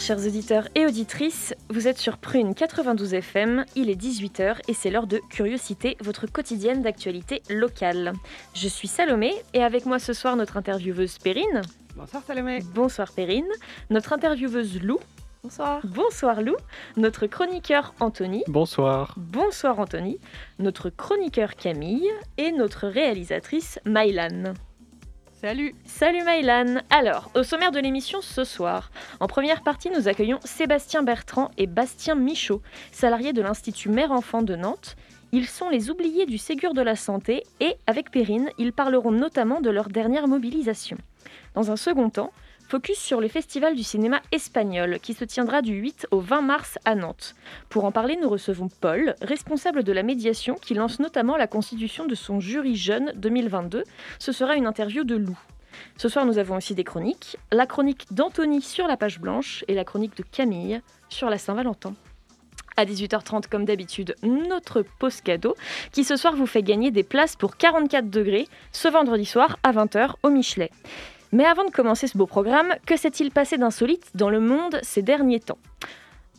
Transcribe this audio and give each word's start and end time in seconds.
Bonsoir 0.00 0.18
chers 0.18 0.26
auditeurs 0.26 0.68
et 0.74 0.86
auditrices, 0.86 1.52
vous 1.68 1.86
êtes 1.86 1.98
sur 1.98 2.16
Prune 2.16 2.54
92 2.54 3.12
FM, 3.12 3.66
il 3.76 3.90
est 3.90 4.00
18h 4.00 4.56
et 4.66 4.72
c'est 4.72 4.90
l'heure 4.90 5.06
de 5.06 5.20
Curiosité, 5.28 5.98
votre 6.00 6.26
quotidienne 6.26 6.80
d'actualité 6.80 7.42
locale. 7.50 8.14
Je 8.54 8.66
suis 8.66 8.88
Salomé 8.88 9.34
et 9.52 9.62
avec 9.62 9.84
moi 9.84 9.98
ce 9.98 10.14
soir 10.14 10.36
notre 10.36 10.56
intervieweuse 10.56 11.18
Perrine. 11.18 11.60
Bonsoir 11.96 12.22
Salomé. 12.26 12.60
Bonsoir 12.74 13.12
Perrine. 13.12 13.48
Notre 13.90 14.14
intervieweuse 14.14 14.80
Lou. 14.80 14.98
Bonsoir. 15.42 15.82
Bonsoir 15.84 16.40
Lou. 16.40 16.56
Notre 16.96 17.26
chroniqueur 17.26 17.92
Anthony. 18.00 18.42
Bonsoir. 18.48 19.14
Bonsoir 19.18 19.78
Anthony. 19.80 20.18
Notre 20.58 20.88
chroniqueur 20.88 21.56
Camille 21.56 22.08
et 22.38 22.52
notre 22.52 22.88
réalisatrice 22.88 23.78
Mylan. 23.84 24.54
Salut. 25.40 25.74
Salut 25.86 26.22
Mylan. 26.22 26.82
Alors, 26.90 27.30
au 27.34 27.42
sommaire 27.44 27.72
de 27.72 27.78
l'émission 27.78 28.20
ce 28.20 28.44
soir, 28.44 28.90
en 29.20 29.26
première 29.26 29.62
partie, 29.62 29.88
nous 29.88 30.06
accueillons 30.06 30.38
Sébastien 30.44 31.02
Bertrand 31.02 31.50
et 31.56 31.66
Bastien 31.66 32.14
Michaud, 32.14 32.60
salariés 32.92 33.32
de 33.32 33.40
l'Institut 33.40 33.88
Mère-Enfant 33.88 34.42
de 34.42 34.54
Nantes. 34.54 34.96
Ils 35.32 35.46
sont 35.46 35.70
les 35.70 35.88
oubliés 35.88 36.26
du 36.26 36.36
Ségur 36.36 36.74
de 36.74 36.82
la 36.82 36.94
Santé 36.94 37.44
et, 37.58 37.76
avec 37.86 38.10
Perrine, 38.10 38.50
ils 38.58 38.74
parleront 38.74 39.12
notamment 39.12 39.62
de 39.62 39.70
leur 39.70 39.88
dernière 39.88 40.28
mobilisation. 40.28 40.98
Dans 41.54 41.70
un 41.70 41.76
second 41.76 42.10
temps, 42.10 42.34
focus 42.70 43.00
sur 43.00 43.20
le 43.20 43.26
Festival 43.26 43.74
du 43.74 43.82
cinéma 43.82 44.22
espagnol 44.30 45.00
qui 45.02 45.12
se 45.12 45.24
tiendra 45.24 45.60
du 45.60 45.72
8 45.72 46.06
au 46.12 46.20
20 46.20 46.42
mars 46.42 46.78
à 46.84 46.94
Nantes. 46.94 47.34
Pour 47.68 47.84
en 47.84 47.90
parler, 47.90 48.16
nous 48.22 48.28
recevons 48.28 48.68
Paul, 48.68 49.16
responsable 49.22 49.82
de 49.82 49.90
la 49.90 50.04
médiation 50.04 50.54
qui 50.54 50.74
lance 50.74 51.00
notamment 51.00 51.36
la 51.36 51.48
constitution 51.48 52.06
de 52.06 52.14
son 52.14 52.38
jury 52.38 52.76
jeune 52.76 53.12
2022. 53.16 53.82
Ce 54.20 54.30
sera 54.30 54.54
une 54.54 54.68
interview 54.68 55.02
de 55.02 55.16
Lou. 55.16 55.36
Ce 55.96 56.08
soir, 56.08 56.24
nous 56.26 56.38
avons 56.38 56.56
aussi 56.56 56.76
des 56.76 56.84
chroniques. 56.84 57.38
La 57.50 57.66
chronique 57.66 58.06
d'Anthony 58.12 58.62
sur 58.62 58.86
la 58.86 58.96
page 58.96 59.18
blanche 59.18 59.64
et 59.66 59.74
la 59.74 59.84
chronique 59.84 60.16
de 60.16 60.22
Camille 60.22 60.80
sur 61.08 61.28
la 61.28 61.38
Saint-Valentin. 61.38 61.94
À 62.76 62.84
18h30, 62.84 63.48
comme 63.48 63.64
d'habitude, 63.64 64.14
notre 64.22 64.82
pause 65.00 65.20
cadeau 65.22 65.56
qui 65.90 66.04
ce 66.04 66.16
soir 66.16 66.36
vous 66.36 66.46
fait 66.46 66.62
gagner 66.62 66.92
des 66.92 67.02
places 67.02 67.34
pour 67.34 67.56
44 67.56 68.08
degrés 68.08 68.46
ce 68.70 68.86
vendredi 68.86 69.26
soir 69.26 69.58
à 69.64 69.72
20h 69.72 70.12
au 70.22 70.30
Michelet. 70.30 70.70
Mais 71.32 71.44
avant 71.44 71.64
de 71.64 71.70
commencer 71.70 72.08
ce 72.08 72.18
beau 72.18 72.26
programme, 72.26 72.74
que 72.86 72.96
s'est-il 72.96 73.30
passé 73.30 73.56
d'insolite 73.56 74.10
dans 74.14 74.30
le 74.30 74.40
monde 74.40 74.80
ces 74.82 75.00
derniers 75.00 75.38
temps? 75.38 75.58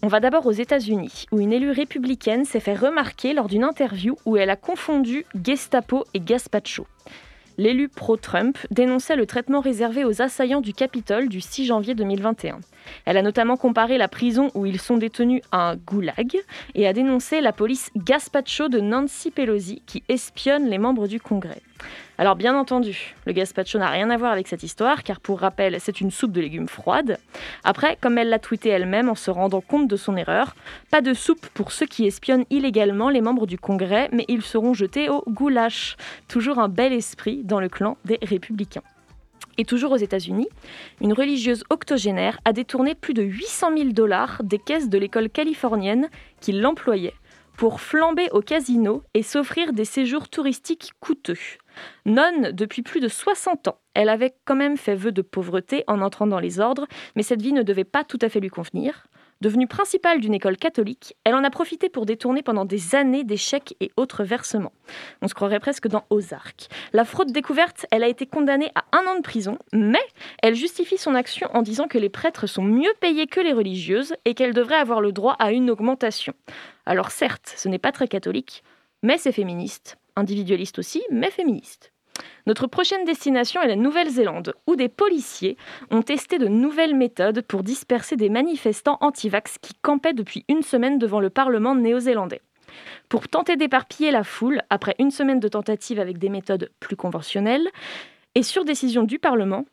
On 0.03 0.07
va 0.07 0.19
d'abord 0.19 0.47
aux 0.47 0.51
États-Unis, 0.51 1.27
où 1.31 1.39
une 1.39 1.53
élue 1.53 1.71
républicaine 1.71 2.43
s'est 2.43 2.59
fait 2.59 2.75
remarquer 2.75 3.33
lors 3.33 3.47
d'une 3.47 3.63
interview 3.63 4.17
où 4.25 4.35
elle 4.35 4.49
a 4.49 4.57
confondu 4.57 5.25
Gestapo 5.41 6.03
et 6.13 6.19
Gaspacho. 6.19 6.87
L'élu 7.57 7.87
pro-Trump 7.87 8.57
dénonçait 8.71 9.15
le 9.15 9.25
traitement 9.25 9.59
réservé 9.59 10.03
aux 10.03 10.21
assaillants 10.21 10.61
du 10.61 10.73
Capitole 10.73 11.29
du 11.29 11.39
6 11.39 11.65
janvier 11.67 11.95
2021. 11.95 12.59
Elle 13.05 13.17
a 13.17 13.21
notamment 13.21 13.57
comparé 13.57 13.97
la 13.97 14.07
prison 14.07 14.49
où 14.55 14.65
ils 14.65 14.81
sont 14.81 14.97
détenus 14.97 15.41
à 15.51 15.71
un 15.71 15.75
goulag 15.75 16.37
et 16.75 16.87
a 16.87 16.93
dénoncé 16.93 17.39
la 17.39 17.53
police 17.53 17.91
Gaspacho 17.95 18.67
de 18.67 18.79
Nancy 18.79 19.31
Pelosi 19.31 19.83
qui 19.85 20.03
espionne 20.09 20.67
les 20.67 20.79
membres 20.79 21.07
du 21.07 21.19
Congrès. 21.19 21.61
Alors 22.21 22.35
bien 22.35 22.55
entendu, 22.55 23.15
le 23.25 23.33
gazpacho 23.33 23.79
n'a 23.79 23.89
rien 23.89 24.11
à 24.11 24.17
voir 24.17 24.31
avec 24.31 24.47
cette 24.47 24.61
histoire, 24.61 25.01
car 25.01 25.19
pour 25.19 25.39
rappel, 25.39 25.77
c'est 25.79 26.01
une 26.01 26.11
soupe 26.11 26.31
de 26.31 26.39
légumes 26.39 26.67
froide. 26.67 27.17
Après, 27.63 27.97
comme 27.99 28.19
elle 28.19 28.29
l'a 28.29 28.37
tweeté 28.37 28.69
elle-même 28.69 29.09
en 29.09 29.15
se 29.15 29.31
rendant 29.31 29.59
compte 29.59 29.87
de 29.87 29.95
son 29.95 30.15
erreur, 30.15 30.53
pas 30.91 31.01
de 31.01 31.15
soupe 31.15 31.47
pour 31.55 31.71
ceux 31.71 31.87
qui 31.87 32.05
espionnent 32.05 32.45
illégalement 32.51 33.09
les 33.09 33.21
membres 33.21 33.47
du 33.47 33.57
Congrès, 33.57 34.07
mais 34.13 34.25
ils 34.27 34.43
seront 34.43 34.75
jetés 34.75 35.09
au 35.09 35.23
goulash. 35.27 35.97
Toujours 36.27 36.59
un 36.59 36.69
bel 36.69 36.93
esprit 36.93 37.41
dans 37.43 37.59
le 37.59 37.69
clan 37.69 37.97
des 38.05 38.19
républicains. 38.21 38.83
Et 39.57 39.65
toujours 39.65 39.93
aux 39.93 39.97
États-Unis, 39.97 40.47
une 41.01 41.13
religieuse 41.13 41.63
octogénaire 41.71 42.37
a 42.45 42.53
détourné 42.53 42.93
plus 42.93 43.15
de 43.15 43.23
800 43.23 43.75
000 43.75 43.89
dollars 43.93 44.43
des 44.43 44.59
caisses 44.59 44.89
de 44.89 44.99
l'école 44.99 45.31
californienne 45.31 46.07
qui 46.39 46.51
l'employait 46.51 47.15
pour 47.57 47.81
flamber 47.81 48.27
au 48.31 48.41
casino 48.41 49.03
et 49.13 49.23
s'offrir 49.23 49.73
des 49.73 49.85
séjours 49.85 50.29
touristiques 50.29 50.93
coûteux. 50.99 51.37
Nonne 52.05 52.51
depuis 52.51 52.81
plus 52.81 52.99
de 52.99 53.07
60 53.07 53.67
ans, 53.67 53.77
elle 53.93 54.09
avait 54.09 54.33
quand 54.45 54.55
même 54.55 54.77
fait 54.77 54.95
vœu 54.95 55.11
de 55.11 55.21
pauvreté 55.21 55.83
en 55.87 56.01
entrant 56.01 56.27
dans 56.27 56.39
les 56.39 56.59
ordres, 56.59 56.87
mais 57.15 57.23
cette 57.23 57.41
vie 57.41 57.53
ne 57.53 57.63
devait 57.63 57.83
pas 57.83 58.03
tout 58.03 58.19
à 58.21 58.29
fait 58.29 58.39
lui 58.39 58.49
convenir. 58.49 59.07
Devenue 59.41 59.67
principale 59.67 60.19
d'une 60.19 60.35
école 60.35 60.55
catholique, 60.55 61.15
elle 61.23 61.33
en 61.33 61.43
a 61.43 61.49
profité 61.49 61.89
pour 61.89 62.05
détourner 62.05 62.43
pendant 62.43 62.63
des 62.63 62.93
années 62.93 63.23
des 63.23 63.37
chèques 63.37 63.75
et 63.79 63.89
autres 63.97 64.23
versements. 64.23 64.71
On 65.23 65.27
se 65.27 65.33
croirait 65.33 65.59
presque 65.59 65.87
dans 65.87 66.05
Ozark. 66.11 66.67
La 66.93 67.05
fraude 67.05 67.31
découverte, 67.31 67.87
elle 67.89 68.03
a 68.03 68.07
été 68.07 68.27
condamnée 68.27 68.71
à 68.75 68.83
un 68.95 69.07
an 69.07 69.15
de 69.15 69.23
prison, 69.23 69.57
mais 69.73 70.03
elle 70.43 70.53
justifie 70.53 70.99
son 70.99 71.15
action 71.15 71.49
en 71.55 71.63
disant 71.63 71.87
que 71.87 71.97
les 71.97 72.09
prêtres 72.09 72.45
sont 72.45 72.61
mieux 72.61 72.93
payés 72.99 73.25
que 73.25 73.39
les 73.41 73.53
religieuses 73.53 74.13
et 74.25 74.35
qu'elle 74.35 74.53
devrait 74.53 74.75
avoir 74.75 75.01
le 75.01 75.11
droit 75.11 75.35
à 75.39 75.51
une 75.51 75.71
augmentation. 75.71 76.33
Alors 76.85 77.09
certes, 77.09 77.51
ce 77.57 77.67
n'est 77.67 77.79
pas 77.79 77.91
très 77.91 78.07
catholique, 78.07 78.63
mais 79.01 79.17
c'est 79.17 79.31
féministe 79.31 79.97
individualiste 80.15 80.79
aussi, 80.79 81.03
mais 81.11 81.31
féministe. 81.31 81.91
Notre 82.45 82.67
prochaine 82.67 83.05
destination 83.05 83.61
est 83.61 83.67
la 83.67 83.75
Nouvelle-Zélande, 83.75 84.53
où 84.67 84.75
des 84.75 84.89
policiers 84.89 85.57
ont 85.89 86.01
testé 86.01 86.37
de 86.37 86.47
nouvelles 86.47 86.95
méthodes 86.95 87.41
pour 87.41 87.63
disperser 87.63 88.15
des 88.15 88.29
manifestants 88.29 88.97
anti-vax 89.01 89.57
qui 89.61 89.73
campaient 89.81 90.13
depuis 90.13 90.45
une 90.47 90.63
semaine 90.63 90.97
devant 90.97 91.19
le 91.19 91.29
Parlement 91.29 91.75
néo-zélandais. 91.75 92.41
Pour 93.09 93.27
tenter 93.27 93.57
d'éparpiller 93.57 94.11
la 94.11 94.23
foule, 94.23 94.61
après 94.69 94.95
une 94.99 95.11
semaine 95.11 95.39
de 95.39 95.47
tentatives 95.47 95.99
avec 95.99 96.17
des 96.17 96.29
méthodes 96.29 96.71
plus 96.79 96.95
conventionnelles, 96.95 97.67
et 98.35 98.43
sur 98.43 98.65
décision 98.65 99.03
du 99.03 99.19
Parlement, 99.19 99.65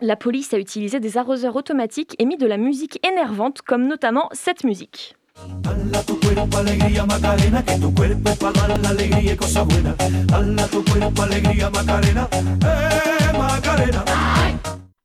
la 0.00 0.16
police 0.16 0.52
a 0.52 0.58
utilisé 0.58 1.00
des 1.00 1.16
arroseurs 1.16 1.56
automatiques 1.56 2.14
et 2.18 2.26
mis 2.26 2.36
de 2.36 2.46
la 2.46 2.58
musique 2.58 3.04
énervante, 3.06 3.62
comme 3.62 3.86
notamment 3.86 4.28
cette 4.32 4.64
musique. 4.64 5.16
Eh. 5.36 5.46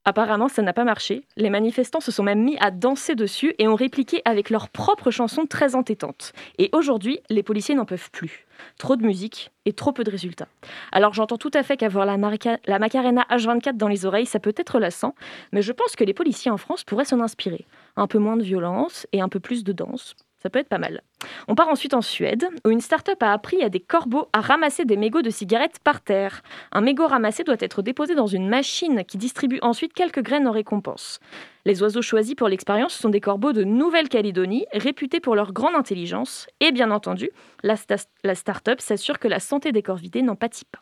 Apparemment, 0.04 0.48
ça 0.48 0.64
n'a 0.64 0.74
pas 0.74 0.84
marché. 0.84 1.28
Les 1.38 1.52
manifestants 1.52 2.00
se 2.00 2.12
sont 2.12 2.24
même 2.24 2.44
mis 2.44 2.58
à 2.60 2.72
danser 2.72 3.14
dessus 3.14 3.54
et 3.60 3.68
ont 3.68 3.76
répliqué 3.76 4.22
avec 4.26 4.50
leurs 4.50 4.70
propres 4.70 5.12
chansons 5.12 5.46
très 5.46 5.76
entêtantes. 5.76 6.34
Et 6.58 6.70
aujourd'hui, 6.74 7.20
les 7.30 7.44
policiers 7.44 7.76
n'en 7.76 7.86
peuvent 7.86 8.10
plus. 8.10 8.48
Trop 8.80 8.96
de 8.96 9.06
musique 9.06 9.52
et 9.66 9.74
trop 9.74 9.92
peu 9.92 10.04
de 10.04 10.10
résultats. 10.10 10.48
Alors 10.92 11.14
j'entends 11.14 11.38
tout 11.38 11.52
à 11.54 11.62
fait 11.62 11.78
qu'avoir 11.78 12.06
la, 12.06 12.18
la 12.66 12.80
Macarena 12.80 13.26
H24 13.30 13.78
dans 13.78 13.88
les 13.88 14.06
oreilles, 14.06 14.26
ça 14.26 14.40
peut 14.40 14.56
être 14.58 14.80
lassant, 14.80 15.14
mais 15.52 15.62
je 15.62 15.72
pense 15.72 15.96
que 15.96 16.04
les 16.04 16.14
policiers 16.14 16.52
en 16.52 16.58
France 16.58 16.84
pourraient 16.84 17.06
s'en 17.06 17.20
inspirer. 17.20 17.66
Un 17.96 18.08
peu 18.08 18.20
moins 18.20 18.38
de 18.38 18.44
violence 18.44 19.08
et 19.12 19.22
un 19.22 19.30
peu 19.30 19.40
plus 19.40 19.64
de 19.64 19.72
danse. 19.72 20.16
Ça 20.42 20.50
peut 20.50 20.58
être 20.58 20.70
pas 20.70 20.80
mal. 20.80 21.04
On 21.48 21.54
part 21.54 21.70
ensuite 21.70 21.94
en 21.94 22.02
Suède, 22.02 22.48
où 22.66 22.72
une 22.72 22.82
start-up 22.82 23.22
a 23.22 23.32
appris 23.32 23.62
à 23.62 23.70
des 23.70 23.80
corbeaux 23.80 24.28
à 24.34 24.42
ramasser 24.42 24.86
des 24.86 24.98
mégots 24.98 25.22
de 25.22 25.30
cigarettes 25.30 25.78
par 25.84 26.02
terre. 26.02 26.42
Un 26.72 26.82
mégot 26.82 27.06
ramassé 27.06 27.44
doit 27.44 27.58
être 27.60 27.84
déposé 27.84 28.16
dans 28.16 28.26
une 28.26 28.50
machine 28.50 29.04
qui 29.06 29.18
distribue 29.18 29.60
ensuite 29.62 29.94
quelques 29.94 30.24
graines 30.24 30.48
en 30.48 30.52
récompense. 30.52 31.20
Les 31.66 31.84
oiseaux 31.84 32.02
choisis 32.02 32.34
pour 32.34 32.48
l'expérience 32.48 32.96
sont 32.96 33.10
des 33.10 33.22
corbeaux 33.22 33.54
de 33.54 33.64
Nouvelle-Calédonie, 33.64 34.66
réputés 34.74 35.20
pour 35.20 35.36
leur 35.36 35.54
grande 35.54 35.76
intelligence, 35.76 36.48
et 36.60 36.72
bien 36.72 36.90
entendu, 36.90 37.30
la, 37.62 37.76
start-up 37.76 38.82
s'assure 38.82 39.20
que 39.20 39.28
la 39.28 39.40
santé 39.40 39.72
des 39.72 39.84
corvidés 39.84 40.24
n'en 40.24 40.36
pâtit 40.36 40.66
pas. 40.66 40.82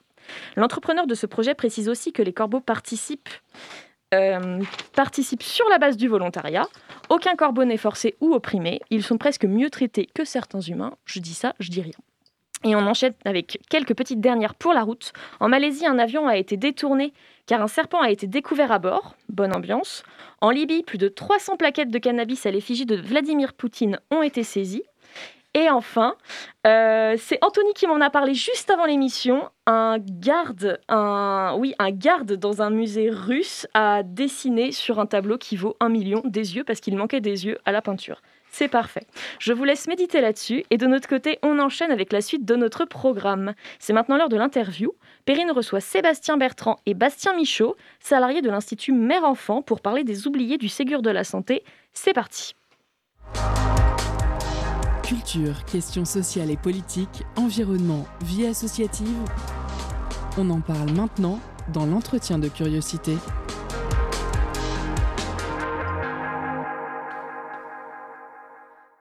L'entrepreneur 0.55 1.05
de 1.05 1.15
ce 1.15 1.25
projet 1.25 1.53
précise 1.53 1.89
aussi 1.89 2.13
que 2.13 2.21
les 2.21 2.33
corbeaux 2.33 2.61
participent 2.61 3.29
euh, 4.13 4.61
participent 4.95 5.43
sur 5.43 5.67
la 5.69 5.77
base 5.77 5.97
du 5.97 6.07
volontariat. 6.07 6.67
Aucun 7.09 7.35
corbeau 7.35 7.65
n'est 7.65 7.77
forcé 7.77 8.15
ou 8.21 8.33
opprimé. 8.33 8.81
Ils 8.89 9.03
sont 9.03 9.17
presque 9.17 9.45
mieux 9.45 9.69
traités 9.69 10.07
que 10.13 10.25
certains 10.25 10.61
humains. 10.61 10.93
Je 11.05 11.19
dis 11.19 11.33
ça, 11.33 11.53
je 11.59 11.69
dis 11.69 11.81
rien. 11.81 11.93
Et 12.63 12.75
on 12.75 12.79
enchaîne 12.79 13.13
avec 13.23 13.59
quelques 13.69 13.95
petites 13.95 14.19
dernières 14.19 14.55
pour 14.55 14.73
la 14.73 14.83
route. 14.83 15.13
En 15.39 15.47
Malaisie, 15.47 15.85
un 15.85 15.97
avion 15.97 16.27
a 16.27 16.37
été 16.37 16.57
détourné 16.57 17.13
car 17.45 17.61
un 17.61 17.67
serpent 17.67 18.01
a 18.01 18.11
été 18.11 18.27
découvert 18.27 18.71
à 18.71 18.79
bord. 18.79 19.15
Bonne 19.29 19.55
ambiance. 19.55 20.03
En 20.41 20.49
Libye, 20.49 20.83
plus 20.83 20.97
de 20.97 21.07
300 21.07 21.55
plaquettes 21.57 21.89
de 21.89 21.97
cannabis 21.99 22.45
à 22.45 22.51
l'effigie 22.51 22.85
de 22.85 22.95
Vladimir 22.95 23.53
Poutine 23.53 23.99
ont 24.11 24.21
été 24.21 24.43
saisies. 24.43 24.83
Et 25.59 25.69
enfin, 25.69 26.15
euh, 26.65 27.17
c'est 27.19 27.37
Anthony 27.43 27.73
qui 27.73 27.85
m'en 27.85 27.99
a 27.99 28.09
parlé 28.09 28.33
juste 28.33 28.69
avant 28.69 28.85
l'émission. 28.85 29.49
Un 29.67 29.97
garde, 29.99 30.79
oui, 31.59 31.75
un 31.79 31.91
garde 31.91 32.31
dans 32.31 32.61
un 32.61 32.69
musée 32.69 33.09
russe 33.09 33.67
a 33.73 34.01
dessiné 34.03 34.71
sur 34.71 35.01
un 35.01 35.05
tableau 35.05 35.37
qui 35.37 35.57
vaut 35.57 35.75
un 35.81 35.89
million 35.89 36.21
des 36.23 36.55
yeux 36.55 36.63
parce 36.63 36.79
qu'il 36.79 36.95
manquait 36.95 37.19
des 37.19 37.45
yeux 37.45 37.57
à 37.65 37.73
la 37.73 37.81
peinture. 37.81 38.21
C'est 38.51 38.69
parfait. 38.69 39.05
Je 39.39 39.51
vous 39.51 39.65
laisse 39.65 39.89
méditer 39.89 40.21
là-dessus 40.21 40.63
et 40.69 40.77
de 40.77 40.87
notre 40.87 41.09
côté, 41.09 41.39
on 41.43 41.59
enchaîne 41.59 41.91
avec 41.91 42.13
la 42.13 42.21
suite 42.21 42.45
de 42.45 42.55
notre 42.55 42.85
programme. 42.85 43.53
C'est 43.79 43.91
maintenant 43.91 44.15
l'heure 44.15 44.29
de 44.29 44.37
l'interview. 44.37 44.93
Perrine 45.25 45.51
reçoit 45.51 45.81
Sébastien 45.81 46.37
Bertrand 46.37 46.77
et 46.85 46.93
Bastien 46.93 47.33
Michaud, 47.33 47.75
salariés 47.99 48.41
de 48.41 48.49
l'Institut 48.49 48.93
Mère-Enfant, 48.93 49.61
pour 49.61 49.81
parler 49.81 50.05
des 50.05 50.25
oubliés 50.25 50.57
du 50.57 50.69
Ségur 50.69 51.01
de 51.01 51.09
la 51.09 51.25
Santé. 51.25 51.65
C'est 51.91 52.13
parti. 52.13 52.55
Culture, 55.09 55.65
questions 55.65 56.05
sociales 56.05 56.51
et 56.51 56.55
politiques, 56.55 57.23
environnement, 57.35 58.05
vie 58.23 58.45
associative. 58.45 59.17
On 60.37 60.47
en 60.51 60.61
parle 60.61 60.91
maintenant 60.91 61.39
dans 61.73 61.87
l'entretien 61.87 62.37
de 62.37 62.47
curiosité. 62.47 63.15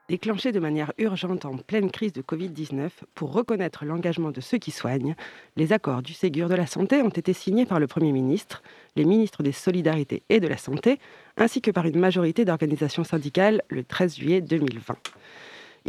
Déclenché 0.07 0.51
de 0.51 0.59
manière 0.59 0.93
urgente 0.97 1.45
en 1.45 1.57
pleine 1.57 1.91
crise 1.91 2.13
de 2.13 2.23
Covid-19 2.23 2.89
pour 3.13 3.31
reconnaître 3.31 3.85
l'engagement 3.85 4.31
de 4.31 4.41
ceux 4.41 4.57
qui 4.57 4.71
soignent, 4.71 5.15
les 5.57 5.73
accords 5.73 6.01
du 6.01 6.13
Ségur 6.13 6.49
de 6.49 6.55
la 6.55 6.65
Santé 6.65 7.03
ont 7.03 7.09
été 7.09 7.33
signés 7.33 7.67
par 7.67 7.79
le 7.79 7.85
Premier 7.85 8.13
ministre, 8.13 8.63
les 8.95 9.05
ministres 9.05 9.43
des 9.43 9.51
Solidarités 9.51 10.23
et 10.29 10.39
de 10.39 10.47
la 10.47 10.57
Santé, 10.57 10.97
ainsi 11.37 11.61
que 11.61 11.69
par 11.69 11.85
une 11.85 11.99
majorité 11.99 12.45
d'organisations 12.45 13.03
syndicales 13.03 13.61
le 13.69 13.83
13 13.83 14.15
juillet 14.15 14.41
2020. 14.41 14.97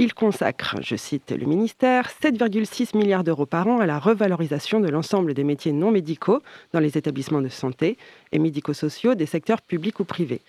Il 0.03 0.15
consacre, 0.15 0.77
je 0.81 0.97
cite 0.97 1.31
le 1.31 1.45
ministère, 1.45 2.09
7,6 2.23 2.97
milliards 2.97 3.23
d'euros 3.23 3.45
par 3.45 3.69
an 3.69 3.81
à 3.81 3.87
la 3.87 3.99
revalorisation 3.99 4.81
de 4.81 4.89
l'ensemble 4.89 5.35
des 5.35 5.45
métiers 5.45 5.73
non 5.73 5.91
médicaux 5.91 6.41
dans 6.73 6.81
les 6.81 6.97
établissements 6.97 7.43
de 7.43 7.51
santé 7.51 7.99
et 8.33 8.39
médico-sociaux 8.39 9.15
des 9.15 9.27
secteurs 9.27 9.61
publics 9.61 10.01
ou 10.01 10.05
privés. 10.05 10.41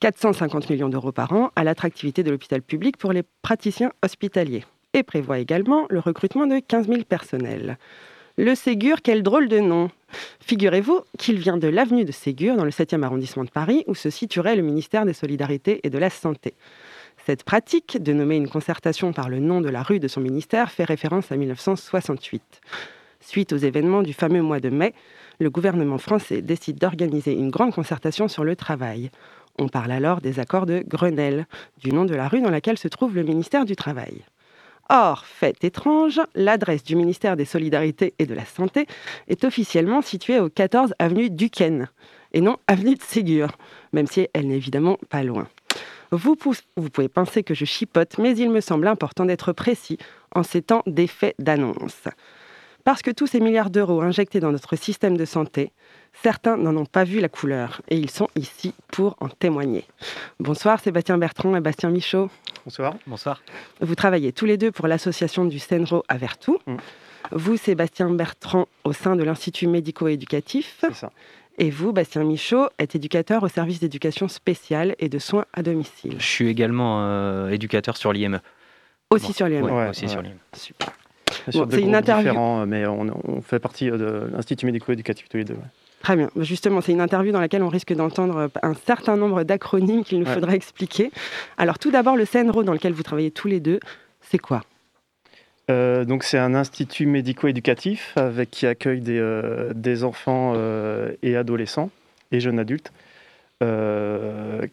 450 0.00 0.70
millions 0.70 0.88
d'euros 0.88 1.12
par 1.12 1.30
an 1.34 1.50
à 1.56 1.62
l'attractivité 1.62 2.22
de 2.22 2.30
l'hôpital 2.30 2.62
public 2.62 2.96
pour 2.96 3.12
les 3.12 3.22
praticiens 3.42 3.92
hospitaliers 4.02 4.64
et 4.94 5.02
prévoit 5.02 5.40
également 5.40 5.84
le 5.90 5.98
recrutement 5.98 6.46
de 6.46 6.58
15 6.58 6.86
000 6.86 7.02
personnels. 7.02 7.76
Le 8.38 8.54
Ségur, 8.54 9.02
quel 9.02 9.22
drôle 9.22 9.48
de 9.48 9.58
nom 9.58 9.90
Figurez-vous 10.40 11.02
qu'il 11.18 11.38
vient 11.38 11.58
de 11.58 11.68
l'avenue 11.68 12.06
de 12.06 12.12
Ségur, 12.12 12.56
dans 12.56 12.64
le 12.64 12.70
7e 12.70 13.02
arrondissement 13.02 13.44
de 13.44 13.50
Paris, 13.50 13.84
où 13.88 13.94
se 13.94 14.08
situerait 14.08 14.56
le 14.56 14.62
ministère 14.62 15.04
des 15.04 15.12
Solidarités 15.12 15.80
et 15.82 15.90
de 15.90 15.98
la 15.98 16.08
Santé. 16.08 16.54
Cette 17.30 17.44
pratique 17.44 18.02
de 18.02 18.12
nommer 18.12 18.34
une 18.34 18.48
concertation 18.48 19.12
par 19.12 19.28
le 19.28 19.38
nom 19.38 19.60
de 19.60 19.68
la 19.68 19.84
rue 19.84 20.00
de 20.00 20.08
son 20.08 20.20
ministère 20.20 20.72
fait 20.72 20.82
référence 20.82 21.30
à 21.30 21.36
1968. 21.36 22.60
Suite 23.20 23.52
aux 23.52 23.56
événements 23.56 24.02
du 24.02 24.12
fameux 24.12 24.42
mois 24.42 24.58
de 24.58 24.68
mai, 24.68 24.94
le 25.38 25.48
gouvernement 25.48 25.98
français 25.98 26.42
décide 26.42 26.80
d'organiser 26.80 27.34
une 27.34 27.50
grande 27.50 27.72
concertation 27.72 28.26
sur 28.26 28.42
le 28.42 28.56
travail. 28.56 29.12
On 29.60 29.68
parle 29.68 29.92
alors 29.92 30.20
des 30.20 30.40
accords 30.40 30.66
de 30.66 30.82
Grenelle, 30.84 31.46
du 31.78 31.92
nom 31.92 32.04
de 32.04 32.16
la 32.16 32.26
rue 32.26 32.40
dans 32.40 32.50
laquelle 32.50 32.78
se 32.78 32.88
trouve 32.88 33.14
le 33.14 33.22
ministère 33.22 33.64
du 33.64 33.76
Travail. 33.76 34.24
Or, 34.88 35.24
fait 35.24 35.62
étrange, 35.62 36.20
l'adresse 36.34 36.82
du 36.82 36.96
ministère 36.96 37.36
des 37.36 37.44
Solidarités 37.44 38.12
et 38.18 38.26
de 38.26 38.34
la 38.34 38.44
Santé 38.44 38.88
est 39.28 39.44
officiellement 39.44 40.02
située 40.02 40.40
au 40.40 40.48
14 40.48 40.94
avenue 40.98 41.30
Duquesne 41.30 41.90
et 42.32 42.40
non 42.40 42.56
avenue 42.66 42.96
de 42.96 43.02
Ségur, 43.02 43.56
même 43.92 44.08
si 44.08 44.26
elle 44.34 44.48
n'est 44.48 44.56
évidemment 44.56 44.98
pas 45.08 45.22
loin. 45.22 45.46
Vous, 46.12 46.36
vous, 46.76 46.90
pouvez 46.90 47.08
penser 47.08 47.42
que 47.42 47.54
je 47.54 47.64
chipote, 47.64 48.18
mais 48.18 48.36
il 48.36 48.50
me 48.50 48.60
semble 48.60 48.88
important 48.88 49.24
d'être 49.24 49.52
précis 49.52 49.98
en 50.34 50.42
ces 50.42 50.62
temps 50.62 50.82
d'effet 50.86 51.34
d'annonce. 51.38 52.08
Parce 52.84 53.02
que 53.02 53.10
tous 53.10 53.26
ces 53.26 53.40
milliards 53.40 53.70
d'euros 53.70 54.00
injectés 54.00 54.40
dans 54.40 54.52
notre 54.52 54.74
système 54.74 55.16
de 55.16 55.24
santé, 55.24 55.72
certains 56.22 56.56
n'en 56.56 56.76
ont 56.76 56.86
pas 56.86 57.04
vu 57.04 57.20
la 57.20 57.28
couleur 57.28 57.82
et 57.88 57.96
ils 57.96 58.10
sont 58.10 58.28
ici 58.34 58.74
pour 58.88 59.16
en 59.20 59.28
témoigner. 59.28 59.84
Bonsoir 60.40 60.80
Sébastien 60.80 61.18
Bertrand 61.18 61.54
et 61.54 61.60
Bastien 61.60 61.90
Michaud. 61.90 62.30
Bonsoir. 62.64 62.94
Bonsoir. 63.06 63.42
Vous 63.80 63.94
travaillez 63.94 64.32
tous 64.32 64.46
les 64.46 64.56
deux 64.56 64.72
pour 64.72 64.88
l'association 64.88 65.44
du 65.44 65.58
Senro 65.58 66.02
à 66.08 66.16
Vertou. 66.16 66.58
Mm. 66.66 66.76
Vous, 67.32 67.56
Sébastien 67.56 68.10
Bertrand, 68.10 68.66
au 68.84 68.92
sein 68.92 69.14
de 69.14 69.22
l'Institut 69.22 69.66
médico-éducatif. 69.66 70.78
C'est 70.80 70.94
ça. 70.94 71.12
Et 71.62 71.68
vous, 71.68 71.92
Bastien 71.92 72.24
Michaud, 72.24 72.70
êtes 72.78 72.94
éducateur 72.94 73.42
au 73.42 73.48
service 73.48 73.80
d'éducation 73.80 74.28
spéciale 74.28 74.96
et 74.98 75.10
de 75.10 75.18
soins 75.18 75.44
à 75.52 75.62
domicile. 75.62 76.14
Je 76.18 76.24
suis 76.24 76.48
également 76.48 77.02
euh, 77.02 77.50
éducateur 77.50 77.98
sur 77.98 78.14
l'IME. 78.14 78.40
Aussi 79.10 79.34
sur 79.34 79.46
l'IME 79.46 79.64
ouais, 79.64 79.90
Aussi 79.90 80.08
sur 80.08 80.22
l'IME. 80.22 80.38
Super. 80.54 80.88
c'est 81.50 81.82
une 81.82 81.94
interview. 81.94 82.32
mais 82.66 82.86
on, 82.86 83.42
fait 83.42 83.58
partie 83.58 83.90
de 83.90 84.30
l'Institut 84.32 84.64
médico-éducatif 84.64 85.28
tous 85.28 85.36
les 85.36 85.44
deux. 85.44 85.56
Très 86.02 86.16
bien. 86.16 86.30
Justement, 86.36 86.80
c'est 86.80 86.92
une 86.92 87.00
interview 87.02 87.30
dans 87.30 87.40
laquelle 87.40 87.62
on 87.62 87.68
risque 87.68 87.92
d'entendre 87.92 88.48
un 88.62 88.72
certain 88.72 89.18
nombre 89.18 89.42
d'acronymes 89.44 90.02
qu'il 90.02 90.18
nous 90.18 90.26
faudra 90.26 90.54
expliquer. 90.54 91.10
Alors, 91.58 91.78
tout 91.78 91.90
d'abord, 91.90 92.16
le 92.16 92.24
CNRO 92.24 92.62
dans 92.62 92.72
lequel 92.72 92.94
vous 92.94 93.02
travaillez 93.02 93.32
tous 93.32 93.48
les 93.48 93.60
deux, 93.60 93.80
c'est 94.22 94.38
quoi? 94.38 94.62
Euh, 95.70 96.04
donc 96.04 96.24
c'est 96.24 96.38
un 96.38 96.54
institut 96.54 97.06
médico-éducatif 97.06 98.12
avec 98.16 98.50
qui 98.50 98.66
accueille 98.66 99.00
des, 99.00 99.18
euh, 99.18 100.02
enfants 100.02 100.54
euh, 100.56 101.12
et 101.22 101.36
adolescents 101.36 101.90
et 102.32 102.40
jeunes 102.40 102.58
adultes 102.58 102.92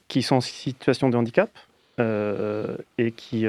qui 0.07 0.21
sont 0.21 0.37
en 0.37 0.41
situation 0.41 1.09
de 1.09 1.17
handicap 1.17 1.49
et 1.99 3.11
qui 3.11 3.45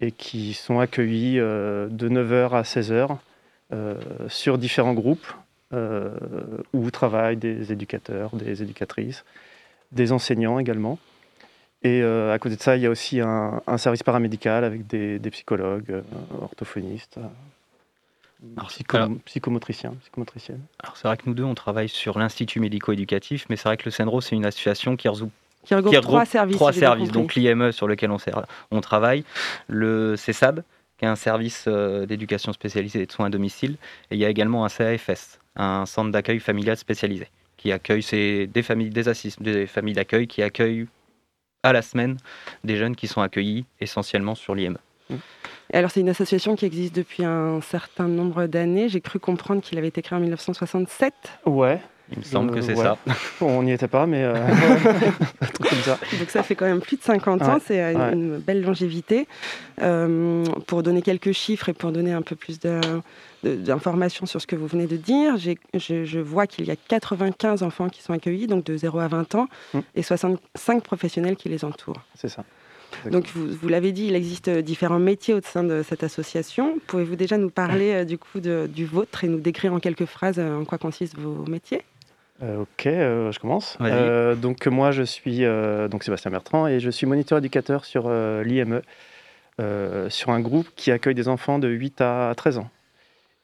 et 0.00 0.10
qui 0.10 0.54
sont 0.54 0.80
accueillis 0.80 1.36
de 1.36 2.08
9h 2.08 2.50
à 2.50 2.62
16h 2.62 3.18
sur 4.26 4.58
différents 4.58 4.94
groupes 4.94 5.32
où 6.72 6.90
travaillent 6.90 7.36
des 7.36 7.70
éducateurs, 7.70 8.34
des 8.34 8.64
éducatrices, 8.64 9.24
des 9.92 10.10
enseignants 10.10 10.58
également. 10.58 10.98
Et 11.84 12.00
euh, 12.02 12.32
à 12.32 12.38
côté 12.38 12.56
de 12.56 12.62
ça, 12.62 12.76
il 12.76 12.82
y 12.82 12.86
a 12.86 12.90
aussi 12.90 13.20
un, 13.20 13.60
service 13.76 14.02
paramédical 14.02 14.64
avec 14.64 14.86
des, 14.86 15.30
psychologues, 15.30 15.90
euh, 15.90 16.02
orthophonistes, 16.40 17.18
euh, 18.56 19.08
psychomotriciens, 19.26 19.94
psychomotriciennes. 20.00 20.62
Alors 20.82 20.96
c'est 20.96 21.06
vrai 21.06 21.18
que 21.18 21.24
nous 21.26 21.34
deux, 21.34 21.44
on 21.44 21.54
travaille 21.54 21.90
sur 21.90 22.18
l'Institut 22.18 22.58
médico-éducatif, 22.58 23.44
mais 23.50 23.56
c'est 23.56 23.68
vrai 23.68 23.76
que 23.76 23.84
le 23.84 23.90
CENRO, 23.90 24.22
c'est 24.22 24.34
une 24.34 24.46
association 24.46 24.96
qui 24.96 25.08
regroupe 25.08 25.30
qui 25.64 25.74
regroupe, 25.74 26.00
trois 26.00 26.24
services. 26.26 26.56
Trois 26.56 26.72
services 26.72 27.10
donc 27.10 27.34
l'IME 27.34 27.72
sur 27.72 27.86
lequel 27.86 28.10
on, 28.10 28.18
on, 28.70 28.80
travaille, 28.82 29.24
le 29.66 30.14
CESAD, 30.16 30.62
qui 30.98 31.06
est 31.06 31.08
un 31.08 31.16
service 31.16 31.66
d'éducation 31.66 32.52
spécialisée 32.52 33.00
et 33.02 33.06
de 33.06 33.12
soins 33.12 33.26
à 33.26 33.30
domicile, 33.30 33.76
et 34.10 34.16
il 34.16 34.18
y 34.18 34.26
a 34.26 34.28
également 34.28 34.66
un 34.66 34.68
CAFS, 34.68 35.38
un 35.56 35.86
centre 35.86 36.10
d'accueil 36.10 36.38
familial 36.38 36.76
spécialisé, 36.76 37.28
qui 37.56 37.72
accueille 37.72 38.04
des 38.46 38.62
familles, 38.62 38.90
des, 38.90 39.04
des 39.40 39.66
familles 39.66 39.94
d'accueil 39.94 40.26
qui 40.26 40.42
accueillent 40.42 40.86
à 41.64 41.72
la 41.72 41.82
semaine 41.82 42.18
des 42.62 42.76
jeunes 42.76 42.94
qui 42.94 43.08
sont 43.08 43.20
accueillis 43.20 43.64
essentiellement 43.80 44.36
sur 44.36 44.54
l'IME. 44.54 44.78
Alors 45.72 45.90
c'est 45.90 46.00
une 46.00 46.08
association 46.08 46.54
qui 46.54 46.66
existe 46.66 46.94
depuis 46.94 47.24
un 47.24 47.60
certain 47.60 48.06
nombre 48.06 48.46
d'années. 48.46 48.88
J'ai 48.88 49.00
cru 49.00 49.18
comprendre 49.18 49.60
qu'il 49.62 49.76
avait 49.78 49.88
été 49.88 50.02
créé 50.02 50.16
en 50.16 50.20
1967. 50.20 51.12
Ouais. 51.46 51.80
Il 52.12 52.18
me 52.18 52.22
semble 52.22 52.52
que 52.52 52.60
c'est 52.60 52.76
ça. 52.76 52.98
on 53.40 53.62
n'y 53.62 53.72
était 53.72 53.88
pas, 53.88 54.06
mais 54.06 54.22
euh, 54.22 54.34
comme 55.58 55.78
ça. 55.78 55.98
Donc 56.18 56.28
ça 56.28 56.42
fait 56.42 56.54
quand 56.54 56.66
même 56.66 56.80
plus 56.80 56.96
de 56.96 57.02
50 57.02 57.42
ans, 57.42 57.58
c'est 57.64 57.80
une, 57.80 58.38
belle 58.38 58.62
longévité. 58.62 59.26
Euh, 59.82 60.44
pour 60.66 60.82
donner 60.82 61.02
quelques 61.02 61.32
chiffres 61.32 61.68
et 61.68 61.72
pour 61.72 61.92
donner 61.92 62.12
un 62.12 62.22
peu 62.22 62.36
plus 62.36 62.60
d'informations 63.42 64.26
sur 64.26 64.40
ce 64.40 64.46
que 64.46 64.54
vous 64.54 64.66
venez 64.66 64.86
de 64.86 64.96
dire, 64.96 65.36
je, 65.36 66.18
vois 66.18 66.46
qu'il 66.46 66.66
y 66.66 66.70
a 66.70 66.76
95 66.76 67.62
enfants 67.62 67.88
qui 67.88 68.02
sont 68.02 68.12
accueillis, 68.12 68.46
donc 68.46 68.64
de 68.64 68.76
0 68.76 68.98
à 68.98 69.08
20 69.08 69.34
ans, 69.34 69.48
mm. 69.72 69.80
et 69.94 70.02
65 70.02 70.82
professionnels 70.82 71.36
qui 71.36 71.48
les 71.48 71.64
entourent. 71.64 72.02
C'est 72.14 72.28
ça. 72.28 72.44
Donc, 73.10 73.26
vous, 73.34 73.68
l'avez 73.68 73.90
dit, 73.90 74.06
il 74.06 74.14
existe 74.14 74.48
différents 74.48 75.00
métiers 75.00 75.34
au 75.34 75.40
sein 75.42 75.64
de 75.64 75.82
cette 75.82 76.04
association. 76.04 76.78
Pouvez-vous 76.86 77.16
déjà 77.16 77.36
nous 77.38 77.50
parler 77.50 77.92
euh, 77.92 78.04
du 78.04 78.18
coup 78.18 78.38
du 78.38 78.84
vôtre 78.84 79.24
et 79.24 79.28
nous 79.28 79.40
décrire 79.40 79.74
en 79.74 79.80
quelques 79.80 80.04
phrases 80.04 80.38
en 80.38 80.64
quoi 80.64 80.78
consistent 80.78 81.18
vos 81.18 81.44
métiers? 81.50 81.82
Euh, 82.42 82.62
ok, 82.62 82.86
euh, 82.86 83.30
je 83.30 83.38
commence. 83.38 83.78
donc 84.40 84.66
moi, 84.66 84.90
je 84.90 85.02
suis 85.02 85.44
donc 85.90 86.02
Sébastien 86.02 86.30
Bertrand 86.30 86.66
et 86.66 86.80
je 86.80 86.90
suis 86.90 87.06
moniteur 87.06 87.38
éducateur 87.38 87.84
sur 87.84 88.10
l'IME, 88.10 88.82
sur 90.08 90.30
un 90.30 90.40
groupe 90.40 90.68
qui 90.76 90.90
accueille 90.90 91.14
des 91.14 91.28
enfants 91.28 91.58
de 91.58 91.68
8 91.68 92.00
à 92.00 92.32
13 92.36 92.58
ans. 92.58 92.70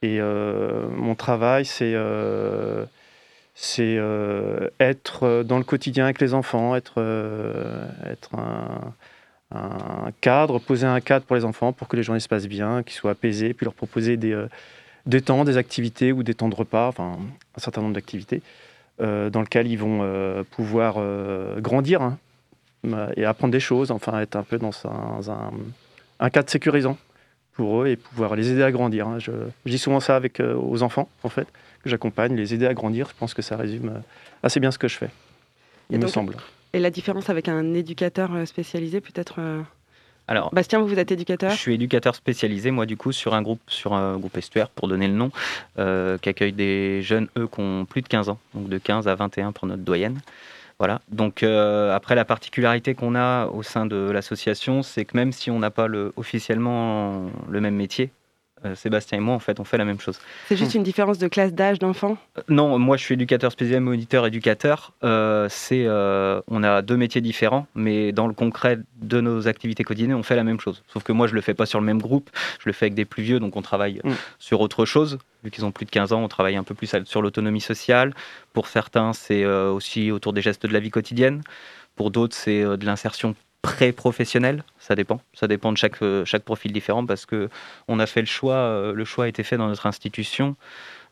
Et 0.01 0.19
mon 0.19 1.15
travail, 1.15 1.65
c'est 1.65 1.95
c'est 3.53 3.99
être 4.79 5.43
dans 5.43 5.57
le 5.57 5.63
quotidien 5.63 6.05
avec 6.05 6.19
les 6.19 6.33
enfants, 6.33 6.75
être, 6.75 6.99
être 8.05 8.35
un, 8.35 8.93
un 9.51 10.11
cadre, 10.19 10.59
poser 10.59 10.87
un 10.87 10.99
cadre 10.99 11.25
pour 11.25 11.35
les 11.35 11.45
enfants 11.45 11.71
pour 11.71 11.87
que 11.87 11.95
les 11.95 12.03
journées 12.03 12.19
se 12.19 12.27
passent 12.27 12.47
bien, 12.47 12.83
qu'ils 12.83 12.95
soient 12.95 13.11
apaisés, 13.11 13.53
puis 13.53 13.63
leur 13.65 13.73
proposer 13.73 14.17
des, 14.17 14.45
des 15.05 15.21
temps, 15.21 15.45
des 15.45 15.55
activités 15.55 16.11
ou 16.11 16.23
des 16.23 16.33
temps 16.33 16.49
de 16.49 16.55
repas, 16.55 16.87
enfin 16.87 17.17
un 17.55 17.59
certain 17.59 17.81
nombre 17.81 17.93
d'activités. 17.93 18.41
Euh, 19.01 19.31
dans 19.31 19.41
lequel 19.41 19.65
ils 19.67 19.77
vont 19.77 20.01
euh, 20.03 20.43
pouvoir 20.43 20.95
euh, 20.97 21.59
grandir 21.59 22.01
hein, 22.03 22.17
et 23.15 23.25
apprendre 23.25 23.51
des 23.51 23.59
choses, 23.59 23.89
enfin 23.89 24.19
être 24.19 24.35
un 24.35 24.43
peu 24.43 24.57
dans 24.59 24.71
un, 24.85 25.51
un 26.19 26.29
cadre 26.29 26.49
sécurisant 26.49 26.97
pour 27.53 27.81
eux 27.81 27.87
et 27.87 27.95
pouvoir 27.95 28.35
les 28.35 28.51
aider 28.51 28.61
à 28.63 28.71
grandir. 28.71 29.07
hein. 29.07 29.17
Je, 29.17 29.31
je 29.65 29.71
dis 29.71 29.77
souvent 29.79 29.99
ça 29.99 30.15
avec, 30.15 30.39
euh, 30.39 30.55
aux 30.55 30.83
enfants, 30.83 31.09
en 31.23 31.29
fait, 31.29 31.47
que 31.83 31.89
j'accompagne, 31.89 32.35
les 32.35 32.53
aider 32.53 32.67
à 32.67 32.73
grandir. 32.75 33.07
Je 33.09 33.15
pense 33.17 33.33
que 33.33 33.41
ça 33.41 33.57
résume 33.57 34.01
assez 34.43 34.59
bien 34.59 34.69
ce 34.71 34.77
que 34.77 34.87
je 34.87 34.97
fais, 34.97 35.07
Et 35.07 35.09
il 35.91 35.97
me 35.97 36.01
donc- 36.03 36.11
semble. 36.11 36.35
Et 36.73 36.79
la 36.79 36.89
différence 36.91 37.29
avec 37.29 37.47
un 37.49 37.73
éducateur 37.73 38.29
spécialisé, 38.47 39.01
peut-être 39.01 39.35
euh, 39.39 39.61
Alors, 40.27 40.53
Bastien, 40.53 40.79
vous, 40.79 40.87
vous 40.87 40.99
êtes 40.99 41.11
éducateur 41.11 41.51
Je 41.51 41.57
suis 41.57 41.73
éducateur 41.73 42.15
spécialisé, 42.15 42.71
moi, 42.71 42.85
du 42.85 42.95
coup, 42.95 43.11
sur 43.11 43.33
un 43.33 43.41
groupe, 43.41 43.61
sur 43.67 43.93
un 43.93 44.17
groupe 44.17 44.37
estuaire, 44.37 44.69
pour 44.69 44.87
donner 44.87 45.07
le 45.07 45.13
nom, 45.13 45.31
euh, 45.77 46.17
qui 46.17 46.29
accueille 46.29 46.53
des 46.53 47.01
jeunes, 47.01 47.27
eux, 47.37 47.47
qui 47.47 47.59
ont 47.59 47.85
plus 47.85 48.01
de 48.01 48.07
15 48.07 48.29
ans, 48.29 48.39
donc 48.53 48.69
de 48.69 48.77
15 48.77 49.07
à 49.07 49.15
21 49.15 49.51
pour 49.51 49.67
notre 49.67 49.83
doyenne. 49.83 50.19
Voilà. 50.79 51.01
Donc, 51.09 51.43
euh, 51.43 51.95
après, 51.95 52.15
la 52.15 52.25
particularité 52.25 52.95
qu'on 52.95 53.13
a 53.15 53.47
au 53.47 53.61
sein 53.61 53.85
de 53.85 54.09
l'association, 54.09 54.83
c'est 54.83 55.05
que 55.05 55.15
même 55.15 55.31
si 55.31 55.51
on 55.51 55.59
n'a 55.59 55.69
pas 55.69 55.87
le, 55.87 56.13
officiellement 56.15 57.25
le 57.49 57.61
même 57.61 57.75
métier, 57.75 58.09
Sébastien 58.75 59.17
et 59.17 59.21
moi, 59.21 59.33
en 59.35 59.39
fait, 59.39 59.59
on 59.59 59.63
fait 59.63 59.77
la 59.77 59.85
même 59.85 59.99
chose. 59.99 60.19
C'est 60.47 60.55
juste 60.55 60.75
une 60.75 60.83
différence 60.83 61.17
de 61.17 61.27
classe 61.27 61.53
d'âge 61.53 61.79
d'enfant? 61.79 62.17
Euh, 62.37 62.41
Non, 62.49 62.77
moi 62.79 62.97
je 62.97 63.03
suis 63.03 63.13
éducateur 63.13 63.51
spécialisé, 63.51 63.79
moniteur, 63.79 64.25
éducateur. 64.25 64.93
Euh, 65.03 65.47
c'est, 65.49 65.85
euh, 65.85 66.41
on 66.47 66.63
a 66.63 66.81
deux 66.81 66.97
métiers 66.97 67.21
différents, 67.21 67.67
mais 67.75 68.11
dans 68.11 68.27
le 68.27 68.33
concret 68.33 68.79
de 69.01 69.21
nos 69.21 69.47
activités 69.47 69.83
quotidiennes, 69.83 70.13
on 70.13 70.23
fait 70.23 70.35
la 70.35 70.43
même 70.43 70.59
chose. 70.59 70.83
Sauf 70.87 71.03
que 71.03 71.11
moi 71.11 71.27
je 71.27 71.33
le 71.35 71.41
fais 71.41 71.53
pas 71.53 71.65
sur 71.65 71.79
le 71.79 71.85
même 71.85 72.01
groupe, 72.01 72.29
je 72.59 72.67
le 72.69 72.73
fais 72.73 72.85
avec 72.85 72.93
des 72.93 73.05
plus 73.05 73.23
vieux, 73.23 73.39
donc 73.39 73.55
on 73.55 73.61
travaille 73.61 73.99
Mm. 74.03 74.11
sur 74.39 74.61
autre 74.61 74.85
chose. 74.85 75.17
Vu 75.43 75.49
qu'ils 75.51 75.65
ont 75.65 75.71
plus 75.71 75.85
de 75.85 75.91
15 75.91 76.13
ans, 76.13 76.23
on 76.23 76.27
travaille 76.27 76.55
un 76.55 76.63
peu 76.63 76.75
plus 76.75 76.93
sur 77.05 77.21
l'autonomie 77.21 77.61
sociale. 77.61 78.13
Pour 78.53 78.67
certains, 78.67 79.13
c'est 79.13 79.43
euh, 79.43 79.71
aussi 79.71 80.11
autour 80.11 80.33
des 80.33 80.41
gestes 80.41 80.65
de 80.65 80.71
la 80.73 80.79
vie 80.79 80.91
quotidienne. 80.91 81.41
Pour 81.95 82.11
d'autres, 82.11 82.35
c'est 82.35 82.61
euh, 82.63 82.77
de 82.77 82.85
l'insertion 82.85 83.35
pré-professionnelle. 83.61 84.63
Ça 84.79 84.95
dépend. 84.95 85.21
Ça 85.33 85.47
dépend 85.47 85.71
de 85.71 85.77
chaque, 85.77 86.01
euh, 86.01 86.25
chaque 86.25 86.43
profil 86.43 86.71
différent 86.71 87.05
parce 87.05 87.25
que 87.25 87.49
on 87.87 87.99
a 87.99 88.05
fait 88.05 88.21
le 88.21 88.27
choix, 88.27 88.55
euh, 88.55 88.93
le 88.93 89.05
choix 89.05 89.25
a 89.25 89.27
été 89.27 89.43
fait 89.43 89.57
dans 89.57 89.67
notre 89.67 89.85
institution 89.85 90.55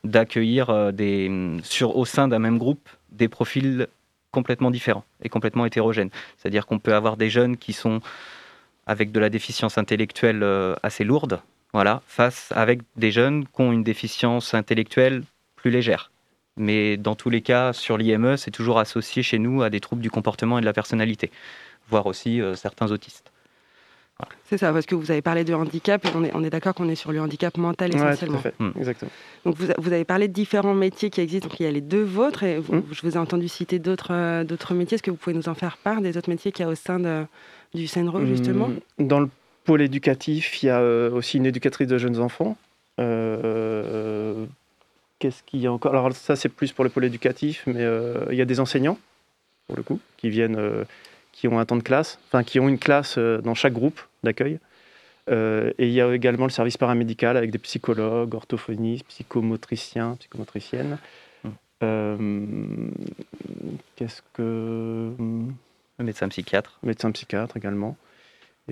d'accueillir 0.04 0.70
euh, 0.70 0.92
des, 0.92 1.30
sur, 1.62 1.96
au 1.96 2.04
sein 2.04 2.28
d'un 2.28 2.38
même 2.38 2.58
groupe 2.58 2.88
des 3.12 3.28
profils 3.28 3.86
complètement 4.32 4.70
différents 4.70 5.04
et 5.22 5.28
complètement 5.28 5.66
hétérogènes. 5.66 6.10
C'est-à-dire 6.38 6.66
qu'on 6.66 6.78
peut 6.78 6.94
avoir 6.94 7.16
des 7.16 7.30
jeunes 7.30 7.56
qui 7.56 7.72
sont 7.72 8.00
avec 8.86 9.12
de 9.12 9.20
la 9.20 9.28
déficience 9.28 9.78
intellectuelle 9.78 10.44
assez 10.82 11.04
lourde, 11.04 11.40
voilà, 11.72 12.02
face 12.06 12.52
avec 12.54 12.80
des 12.96 13.12
jeunes 13.12 13.44
qui 13.44 13.60
ont 13.60 13.72
une 13.72 13.84
déficience 13.84 14.54
intellectuelle 14.54 15.22
plus 15.56 15.70
légère. 15.70 16.10
Mais 16.56 16.96
dans 16.96 17.14
tous 17.14 17.30
les 17.30 17.40
cas, 17.40 17.72
sur 17.72 17.96
l'IME, 17.96 18.36
c'est 18.36 18.50
toujours 18.50 18.78
associé 18.78 19.22
chez 19.22 19.38
nous 19.38 19.62
à 19.62 19.70
des 19.70 19.80
troubles 19.80 20.02
du 20.02 20.10
comportement 20.10 20.58
et 20.58 20.60
de 20.60 20.66
la 20.66 20.72
personnalité, 20.72 21.30
voire 21.90 22.06
aussi 22.06 22.40
euh, 22.40 22.54
certains 22.54 22.90
autistes. 22.90 23.30
C'est 24.44 24.58
ça, 24.58 24.70
parce 24.70 24.84
que 24.84 24.94
vous 24.94 25.10
avez 25.10 25.22
parlé 25.22 25.44
de 25.44 25.54
handicap, 25.54 26.04
et 26.04 26.08
on 26.14 26.22
est, 26.24 26.30
on 26.34 26.44
est 26.44 26.50
d'accord 26.50 26.74
qu'on 26.74 26.90
est 26.90 26.94
sur 26.94 27.10
le 27.10 27.22
handicap 27.22 27.56
mental 27.56 27.90
Ouais, 27.90 27.96
tout 27.98 28.04
essentiellement. 28.06 28.38
à 28.38 28.42
fait, 28.42 28.54
Mm. 28.58 28.70
exactement. 28.78 29.10
Donc 29.46 29.56
vous, 29.56 29.66
vous 29.78 29.92
avez 29.94 30.04
parlé 30.04 30.28
de 30.28 30.32
différents 30.34 30.74
métiers 30.74 31.08
qui 31.08 31.22
existent, 31.22 31.48
donc 31.48 31.58
il 31.58 31.62
y 31.62 31.66
a 31.66 31.70
les 31.70 31.80
deux 31.80 32.02
vôtres, 32.02 32.42
et 32.42 32.58
vous- 32.58 32.74
Mm. 32.76 32.82
je 32.92 33.00
vous 33.02 33.14
ai 33.14 33.18
entendu 33.18 33.48
citer 33.48 33.78
d'autres 33.78 34.12
euh, 34.12 34.44
d'autres 34.44 34.74
métiers. 34.74 34.96
Est-ce 34.96 35.02
que 35.02 35.10
vous 35.10 35.16
pouvez 35.16 35.34
nous 35.34 35.48
en 35.48 35.54
faire 35.54 35.78
part 35.78 36.02
des 36.02 36.18
autres 36.18 36.28
métiers 36.28 36.52
qu'il 36.52 36.66
y 36.66 36.68
a 36.68 36.70
au 36.70 36.74
sein 36.74 36.98
de, 37.00 37.24
du 37.72 37.86
CNRO, 37.88 38.24
justement? 38.26 38.66
Hum, 38.66 38.80
Dans 38.98 39.20
le 39.20 39.30
pôle 39.64 39.80
éducatif, 39.80 40.62
il 40.62 40.66
y 40.66 40.68
a 40.68 40.80
euh, 40.80 41.10
aussi 41.12 41.38
une 41.38 41.46
éducatrice 41.46 41.88
de 41.88 41.96
jeunes 41.96 42.18
enfants. 42.20 42.58
Euh, 43.00 44.44
Qu'est-ce 45.18 45.42
qu'il 45.42 45.60
y 45.60 45.66
a 45.66 45.72
encore? 45.72 45.92
Alors 45.92 46.12
ça, 46.14 46.34
c'est 46.36 46.48
plus 46.48 46.72
pour 46.72 46.82
le 46.84 46.90
pôle 46.90 47.04
éducatif, 47.04 47.62
mais 47.66 47.74
euh, 47.84 48.24
il 48.30 48.36
y 48.36 48.42
a 48.42 48.46
des 48.46 48.58
enseignants, 48.60 48.98
pour 49.66 49.76
le 49.76 49.82
coup, 49.82 50.00
qui 50.16 50.30
viennent, 50.30 50.56
euh, 50.58 50.84
qui 51.40 51.48
ont 51.48 51.58
un 51.58 51.64
temps 51.64 51.78
de 51.78 51.82
classe, 51.82 52.18
enfin 52.26 52.44
qui 52.44 52.60
ont 52.60 52.68
une 52.68 52.78
classe 52.78 53.16
euh, 53.16 53.40
dans 53.40 53.54
chaque 53.54 53.72
groupe 53.72 53.98
d'accueil. 54.22 54.58
Euh, 55.30 55.72
et 55.78 55.86
il 55.86 55.92
y 55.92 56.02
a 56.02 56.14
également 56.14 56.44
le 56.44 56.50
service 56.50 56.76
paramédical 56.76 57.34
avec 57.38 57.50
des 57.50 57.58
psychologues, 57.58 58.34
orthophonistes, 58.34 59.06
psychomotriciens, 59.06 60.16
psychomotriciennes. 60.18 60.98
Mm. 61.42 61.48
Euh, 61.82 62.88
Qu'est-ce 63.96 64.20
que... 64.34 65.12
Le 65.98 66.04
médecin 66.04 66.28
psychiatre. 66.28 66.78
médecin 66.82 67.10
psychiatre 67.10 67.56
également. 67.56 67.96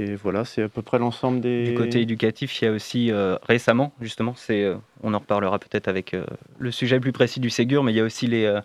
Et 0.01 0.15
voilà, 0.15 0.45
c'est 0.45 0.63
à 0.63 0.69
peu 0.69 0.81
près 0.81 0.99
l'ensemble 1.01 1.41
des. 1.41 1.65
Du 1.65 1.75
côté 1.75 2.01
éducatif, 2.01 2.63
il 2.63 2.65
y 2.67 2.69
a 2.69 2.71
aussi 2.71 3.11
euh, 3.11 3.37
récemment, 3.43 3.93
justement, 4.01 4.35
c'est, 4.37 4.63
euh, 4.63 4.77
on 5.03 5.13
en 5.13 5.19
reparlera 5.19 5.59
peut-être 5.59 5.89
avec 5.89 6.15
euh, 6.15 6.25
le 6.61 6.71
sujet 6.71 7.01
plus 7.01 7.11
précis 7.11 7.41
du 7.41 7.51
Ségur, 7.51 7.83
mais 7.83 7.93
il 7.93 7.97
y 7.97 8.01
a 8.01 8.05
aussi 8.05 8.29
les, 8.29 8.45
euh, 8.45 8.61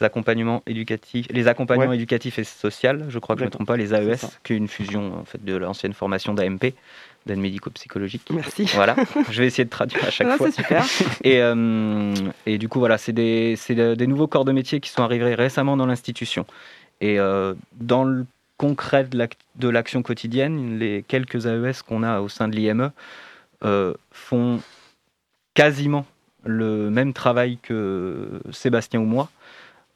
accompagnements 0.00 0.62
éducatifs, 0.66 1.26
les 1.30 1.46
accompagnements 1.46 1.90
Ouais. 1.90 1.96
éducatifs 1.96 2.40
et 2.40 2.44
sociaux, 2.44 2.90
je 3.08 3.18
crois 3.20 3.36
que 3.36 3.40
je 3.40 3.44
ne 3.44 3.46
me 3.48 3.52
trompe 3.52 3.68
pas, 3.68 3.76
les 3.76 3.94
AES, 3.94 4.16
ça. 4.16 4.30
qui 4.42 4.54
est 4.54 4.56
une 4.56 4.66
fusion 4.66 5.20
en 5.20 5.24
fait 5.24 5.44
de 5.44 5.54
l'ancienne 5.54 5.92
formation 5.92 6.34
d'AMP, 6.34 6.74
d'aide 7.26 7.38
médico-psychologique. 7.38 8.22
Merci. 8.32 8.64
Voilà, 8.74 8.96
je 9.30 9.40
vais 9.40 9.46
essayer 9.46 9.64
de 9.64 9.70
traduire 9.70 10.04
à 10.04 10.10
chaque 10.10 10.26
Non, 10.26 10.36
fois. 10.36 10.50
c'est 10.50 10.62
super. 10.62 10.84
Et, 11.22 11.40
euh, 11.40 12.12
et 12.46 12.58
du 12.58 12.68
coup, 12.68 12.80
voilà, 12.80 12.98
c'est 12.98 13.12
des, 13.12 13.54
des 13.68 14.06
nouveaux 14.08 14.26
corps 14.26 14.44
de 14.44 14.50
métier 14.50 14.80
qui 14.80 14.90
sont 14.90 15.02
arrivés 15.04 15.36
récemment 15.36 15.76
dans 15.76 15.86
l'institution. 15.86 16.44
Et 17.00 17.20
euh, 17.20 17.54
dans 17.80 18.02
le 18.02 18.26
concret 18.66 19.04
de 19.04 19.18
l'ac- 19.18 19.38
de 19.56 19.68
l'action 19.68 20.02
quotidienne, 20.04 20.78
les 20.78 21.02
quelques 21.02 21.46
AES 21.46 21.82
qu'on 21.86 22.04
a 22.04 22.20
au 22.20 22.28
sein 22.28 22.46
de 22.46 22.54
l'IME 22.54 22.92
euh, 23.64 23.92
font 24.12 24.60
quasiment 25.54 26.06
le 26.44 26.88
même 26.88 27.12
travail 27.12 27.58
que 27.60 28.40
Sébastien 28.52 29.00
ou 29.00 29.04
moi, 29.04 29.28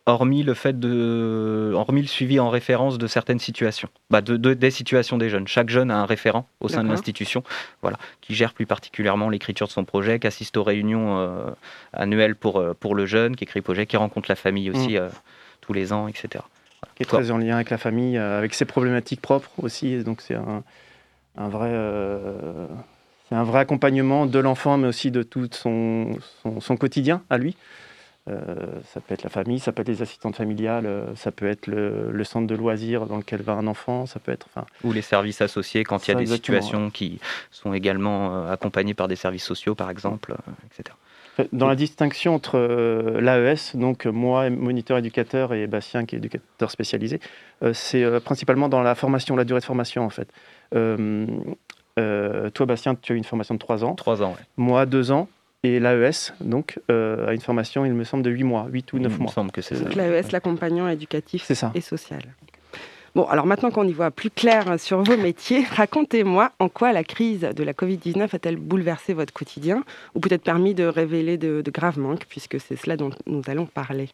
hormis 0.06 0.42
le 0.42 0.54
fait 0.54 0.78
de, 0.78 1.72
hormis 1.74 2.02
le 2.02 2.08
suivi 2.08 2.38
en 2.40 2.50
référence 2.50 2.98
de 2.98 3.06
certaines 3.06 3.38
situations, 3.38 3.88
bah 4.10 4.20
de, 4.20 4.36
de- 4.36 4.54
des 4.54 4.70
situations 4.72 5.16
des 5.18 5.30
jeunes. 5.30 5.46
Chaque 5.48 5.68
jeune 5.70 5.90
a 5.92 5.98
un 6.00 6.06
référent 6.06 6.48
au 6.60 6.68
sein 6.68 6.82
de 6.82 6.88
l'institution, 6.92 7.42
voilà, 7.82 7.98
qui 8.20 8.34
gère 8.34 8.52
plus 8.52 8.66
particulièrement 8.66 9.28
l'écriture 9.30 9.66
de 9.68 9.72
son 9.72 9.84
projet, 9.84 10.18
qui 10.18 10.26
assiste 10.26 10.56
aux 10.56 10.64
réunions 10.64 11.18
euh, 11.18 11.50
annuelles 11.92 12.34
pour, 12.36 12.58
euh, 12.58 12.74
pour 12.74 12.94
le 12.96 13.06
jeune, 13.06 13.36
qui 13.36 13.44
écrit 13.44 13.60
le 13.60 13.64
projet, 13.64 13.86
qui 13.86 13.96
rencontre 13.96 14.28
la 14.28 14.36
famille 14.36 14.70
aussi 14.70 14.96
euh, 14.98 15.08
tous 15.60 15.72
les 15.72 15.92
ans, 15.92 16.06
etc. 16.08 16.44
qui 16.96 17.02
est 17.02 17.06
très 17.06 17.30
en 17.30 17.38
lien 17.38 17.54
avec 17.56 17.70
la 17.70 17.78
famille, 17.78 18.16
euh, 18.16 18.38
avec 18.38 18.54
ses 18.54 18.64
problématiques 18.64 19.20
propres 19.20 19.50
aussi. 19.58 20.02
Donc 20.02 20.22
c'est 20.22 20.34
un, 20.34 20.64
un 21.36 21.48
vrai, 21.48 21.68
euh, 21.70 22.66
c'est 23.28 23.34
un 23.34 23.44
vrai 23.44 23.60
accompagnement 23.60 24.26
de 24.26 24.38
l'enfant, 24.38 24.78
mais 24.78 24.88
aussi 24.88 25.10
de 25.10 25.22
tout 25.22 25.48
son, 25.52 26.18
son, 26.42 26.60
son 26.60 26.76
quotidien 26.76 27.22
à 27.30 27.38
lui. 27.38 27.56
Euh, 28.28 28.56
ça 28.92 29.00
peut 29.00 29.14
être 29.14 29.22
la 29.22 29.30
famille, 29.30 29.60
ça 29.60 29.70
peut 29.70 29.82
être 29.82 29.88
les 29.88 30.02
assistantes 30.02 30.34
familiales, 30.34 30.90
ça 31.14 31.30
peut 31.30 31.46
être 31.46 31.68
le, 31.68 32.10
le 32.10 32.24
centre 32.24 32.48
de 32.48 32.56
loisirs 32.56 33.06
dans 33.06 33.18
lequel 33.18 33.40
va 33.42 33.52
un 33.52 33.68
enfant, 33.68 34.06
ça 34.06 34.18
peut 34.18 34.32
être. 34.32 34.48
Enfin, 34.52 34.66
Ou 34.82 34.90
les 34.92 35.02
services 35.02 35.42
associés 35.42 35.84
quand 35.84 36.08
il 36.08 36.10
y 36.10 36.14
a 36.14 36.18
des 36.18 36.26
situations 36.26 36.90
qui 36.90 37.20
sont 37.52 37.72
également 37.72 38.48
accompagnées 38.48 38.94
par 38.94 39.06
des 39.06 39.14
services 39.14 39.44
sociaux, 39.44 39.76
par 39.76 39.90
exemple, 39.90 40.34
etc. 40.64 40.96
Dans 41.52 41.66
la 41.68 41.76
distinction 41.76 42.34
entre 42.34 42.56
euh, 42.58 43.20
l'AES, 43.20 43.76
donc 43.76 44.06
moi, 44.06 44.48
moniteur 44.50 44.96
éducateur, 44.98 45.52
et 45.52 45.66
Bastien, 45.66 46.04
qui 46.06 46.14
est 46.14 46.18
éducateur 46.18 46.70
spécialisé, 46.70 47.20
euh, 47.62 47.72
c'est 47.74 48.02
euh, 48.02 48.20
principalement 48.20 48.68
dans 48.68 48.82
la 48.82 48.94
formation, 48.94 49.36
la 49.36 49.44
durée 49.44 49.60
de 49.60 49.64
formation 49.64 50.04
en 50.04 50.10
fait. 50.10 50.28
Euh, 50.74 51.26
euh, 51.98 52.50
toi, 52.50 52.66
Bastien, 52.66 52.94
tu 52.94 53.12
as 53.12 53.16
une 53.16 53.24
formation 53.24 53.54
de 53.54 53.58
3 53.58 53.84
ans, 53.84 53.94
Trois 53.94 54.22
ans, 54.22 54.30
ouais. 54.30 54.44
moi, 54.56 54.86
2 54.86 55.12
ans, 55.12 55.28
et 55.62 55.80
l'AES, 55.80 56.32
donc, 56.40 56.78
euh, 56.90 57.26
a 57.28 57.32
une 57.34 57.40
formation, 57.40 57.84
il 57.84 57.92
me 57.92 58.04
semble, 58.04 58.22
de 58.22 58.30
8 58.30 58.44
mois, 58.44 58.66
8 58.70 58.92
ou 58.92 58.98
9 58.98 59.10
Il 59.12 59.14
me 59.18 59.22
mois. 59.24 59.32
semble 59.32 59.50
que 59.50 59.62
c'est 59.62 59.74
ça. 59.74 59.84
Donc 59.84 59.94
l'AES, 59.94 60.30
l'accompagnant 60.32 60.88
éducatif 60.88 61.42
C'est 61.44 61.54
ça. 61.54 61.72
et 61.74 61.80
social. 61.80 62.20
Bon, 63.16 63.24
alors 63.24 63.46
maintenant 63.46 63.70
qu'on 63.70 63.88
y 63.88 63.94
voit 63.94 64.10
plus 64.10 64.28
clair 64.28 64.78
sur 64.78 65.02
vos 65.02 65.16
métiers, 65.16 65.64
racontez-moi 65.74 66.52
en 66.58 66.68
quoi 66.68 66.92
la 66.92 67.02
crise 67.02 67.40
de 67.40 67.64
la 67.64 67.72
Covid-19 67.72 68.24
a-t-elle 68.34 68.56
bouleversé 68.56 69.14
votre 69.14 69.32
quotidien 69.32 69.84
ou 70.14 70.20
peut-être 70.20 70.42
permis 70.42 70.74
de 70.74 70.84
révéler 70.84 71.38
de, 71.38 71.62
de 71.62 71.70
graves 71.70 71.98
manques, 71.98 72.26
puisque 72.28 72.60
c'est 72.60 72.76
cela 72.76 72.98
dont 72.98 73.08
nous 73.26 73.40
allons 73.46 73.64
parler. 73.64 74.10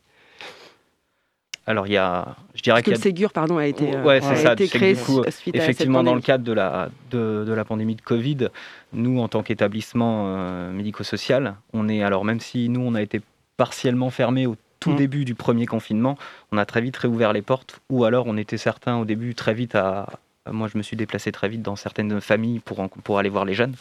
Alors, 1.66 1.88
il 1.88 1.94
y 1.94 1.96
a, 1.96 2.36
je 2.54 2.62
dirais 2.62 2.76
Parce 2.76 2.84
que 2.84 2.90
le 2.92 2.96
Ségur, 2.96 3.32
pardon, 3.32 3.58
a 3.58 3.66
été, 3.66 3.92
euh, 3.92 4.04
Ouais, 4.04 4.20
c'est 4.20 4.28
a 4.28 4.36
ça, 4.36 4.52
été 4.52 4.68
créé 4.68 4.94
coup, 4.94 5.22
à 5.26 5.32
cette 5.32 5.52
Effectivement, 5.52 6.04
dans 6.04 6.14
le 6.14 6.20
cadre 6.20 6.44
de 6.44 6.52
la, 6.52 6.88
de, 7.10 7.42
de 7.44 7.52
la 7.52 7.64
pandémie 7.64 7.96
de 7.96 8.02
Covid, 8.02 8.50
nous, 8.92 9.18
en 9.18 9.26
tant 9.26 9.42
qu'établissement 9.42 10.26
euh, 10.28 10.70
médico-social, 10.70 11.56
on 11.72 11.88
est, 11.88 12.04
alors 12.04 12.24
même 12.24 12.38
si 12.38 12.68
nous, 12.68 12.82
on 12.82 12.94
a 12.94 13.02
été 13.02 13.20
partiellement 13.56 14.10
fermés 14.10 14.46
au 14.46 14.54
tout 14.82 14.92
Mm. 14.92 14.96
début 14.96 15.24
du 15.24 15.34
premier 15.34 15.66
confinement, 15.66 16.16
on 16.50 16.58
a 16.58 16.66
très 16.66 16.80
vite 16.80 16.96
réouvert 16.96 17.32
les 17.32 17.42
portes, 17.42 17.80
ou 17.88 18.04
alors 18.04 18.26
on 18.26 18.36
était 18.36 18.58
certains 18.58 18.96
au 18.98 19.04
début 19.04 19.34
très 19.34 19.54
vite 19.54 19.74
à... 19.74 20.06
Moi, 20.50 20.66
je 20.68 20.76
me 20.76 20.82
suis 20.82 20.96
déplacé 20.96 21.30
très 21.30 21.48
vite 21.48 21.62
dans 21.62 21.76
certaines 21.76 22.20
familles 22.20 22.58
pour, 22.58 22.80
en- 22.80 22.88
pour 22.88 23.18
aller 23.18 23.28
voir 23.28 23.44
les 23.44 23.54
jeunes. 23.54 23.74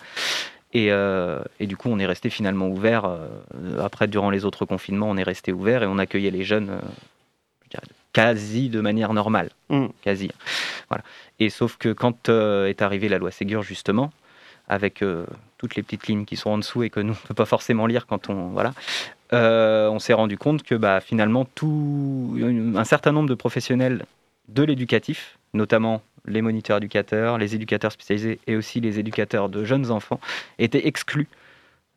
Et, 0.74 0.92
euh, 0.92 1.42
et 1.60 1.66
du 1.68 1.76
coup, 1.76 1.90
on 1.90 1.98
est 2.00 2.06
resté 2.06 2.30
finalement 2.30 2.68
ouvert. 2.70 3.04
euh, 3.06 3.84
après, 3.84 4.08
durant 4.08 4.30
les 4.30 4.46
autres 4.46 4.66
confinements, 4.66 5.10
on 5.10 5.18
est 5.18 5.24
resté 5.24 5.52
ouvert 5.52 5.82
et 5.84 5.88
on 5.88 5.98
accueillait 5.98 6.32
les 6.32 6.44
jeunes 6.44 6.70
euh, 6.70 7.78
quasi 8.14 8.70
de 8.70 8.80
manière 8.82 9.14
normale. 9.14 9.50
Mm. 9.70 9.88
Quasi. 10.02 10.30
Voilà. 10.90 11.04
Et 11.40 11.50
sauf 11.50 11.78
que 11.78 11.94
quand 11.94 12.30
euh, 12.30 12.68
est 12.68 12.82
arrivée 12.82 13.10
la 13.10 13.18
loi 13.18 13.32
Ségur, 13.32 13.64
justement, 13.64 14.12
avec 14.68 15.02
toutes 15.62 15.76
les 15.76 15.84
petites 15.84 16.08
lignes 16.08 16.26
qui 16.26 16.38
sont 16.38 16.50
en 16.50 16.58
dessous 16.58 16.82
et 16.82 16.90
que 16.90 17.00
nous, 17.00 17.14
ne 17.14 17.28
peut 17.28 17.36
pas 17.36 17.46
forcément 17.46 17.86
lire 17.86 18.08
quand 18.08 18.30
on. 18.30 18.50
Voilà. 18.50 18.74
euh, 19.32 19.88
on 19.90 20.00
s'est 20.00 20.14
rendu 20.14 20.36
compte 20.38 20.64
que 20.64 20.74
bah, 20.74 21.00
finalement, 21.02 21.46
tout, 21.46 22.36
un 22.76 22.84
certain 22.84 23.12
nombre 23.12 23.30
de 23.30 23.36
professionnels 23.36 24.06
de 24.48 24.64
l'éducatif, 24.64 25.38
notamment 25.54 26.02
les 26.26 26.42
moniteurs 26.42 26.78
éducateurs, 26.78 27.38
les 27.38 27.54
éducateurs 27.54 27.92
spécialisés 27.92 28.40
et 28.48 28.56
aussi 28.56 28.82
les 28.82 28.98
éducateurs 28.98 29.50
de 29.50 29.64
jeunes 29.64 29.92
enfants 29.92 30.20
étaient 30.58 30.88
exclus 30.88 31.28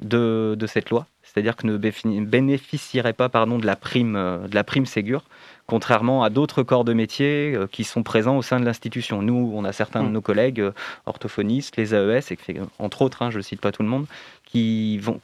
de, 0.00 0.66
cette 0.66 0.90
loi, 0.90 1.06
c'est-à-dire 1.22 1.56
que 1.56 1.66
ne 1.66 1.76
bénéficieraient 1.76 3.12
pas 3.12 3.28
pardon, 3.28 3.58
de 3.58 3.66
la 3.66 3.76
prime, 3.76 4.16
euh, 4.16 4.48
de 4.48 4.54
la 4.54 4.64
prime 4.64 4.86
Ségur, 4.86 5.24
contrairement 5.66 6.22
à 6.22 6.30
d'autres 6.30 6.62
corps 6.62 6.84
de 6.84 6.92
métier 6.92 7.54
euh, 7.54 7.66
qui 7.66 7.84
sont 7.84 8.02
présents 8.02 8.36
au 8.36 8.42
sein 8.42 8.60
de 8.60 8.64
l'institution. 8.64 9.22
Nous, 9.22 9.52
on 9.54 9.64
a 9.64 9.72
certains 9.72 10.02
de 10.02 10.08
mm. 10.08 10.12
nos 10.12 10.20
collègues 10.20 10.60
euh, 10.60 10.72
orthophonistes, 11.06 11.76
les 11.76 11.94
AES, 11.94 12.32
et, 12.32 12.38
entre 12.78 13.02
autres, 13.02 13.22
hein, 13.22 13.30
je 13.30 13.38
ne 13.38 13.42
cite 13.42 13.60
pas 13.60 13.72
tout 13.72 13.82
le 13.82 13.88
monde, 13.88 14.06
qui, 14.44 14.98
vont, 14.98 15.20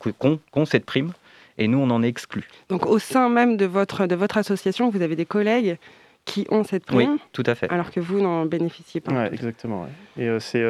ont, 0.54 0.64
cette 0.64 0.86
prime, 0.86 1.12
et 1.58 1.68
nous, 1.68 1.78
on 1.78 1.90
en 1.90 2.02
est 2.02 2.08
exclus. 2.08 2.48
Donc 2.68 2.86
au 2.86 2.98
sein 2.98 3.28
même 3.28 3.56
de 3.56 3.66
votre, 3.66 4.06
de 4.06 4.14
votre 4.14 4.38
association, 4.38 4.88
vous 4.88 5.02
avez 5.02 5.16
des 5.16 5.26
collègues 5.26 5.78
qui 6.26 6.46
ont 6.50 6.64
cette 6.64 6.84
prime, 6.84 7.12
oui, 7.12 7.20
tout 7.32 7.42
à 7.46 7.54
fait. 7.54 7.70
alors 7.70 7.90
que 7.90 7.98
vous 7.98 8.20
n'en 8.20 8.44
bénéficiez 8.46 9.00
pas. 9.00 9.12
Oui, 9.12 9.28
exactement. 9.32 9.88
Et 10.18 10.28
c'est 10.38 10.62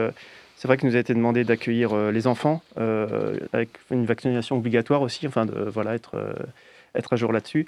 c'est 0.60 0.68
vrai 0.68 0.76
qu'il 0.76 0.90
nous 0.90 0.96
a 0.96 0.98
été 0.98 1.14
demandé 1.14 1.42
d'accueillir 1.42 1.94
euh, 1.94 2.12
les 2.12 2.26
enfants 2.26 2.60
euh, 2.78 3.38
avec 3.54 3.70
une 3.90 4.04
vaccination 4.04 4.58
obligatoire 4.58 5.00
aussi, 5.00 5.26
enfin 5.26 5.46
de 5.46 5.58
voilà 5.58 5.94
être 5.94 6.16
euh, 6.16 6.34
être 6.94 7.14
à 7.14 7.16
jour 7.16 7.32
là-dessus. 7.32 7.66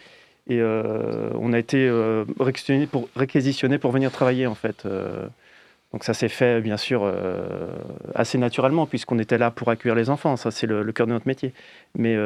Et 0.50 0.60
on 0.60 1.52
a 1.52 1.58
été 1.58 1.88
réquisitionné 2.40 3.78
pour 3.78 3.92
venir 3.92 4.10
travailler 4.10 4.48
en 4.48 4.56
fait. 4.56 4.84
donc 5.92 6.02
ça 6.02 6.14
s'est 6.14 6.28
fait 6.28 6.60
bien 6.60 6.76
sûr 6.76 7.08
assez 8.16 8.38
naturellement 8.38 8.86
puisqu'on 8.86 9.20
était 9.20 9.38
là 9.38 9.52
pour 9.52 9.70
accueillir 9.70 9.94
les 9.94 10.10
enfants. 10.10 10.36
Ça 10.36 10.50
c'est 10.50 10.66
le, 10.66 10.90
cœur 10.90 11.06
de 11.06 11.12
notre 11.12 11.28
métier. 11.28 11.54
Mais 11.96 12.16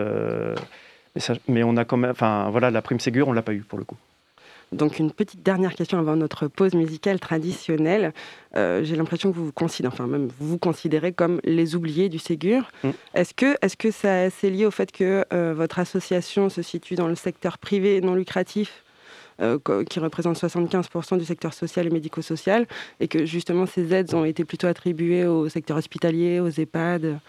mais, 1.47 1.63
on 1.63 1.77
a 1.77 1.85
quand 1.85 1.99
même, 1.99 2.11
enfin 2.11 2.49
voilà, 2.51 2.71
la 2.71 2.81
prime 2.81 3.01
Ségur, 3.01 3.29
on 3.29 3.35
l'a 3.35 3.43
pas 3.43 3.53
eu 3.53 3.61
pour 3.61 3.79
le 3.79 3.85
coup. 3.85 3.99
Donc 4.73 4.99
une 4.99 5.13
petite 5.13 5.43
dernière 5.43 5.75
question 5.75 5.99
avant 5.99 6.17
notre 6.17 6.49
pause 6.49 6.75
musicale 6.75 7.21
traditionnelle. 7.21 8.13
Euh, 8.57 8.83
j'ai 8.83 8.97
l'impression 8.97 9.31
que 9.31 9.37
vous 9.37 9.47
vous 9.47 9.53
considérez, 9.53 9.93
enfin 9.93 10.07
même 10.07 10.29
vous 10.39 10.49
vous 10.49 10.59
considérez 10.59 11.13
comme 11.13 11.41
les 11.45 11.77
oubliés 11.77 12.09
du 12.09 12.19
Ségur. 12.19 12.71
Mm. 12.83 12.91
Est-ce 13.15 13.33
que, 13.33 13.57
est-ce 13.63 13.77
que 13.77 13.91
ça 13.91 14.29
c'est 14.31 14.51
lié 14.51 14.67
au 14.67 14.71
fait 14.71 14.91
que 14.91 15.25
euh, 15.33 15.55
votre 15.57 15.79
association 15.79 16.49
se 16.49 16.63
situe 16.63 16.97
dans 16.97 17.07
le 17.07 17.15
secteur 17.15 17.59
privé 17.59 18.01
non 18.01 18.15
lucratif 18.15 18.83
euh, 19.41 19.59
qui 19.89 20.01
représente 20.01 20.37
75% 20.39 21.19
du 21.19 21.25
secteur 21.25 21.53
social 21.53 21.87
et 21.87 21.91
médico-social, 21.91 22.67
et 23.01 23.07
que 23.07 23.27
justement 23.27 23.67
ces 23.67 23.93
aides 23.93 24.15
ont 24.15 24.25
été 24.25 24.45
plutôt 24.45 24.67
attribuées 24.67 25.27
au 25.27 25.49
secteur 25.49 25.77
hospitalier, 25.77 26.41
aux 26.41 26.49
EHPAD? 26.49 27.21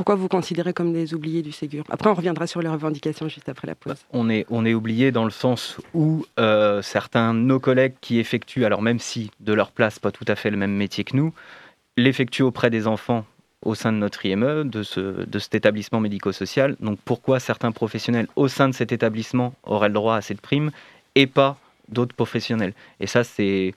Pourquoi 0.00 0.14
vous 0.14 0.28
considérez 0.28 0.72
comme 0.72 0.94
des 0.94 1.12
oubliés 1.12 1.42
du 1.42 1.52
Ségur? 1.52 1.84
Après, 1.90 2.08
on 2.08 2.14
reviendra 2.14 2.46
sur 2.46 2.62
les 2.62 2.70
revendications 2.70 3.28
juste 3.28 3.50
après 3.50 3.66
la 3.66 3.74
pause. 3.74 3.98
On 4.14 4.30
est, 4.30 4.46
on 4.48 4.64
est 4.64 4.72
oubliés 4.72 5.12
dans 5.12 5.26
le 5.26 5.30
sens 5.30 5.76
où 5.92 6.24
euh, 6.38 6.80
certains 6.80 7.34
de 7.34 7.40
nos 7.40 7.60
collègues 7.60 7.92
qui 8.00 8.18
effectuent, 8.18 8.64
alors 8.64 8.80
même 8.80 8.98
si 8.98 9.30
de 9.40 9.52
leur 9.52 9.72
place, 9.72 9.98
pas 9.98 10.10
tout 10.10 10.24
à 10.26 10.36
fait 10.36 10.50
le 10.50 10.56
même 10.56 10.72
métier 10.72 11.04
que 11.04 11.14
nous, 11.14 11.34
l'effectuent 11.98 12.44
auprès 12.44 12.70
des 12.70 12.86
enfants 12.86 13.26
au 13.62 13.74
sein 13.74 13.92
de 13.92 13.98
notre 13.98 14.24
IME, 14.24 14.70
de, 14.70 14.82
ce, 14.82 15.26
de 15.26 15.38
cet 15.38 15.54
établissement 15.54 16.00
médico-social. 16.00 16.76
Donc 16.80 16.98
pourquoi 17.04 17.38
certains 17.38 17.70
professionnels 17.70 18.28
au 18.36 18.48
sein 18.48 18.70
de 18.70 18.74
cet 18.74 18.92
établissement 18.92 19.52
auraient 19.64 19.88
le 19.88 19.94
droit 19.94 20.16
à 20.16 20.22
cette 20.22 20.40
prime 20.40 20.70
et 21.14 21.26
pas 21.26 21.58
d'autres 21.88 22.16
professionnels? 22.16 22.72
Et 23.00 23.06
ça, 23.06 23.22
c'est... 23.22 23.74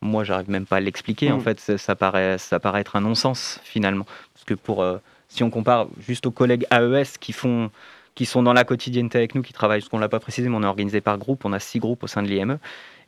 Moi, 0.00 0.24
j'arrive 0.24 0.48
même 0.48 0.64
pas 0.64 0.76
à 0.76 0.80
l'expliquer. 0.80 1.30
En 1.32 1.36
mmh. 1.36 1.42
fait, 1.42 1.60
ça, 1.76 1.94
paraît, 1.96 2.38
ça 2.38 2.60
paraît 2.60 2.80
être 2.80 2.96
un 2.96 3.02
non-sens, 3.02 3.60
finalement. 3.62 4.06
Parce 4.32 4.44
que 4.46 4.54
pour... 4.54 4.82
Euh, 4.82 4.96
si 5.36 5.42
on 5.42 5.50
compare 5.50 5.88
juste 5.98 6.26
aux 6.26 6.30
collègues 6.30 6.66
AES 6.70 7.18
qui 7.20 7.32
font 7.32 7.70
qui 8.14 8.24
sont 8.24 8.42
dans 8.42 8.54
la 8.54 8.64
quotidienneté 8.64 9.18
avec 9.18 9.34
nous, 9.34 9.42
qui 9.42 9.52
travaillent, 9.52 9.82
ce 9.82 9.90
qu'on 9.90 9.98
ne 9.98 10.02
l'a 10.02 10.08
pas 10.08 10.20
précisé, 10.20 10.48
mais 10.48 10.56
on 10.56 10.62
est 10.62 10.66
organisé 10.66 11.02
par 11.02 11.18
groupe, 11.18 11.44
on 11.44 11.52
a 11.52 11.60
six 11.60 11.78
groupes 11.78 12.02
au 12.02 12.06
sein 12.06 12.22
de 12.22 12.28
l'IME, 12.28 12.58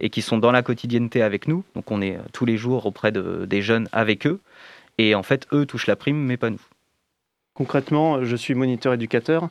et 0.00 0.10
qui 0.10 0.20
sont 0.20 0.36
dans 0.36 0.52
la 0.52 0.60
quotidienneté 0.62 1.22
avec 1.22 1.48
nous, 1.48 1.64
donc 1.74 1.90
on 1.90 2.02
est 2.02 2.16
euh, 2.16 2.20
tous 2.34 2.44
les 2.44 2.58
jours 2.58 2.84
auprès 2.84 3.10
de, 3.10 3.46
des 3.46 3.62
jeunes 3.62 3.88
avec 3.90 4.26
eux, 4.26 4.38
et 4.98 5.14
en 5.14 5.22
fait, 5.22 5.46
eux 5.54 5.64
touchent 5.64 5.86
la 5.86 5.96
prime, 5.96 6.18
mais 6.18 6.36
pas 6.36 6.50
nous. 6.50 6.60
Concrètement, 7.54 8.22
je 8.22 8.36
suis 8.36 8.54
moniteur 8.54 8.92
éducateur, 8.92 9.48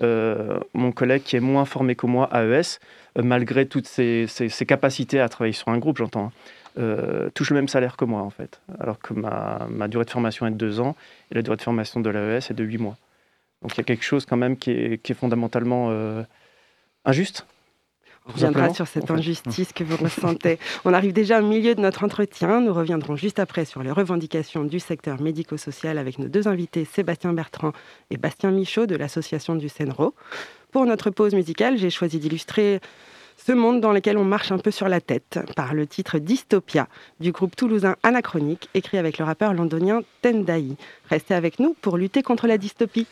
euh, 0.00 0.60
mon 0.74 0.92
collègue 0.92 1.24
qui 1.24 1.34
est 1.34 1.40
moins 1.40 1.64
formé 1.64 1.96
que 1.96 2.06
moi, 2.06 2.30
AES, 2.32 2.78
euh, 3.18 3.22
malgré 3.24 3.66
toutes 3.66 3.88
ses, 3.88 4.28
capacités 4.64 5.18
à 5.18 5.28
travailler 5.28 5.54
sur 5.54 5.68
un 5.68 5.78
groupe, 5.78 5.98
j'entends, 5.98 6.26
hein, 6.26 6.32
euh, 6.78 7.30
touche 7.30 7.50
le 7.50 7.56
même 7.56 7.68
salaire 7.68 7.96
que 7.96 8.04
moi, 8.04 8.22
en 8.22 8.30
fait. 8.30 8.60
Alors 8.78 8.98
que 8.98 9.14
ma, 9.14 9.66
ma, 9.68 9.88
durée 9.88 10.04
de 10.04 10.10
formation 10.10 10.46
est 10.46 10.50
de 10.50 10.56
deux 10.56 10.80
ans 10.80 10.96
et 11.30 11.34
la 11.34 11.42
durée 11.42 11.56
de 11.56 11.62
formation 11.62 12.00
de 12.00 12.10
l'AES 12.10 12.50
est 12.50 12.54
de 12.54 12.64
huit 12.64 12.78
mois. 12.78 12.96
Donc 13.62 13.74
il 13.74 13.78
y 13.78 13.80
a 13.80 13.84
quelque 13.84 14.04
chose 14.04 14.24
quand 14.24 14.36
même 14.36 14.56
qui 14.56 14.70
est, 14.70 15.02
qui 15.02 15.12
est 15.12 15.14
fondamentalement 15.14 15.88
euh, 15.90 16.22
injuste. 17.04 17.46
On 18.26 18.32
reviendra 18.32 18.72
sur 18.72 18.86
cette 18.86 19.10
injustice 19.10 19.72
que 19.72 19.82
vous 19.82 19.96
ressentez. 19.96 20.58
On 20.84 20.92
arrive 20.92 21.12
déjà 21.12 21.40
au 21.40 21.46
milieu 21.46 21.74
de 21.74 21.80
notre 21.80 22.04
entretien. 22.04 22.60
Nous 22.60 22.72
reviendrons 22.72 23.16
juste 23.16 23.38
après 23.38 23.64
sur 23.64 23.82
les 23.82 23.90
revendications 23.90 24.64
du 24.64 24.78
secteur 24.78 25.20
médico-social 25.20 25.98
avec 25.98 26.18
nos 26.18 26.28
deux 26.28 26.46
invités, 26.46 26.84
Sébastien 26.84 27.32
Bertrand 27.32 27.72
et 28.10 28.18
Bastien 28.18 28.50
Michaud 28.50 28.86
de 28.86 28.94
l'association 28.94 29.56
du 29.56 29.68
CENRO. 29.68 30.14
Pour 30.70 30.84
notre 30.84 31.10
pause 31.10 31.34
musicale, 31.34 31.78
j'ai 31.78 31.90
choisi 31.90 32.18
d'illustrer 32.18 32.80
ce 33.46 33.52
monde 33.52 33.80
dans 33.80 33.92
lequel 33.92 34.18
on 34.18 34.24
marche 34.24 34.52
un 34.52 34.58
peu 34.58 34.70
sur 34.70 34.88
la 34.88 35.00
tête 35.00 35.38
par 35.56 35.74
le 35.74 35.86
titre 35.86 36.18
Dystopia 36.18 36.88
du 37.20 37.32
groupe 37.32 37.56
toulousain 37.56 37.96
Anachronique, 38.02 38.68
écrit 38.74 38.98
avec 38.98 39.18
le 39.18 39.24
rappeur 39.24 39.54
londonien 39.54 40.02
Tendai. 40.22 40.76
Restez 41.08 41.34
avec 41.34 41.58
nous 41.58 41.74
pour 41.80 41.96
lutter 41.96 42.22
contre 42.22 42.46
la 42.46 42.58
dystopie. 42.58 43.06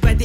but 0.00 0.21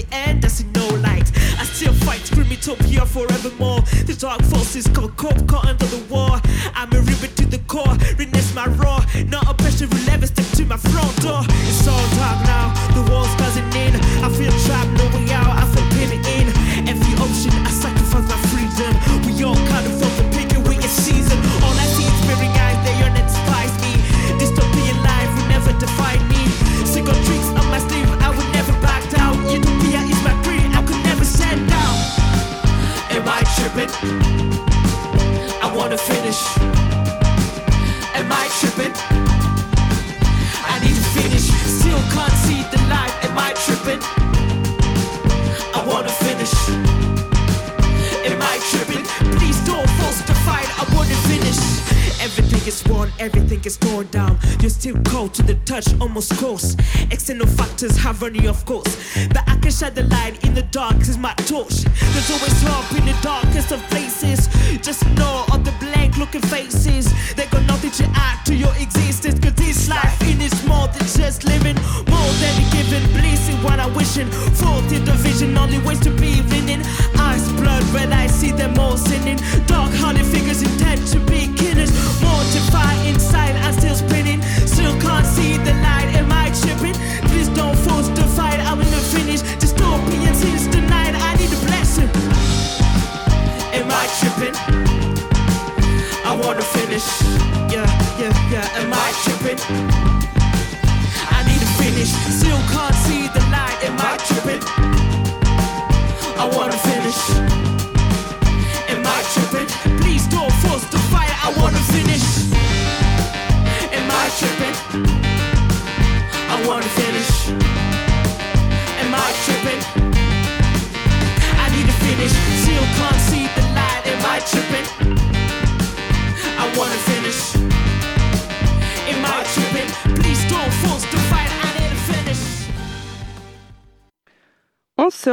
almost 56.18 56.34
close. 56.38 56.76
External 57.12 57.46
factors 57.46 57.96
have 57.98 58.24
run 58.24 58.48
of 58.48 58.66
course. 58.66 58.98
But 59.28 59.44
I 59.48 59.56
can 59.58 59.70
shine 59.70 59.94
the 59.94 60.04
light 60.04 60.44
in 60.44 60.56
the 60.56 60.64
dark, 60.64 60.98
is 61.02 61.16
my 61.16 61.36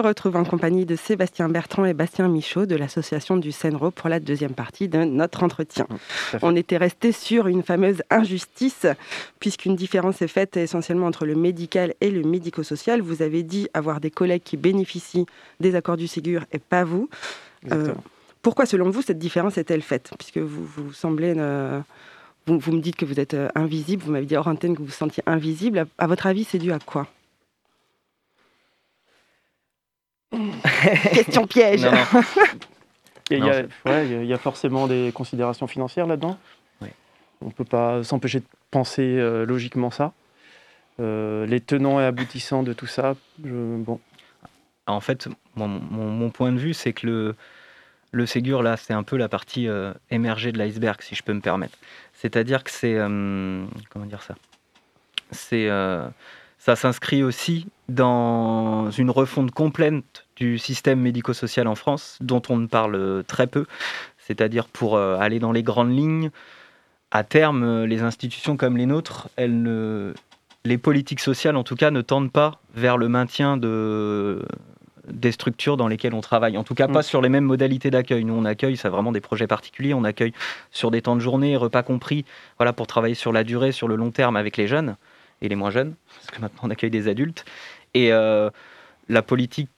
retrouve 0.05 0.37
en 0.37 0.45
compagnie 0.45 0.87
de 0.87 0.97
Sébastien 0.97 1.49
Bertrand 1.49 1.85
et 1.85 1.95
Bastien 1.95 2.29
Michaud 2.29 2.67
de 2.67 2.77
l'association 2.77 3.37
du 3.37 3.53
Senro 3.53 3.91
pour 3.91 4.09
la 4.09 4.21
deuxième 4.21 4.53
partie 4.53 4.89
de 4.89 5.05
notre 5.05 5.43
entretien. 5.43 5.87
On 6.43 6.55
était 6.55 6.77
resté 6.77 7.11
sur 7.13 7.49
une 7.49 7.63
fameuse 7.63 8.03
injustice, 8.11 8.87
puisqu'une 9.41 9.77
différence 9.77 10.23
est 10.23 10.29
faite 10.29 10.57
essentiellement 10.57 11.07
entre 11.07 11.27
le 11.27 11.35
médical 11.35 11.95
et 12.01 12.11
le 12.11 12.23
médico-social. 12.23 13.01
Vous 13.01 13.23
avez 13.23 13.43
dit 13.43 13.69
avoir 13.75 14.01
des 14.01 14.11
collègues 14.11 14.43
qui 14.45 14.57
bénéficient 14.57 15.27
des 15.61 15.75
accords 15.75 15.97
du 15.97 16.07
Ségur 16.07 16.45
et 16.53 16.59
pas 16.59 16.85
vous. 16.85 17.09
Exactement. 17.65 18.05
Pourquoi, 18.43 18.67
selon 18.67 18.91
vous, 18.91 19.01
cette 19.01 19.19
différence 19.19 19.57
est-elle 19.57 19.83
faite? 19.83 20.11
Puisque 20.19 20.39
vous, 20.39 20.65
vous 20.65 20.93
semblez. 20.93 21.35
euh, 21.37 21.81
vous, 22.47 22.59
vous 22.59 22.73
me 22.73 22.81
dites 22.81 22.97
que 22.97 23.07
vous 23.07 23.19
êtes 23.19 23.33
euh, 23.33 23.49
invisible, 23.55 24.03
vous 24.05 24.13
m'avez 24.13 24.27
dit 24.27 24.37
hors 24.37 24.49
antenne 24.49 24.75
que 24.75 24.81
vous 24.81 24.87
vous 24.87 24.93
sentiez 24.93 25.23
invisible. 25.25 25.79
À, 25.79 25.85
à 25.97 26.07
votre 26.07 26.27
avis, 26.27 26.45
c'est 26.45 26.59
dû 26.59 26.71
à 26.71 26.79
quoi? 26.79 27.07
Question 31.13 31.47
piège 31.47 31.85
Non, 31.85 31.93
non. 31.93 32.21
Et 33.31 33.39
Il 33.39 33.45
y, 33.45 33.49
a, 33.49 33.63
ouais, 33.87 34.07
il 34.07 34.13
y 34.13 34.15
a- 34.17 34.23
il 34.23 34.27
y 34.27 34.33
a 34.35 34.39
forcément 34.39 34.87
des 34.87 35.11
considérations 35.15 35.67
financières 35.67 36.07
là-dedans. 36.07 36.37
Oui. 36.83 36.89
On 37.41 37.47
ne 37.47 37.51
peut 37.53 37.65
pas 37.65 38.05
s'empêcher 38.05 38.41
de 38.41 38.45
penser 38.71 39.03
euh, 39.03 39.47
logiquement 39.47 39.91
ça. 39.91 40.13
Euh, 41.01 41.47
les 41.47 41.61
tenants 41.61 41.99
et 42.01 42.05
aboutissants 42.05 42.63
de 42.63 42.73
tout 42.75 42.87
ça, 42.87 43.15
je- 43.43 43.77
bon, 43.79 43.99
En 44.87 45.01
fait, 45.01 45.27
mon, 45.57 45.67
mon- 45.69 46.11
mon 46.11 46.31
point 46.31 46.53
de 46.53 46.59
vue, 46.59 46.75
c'est 46.75 46.93
que 46.93 47.07
le, 47.07 47.35
le 48.13 48.27
Ségur, 48.27 48.63
là, 48.63 48.77
c'est 48.77 48.93
un 48.93 49.03
peu 49.03 49.17
la 49.17 49.29
partie 49.31 49.67
euh, 49.69 49.95
émergée 50.11 50.53
de 50.53 50.59
l'iceberg, 50.59 51.01
si 51.01 51.15
je 51.15 51.23
peux 51.23 51.33
me 51.33 51.41
permettre. 51.41 51.79
C'est-à-dire 52.13 52.63
que 52.63 52.71
c'est. 52.71 52.95
euh, 52.95 53.65
comment 53.91 54.05
dire 54.05 54.23
ça? 54.23 54.35
C'est. 55.31 55.69
euh, 55.71 56.07
ça 56.59 56.77
s'inscrit 56.77 57.23
aussi 57.23 57.67
dans 57.89 58.91
une 58.91 59.11
refonte 59.11 59.51
complète 59.51 60.24
du 60.37 60.59
système 60.59 61.01
médico-social 61.01 61.67
en 61.67 61.75
France, 61.75 62.19
dont 62.21 62.43
on 62.49 62.57
ne 62.57 62.67
parle 62.67 62.95
euh, 62.97 63.23
très 63.23 63.47
peu. 63.47 63.67
C'est-à-dire 64.19 64.67
pour 64.67 64.97
euh, 64.97 65.17
aller 65.19 65.39
dans 65.39 65.53
les 65.53 65.63
grandes 65.63 65.95
lignes, 65.97 66.31
à 67.11 67.23
terme, 67.25 67.63
euh, 67.63 67.87
les 67.87 68.03
institutions 68.03 68.57
comme 68.57 68.77
les 68.77 68.87
nôtres, 68.87 69.29
elles 69.37 69.63
ne, 69.63 70.13
les 70.65 70.79
politiques 70.79 71.21
sociales, 71.21 71.57
en 71.57 71.63
tout 71.63 71.77
cas, 71.77 71.91
ne 71.91 72.01
tendent 72.01 72.33
pas 72.33 72.61
vers 72.75 72.97
le 72.97 73.09
maintien 73.09 73.57
de, 73.57 74.43
des 75.09 75.33
structures 75.33 75.77
dans 75.77 75.89
lesquelles 75.89 76.15
on 76.15 76.21
travaille. 76.21 76.57
En 76.57 76.65
tout 76.65 76.75
cas, 76.75 76.89
pas 76.89 77.01
Mm. 77.01 77.03
sur 77.03 77.21
les 77.23 77.29
mêmes 77.29 77.45
modalités 77.45 77.91
d'accueil. 77.91 78.25
Nous, 78.25 78.35
on 78.35 78.45
accueille, 78.45 78.77
c'est 78.77 78.89
vraiment 78.89 79.13
des 79.13 79.21
projets 79.21 79.47
particuliers. 79.47 79.95
On 79.95 80.05
accueille 80.05 80.33
sur 80.71 80.91
des 80.91 81.03
temps 81.03 81.17
de 81.17 81.21
journée, 81.21 81.57
repas 81.57 81.83
compris, 81.83 82.25
voilà, 82.59 82.73
pour 82.73 82.87
travailler 82.87 83.15
sur 83.15 83.33
la 83.33 83.45
durée, 83.45 83.73
sur 83.73 83.89
le 83.89 83.97
long 83.97 84.11
terme 84.11 84.37
avec 84.37 84.57
les 84.57 84.67
jeunes 84.67 84.97
et 85.43 85.49
les 85.49 85.57
moins 85.57 85.71
jeunes, 85.71 85.95
parce 86.15 86.31
que 86.31 86.41
maintenant 86.41 86.61
on 86.63 86.71
accueille 86.71 86.91
des 86.91 87.09
adultes. 87.09 87.45
Et 87.93 88.13
euh, 88.13 88.51
la 89.09 89.23
politique, 89.23 89.69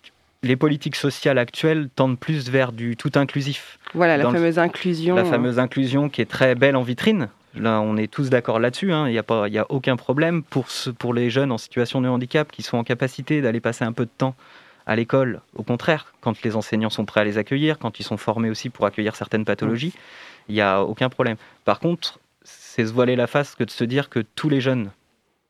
les 0.46 0.56
politiques 0.56 0.96
sociales 0.96 1.38
actuelles 1.38 1.88
tendent 1.94 2.18
plus 2.18 2.48
vers 2.50 2.72
du 2.72 2.96
tout 2.96 3.11
inclusif. 3.14 3.78
Voilà, 3.94 4.16
la 4.16 4.24
le- 4.24 4.30
fameuse 4.30 4.59
inclusion. 4.59 5.14
La 5.14 5.24
fameuse 5.24 5.59
inclusion 5.59 6.09
qui 6.09 6.20
est 6.22 6.30
très 6.30 6.54
belle 6.54 6.76
en 6.76 6.82
vitrine. 6.82 7.28
Là, 7.54 7.80
on 7.80 7.96
est 7.96 8.11
tous 8.11 8.28
d'accord 8.28 8.59
là-dessus. 8.61 8.92
hein. 8.92 9.09
Il 9.09 9.12
n'y 9.12 9.18
a, 9.18 9.22
pas- 9.22 9.48
il 9.48 9.54
y 9.54 9.59
a 9.59 9.66
aucun 9.70 9.96
problème 9.96 10.42
pour, 10.42 10.70
ce- 10.70 10.90
pour 10.90 11.14
les 11.14 11.30
jeunes 11.30 11.50
en 11.52 11.59
situation 11.59 12.00
de 12.02 12.09
handicap 12.09 12.50
qui 12.52 12.62
sont 12.62 12.76
en 12.76 12.85
capacité 12.85 13.40
d'aller 13.40 13.61
passer 13.61 13.85
un 13.85 13.92
peu 13.92 14.04
de 14.04 14.11
temps 14.16 14.35
à 14.87 14.94
l'école. 14.94 15.40
Au 15.54 15.62
contraire, 15.62 16.12
quand 16.20 16.42
les 16.42 16.54
enseignants 16.54 16.90
sont 16.90 17.04
prêts 17.06 17.22
à 17.22 17.24
les 17.24 17.38
accueillir, 17.38 17.78
quand 17.78 17.98
ils 17.98 18.04
sont 18.04 18.16
formés 18.18 18.50
aussi 18.50 18.68
pour 18.70 18.85
accueillir 18.87 19.16
certaines 19.16 19.44
pathologies, 19.44 19.94
il 20.48 20.54
n'y 20.54 20.61
a 20.61 20.82
aucun 20.82 21.09
problème. 21.09 21.37
Par 21.64 21.80
contre, 21.80 22.20
c'est 22.44 22.87
se 22.87 22.92
voiler 22.92 23.16
la 23.16 23.26
face 23.26 23.54
que 23.56 23.64
de 23.64 23.70
se 23.70 23.85
dire 23.85 24.11
que 24.11 24.20
tous 24.20 24.48
les 24.48 24.61
jeunes 24.61 24.90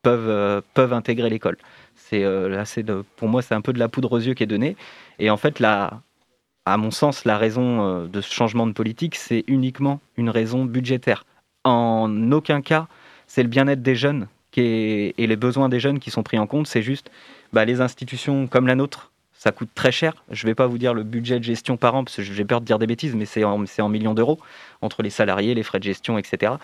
peuvent, 0.02 0.28
euh, 0.28 0.60
peuvent 0.74 0.92
intégrer 0.92 1.28
l'école. 1.28 1.58
C'est 1.96 2.24
euh, 2.24 3.02
pour 3.16 3.28
moi, 3.28 3.42
c'est 3.42 3.54
un 3.54 3.60
peu 3.60 3.72
de 3.72 3.78
la 3.78 3.88
poudre 3.88 4.12
aux 4.12 4.18
yeux 4.18 4.34
qui 4.34 4.42
est 4.42 4.46
donnée. 4.46 4.76
Et 5.18 5.30
en 5.30 5.36
fait, 5.36 5.60
à 5.62 6.76
mon 6.76 6.90
sens, 6.90 7.24
la 7.24 7.38
raison 7.38 7.82
euh, 7.82 8.06
de 8.06 8.20
ce 8.20 8.32
changement 8.32 8.66
de 8.66 8.72
politique, 8.72 9.16
c'est 9.16 9.44
uniquement 9.48 10.00
une 10.16 10.30
raison 10.30 10.64
budgétaire. 10.64 11.24
En 11.64 12.30
aucun 12.32 12.60
cas, 12.62 12.86
c'est 13.26 13.42
le 13.42 13.48
bien-être 13.48 13.82
des 13.82 13.96
jeunes 13.96 14.28
et 14.58 15.14
les 15.18 15.36
besoins 15.36 15.68
des 15.68 15.80
jeunes 15.80 15.98
qui 15.98 16.10
sont 16.10 16.22
pris 16.22 16.38
en 16.38 16.46
compte. 16.46 16.66
C'est 16.66 16.82
juste 16.82 17.10
bah, 17.52 17.64
les 17.64 17.80
institutions 17.80 18.46
comme 18.46 18.66
la 18.66 18.74
nôtre, 18.74 19.12
ça 19.32 19.52
coûte 19.52 19.68
très 19.74 19.92
cher. 19.92 20.14
Je 20.30 20.44
ne 20.44 20.50
vais 20.50 20.54
pas 20.54 20.66
vous 20.66 20.78
dire 20.78 20.94
le 20.94 21.02
budget 21.02 21.38
de 21.38 21.44
gestion 21.44 21.76
par 21.76 21.94
an, 21.94 22.04
parce 22.04 22.16
que 22.16 22.22
j'ai 22.22 22.44
peur 22.44 22.60
de 22.60 22.66
dire 22.66 22.78
des 22.78 22.86
bêtises, 22.86 23.14
mais 23.14 23.26
c'est 23.26 23.44
en, 23.44 23.62
en 23.78 23.88
millions 23.88 24.14
d'euros, 24.14 24.38
entre 24.80 25.02
les 25.02 25.10
salariés, 25.10 25.54
les 25.54 25.62
frais 25.62 25.78
de 25.78 25.84
gestion, 25.84 26.18
etc. 26.18 26.54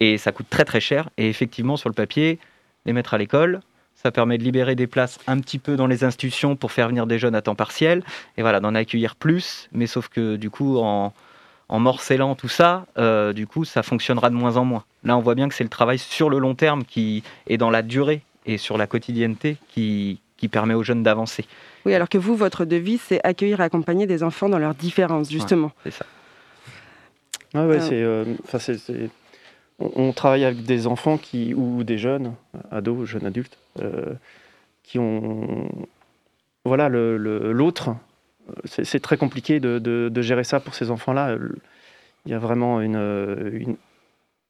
Et 0.00 0.18
ça 0.18 0.32
coûte 0.32 0.46
très 0.50 0.64
très 0.64 0.80
cher. 0.80 1.10
Et 1.16 1.28
effectivement, 1.28 1.76
sur 1.76 1.88
le 1.88 1.94
papier, 1.94 2.38
les 2.86 2.92
mettre 2.92 3.14
à 3.14 3.18
l'école, 3.18 3.60
ça 4.00 4.10
permet 4.12 4.38
de 4.38 4.44
libérer 4.44 4.74
des 4.76 4.86
places 4.86 5.18
un 5.26 5.38
petit 5.40 5.58
peu 5.58 5.76
dans 5.76 5.88
les 5.88 6.04
institutions 6.04 6.54
pour 6.54 6.70
faire 6.72 6.88
venir 6.88 7.06
des 7.06 7.18
jeunes 7.18 7.34
à 7.34 7.42
temps 7.42 7.56
partiel, 7.56 8.04
et 8.36 8.42
voilà, 8.42 8.60
d'en 8.60 8.74
accueillir 8.74 9.16
plus. 9.16 9.68
Mais 9.72 9.86
sauf 9.88 10.08
que 10.08 10.36
du 10.36 10.50
coup, 10.50 10.78
en, 10.78 11.12
en 11.68 11.78
morcellant 11.80 12.34
tout 12.36 12.48
ça, 12.48 12.86
euh, 12.96 13.32
du 13.32 13.46
coup, 13.48 13.64
ça 13.64 13.82
fonctionnera 13.82 14.30
de 14.30 14.34
moins 14.36 14.56
en 14.56 14.64
moins. 14.64 14.84
Là, 15.04 15.16
on 15.16 15.20
voit 15.20 15.34
bien 15.34 15.48
que 15.48 15.54
c'est 15.54 15.64
le 15.64 15.70
travail 15.70 15.98
sur 15.98 16.30
le 16.30 16.38
long 16.38 16.54
terme 16.54 16.84
qui 16.84 17.22
est 17.48 17.56
dans 17.56 17.70
la 17.70 17.82
durée 17.82 18.22
et 18.46 18.56
sur 18.56 18.78
la 18.78 18.86
quotidienneté 18.86 19.56
qui, 19.68 20.20
qui 20.36 20.48
permet 20.48 20.74
aux 20.74 20.82
jeunes 20.84 21.02
d'avancer. 21.02 21.44
Oui, 21.84 21.92
alors 21.94 22.08
que 22.08 22.18
vous, 22.18 22.36
votre 22.36 22.64
devise, 22.64 23.00
c'est 23.06 23.20
accueillir 23.26 23.60
et 23.60 23.64
accompagner 23.64 24.06
des 24.06 24.22
enfants 24.22 24.48
dans 24.48 24.58
leurs 24.58 24.74
différences, 24.74 25.30
justement. 25.30 25.72
C'est 25.84 25.90
ça. 25.92 26.06
Ah 27.54 27.66
ouais, 27.66 27.80
c'est, 27.80 28.02
euh, 28.02 28.24
enfin, 28.44 28.58
c'est- 28.58 28.78
c'est- 28.78 29.08
on, 29.78 29.90
on 30.08 30.12
travaille 30.12 30.44
avec 30.44 30.64
des 30.64 30.86
enfants 30.86 31.16
qui, 31.18 31.54
ou 31.54 31.82
des 31.84 31.96
jeunes, 31.98 32.34
ados, 32.70 33.06
jeunes 33.08 33.24
adultes, 33.26 33.56
euh, 33.56 33.67
qui 34.82 34.98
ont. 34.98 35.68
Voilà, 36.64 36.88
l'autre, 36.88 37.90
euh, 38.50 38.52
c'est 38.64 39.00
très 39.00 39.16
compliqué 39.16 39.60
de, 39.60 40.22
gérer 40.22 40.44
ça 40.44 40.60
pour 40.60 40.74
ces 40.74 40.90
enfants-là. 40.90 41.30
Euh, 41.30 41.56
Il 42.26 42.32
y 42.32 42.34
a 42.34 42.38
vraiment 42.38 42.80
une, 42.80 42.96
euh, 42.96 43.64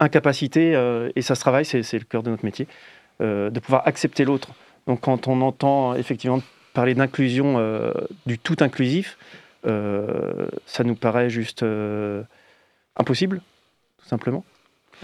incapacité, 0.01 0.75
euh, 0.75 1.11
et 1.17 1.23
ça 1.23 1.35
se 1.35 1.41
travaille, 1.41 1.65
c'est 1.65 1.93
le 1.93 2.05
cœur 2.05 2.23
de 2.23 2.31
notre 2.31 2.45
métier, 2.45 2.67
euh, 3.21 3.51
de 3.51 3.61
pouvoir 3.61 3.87
accepter 3.87 4.25
l'autre. 4.25 4.51
Donc 4.87 5.03
quand 5.03 5.29
on 5.29 5.41
entend 5.43 5.95
effectivement 5.95 6.41
parler 6.73 6.95
d'inclusion, 6.95 7.59
euh, 7.59 7.93
du 8.27 8.39
tout 8.39 8.57
inclusif, 8.61 9.19
euh, 9.67 10.49
ça 10.67 10.85
nous 10.85 10.95
paraît 10.95 11.31
juste 11.31 11.63
euh, 11.63 12.23
impossible, 12.97 13.41
tout 13.99 14.09
simplement. 14.09 14.45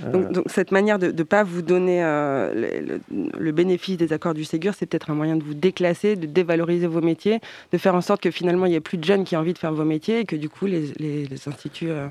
Euh, 0.03 0.11
Donc, 0.11 0.33
donc, 0.33 0.45
cette 0.49 0.73
manière 0.73 0.99
de 0.99 1.13
ne 1.13 1.23
pas 1.23 1.45
vous 1.45 1.63
donner 1.63 2.03
euh, 2.03 2.53
le, 2.55 3.01
le- 3.11 3.31
le 3.39 3.53
bénéfice 3.53 3.97
des 3.97 4.13
accords 4.13 4.35
du 4.35 4.45
Ségur, 4.45 4.73
c'est 4.77 4.87
peut-être 4.87 5.11
un 5.11 5.15
moyen 5.15 5.37
de 5.37 5.43
vous 5.45 5.55
déclasser, 5.55 6.17
de 6.17 6.27
dévaloriser 6.27 6.87
vos 6.87 7.01
métiers, 7.01 7.41
de 7.73 7.79
faire 7.79 7.95
en 7.95 8.01
sorte 8.01 8.21
que 8.23 8.31
finalement 8.31 8.67
il 8.67 8.71
n'y 8.71 8.75
ait 8.77 8.81
plus 8.81 8.99
de 8.99 9.05
jeunes 9.05 9.25
qui 9.25 9.35
aient 9.35 9.39
envie 9.39 9.53
de 9.53 9.59
faire 9.59 9.73
vos 9.73 9.85
métiers 9.85 10.21
et 10.21 10.25
que 10.25 10.37
du 10.37 10.49
coup 10.49 10.67
les, 10.67 10.93
les- 10.99 11.27
les 11.27 11.49
instituts 11.49 11.91
euh, 11.91 12.09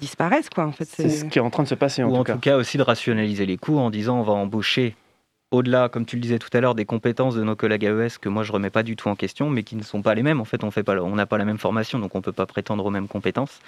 disparaissent. 0.00 0.50
Quoi, 0.50 0.64
en 0.66 0.72
fait, 0.72 0.86
c'est 0.86 1.08
ce 1.08 1.24
qui 1.26 1.38
est 1.38 1.42
en 1.42 1.50
train 1.50 1.62
de 1.62 1.68
se 1.68 1.74
passer 1.74 2.02
en 2.02 2.08
Ou 2.08 2.14
tout 2.14 2.16
en 2.18 2.24
cas. 2.24 2.32
tout 2.34 2.40
cas 2.40 2.56
aussi 2.56 2.78
de 2.78 2.82
rationaliser 2.82 3.46
les 3.46 3.56
coûts 3.56 3.78
en 3.78 3.90
disant 3.90 4.18
on 4.18 4.22
va 4.22 4.32
embaucher 4.32 4.96
au-delà, 5.52 5.88
comme 5.88 6.06
tu 6.06 6.14
le 6.14 6.22
disais 6.22 6.38
tout 6.38 6.48
à 6.52 6.60
l'heure, 6.60 6.76
des 6.76 6.84
compétences 6.84 7.34
de 7.34 7.42
nos 7.42 7.56
collègues 7.56 7.84
AES 7.84 8.18
que 8.20 8.28
moi 8.28 8.44
je 8.44 8.52
remets 8.52 8.70
pas 8.70 8.84
du 8.84 8.94
tout 8.94 9.08
en 9.08 9.16
question, 9.16 9.50
mais 9.50 9.64
qui 9.64 9.74
ne 9.74 9.82
sont 9.82 10.00
pas 10.00 10.14
les 10.14 10.22
mêmes. 10.22 10.40
En 10.40 10.44
fait, 10.44 10.62
on 10.62 10.70
fait 10.70 10.84
pas, 10.84 10.94
on 11.02 11.16
n'a 11.16 11.26
pas 11.26 11.38
la 11.38 11.44
même 11.44 11.58
formation, 11.58 11.98
donc 11.98 12.14
on 12.14 12.20
peut 12.22 12.30
pas 12.32 12.46
prétendre 12.46 12.86
aux 12.86 12.90
mêmes 12.90 13.08
compétences. 13.08 13.58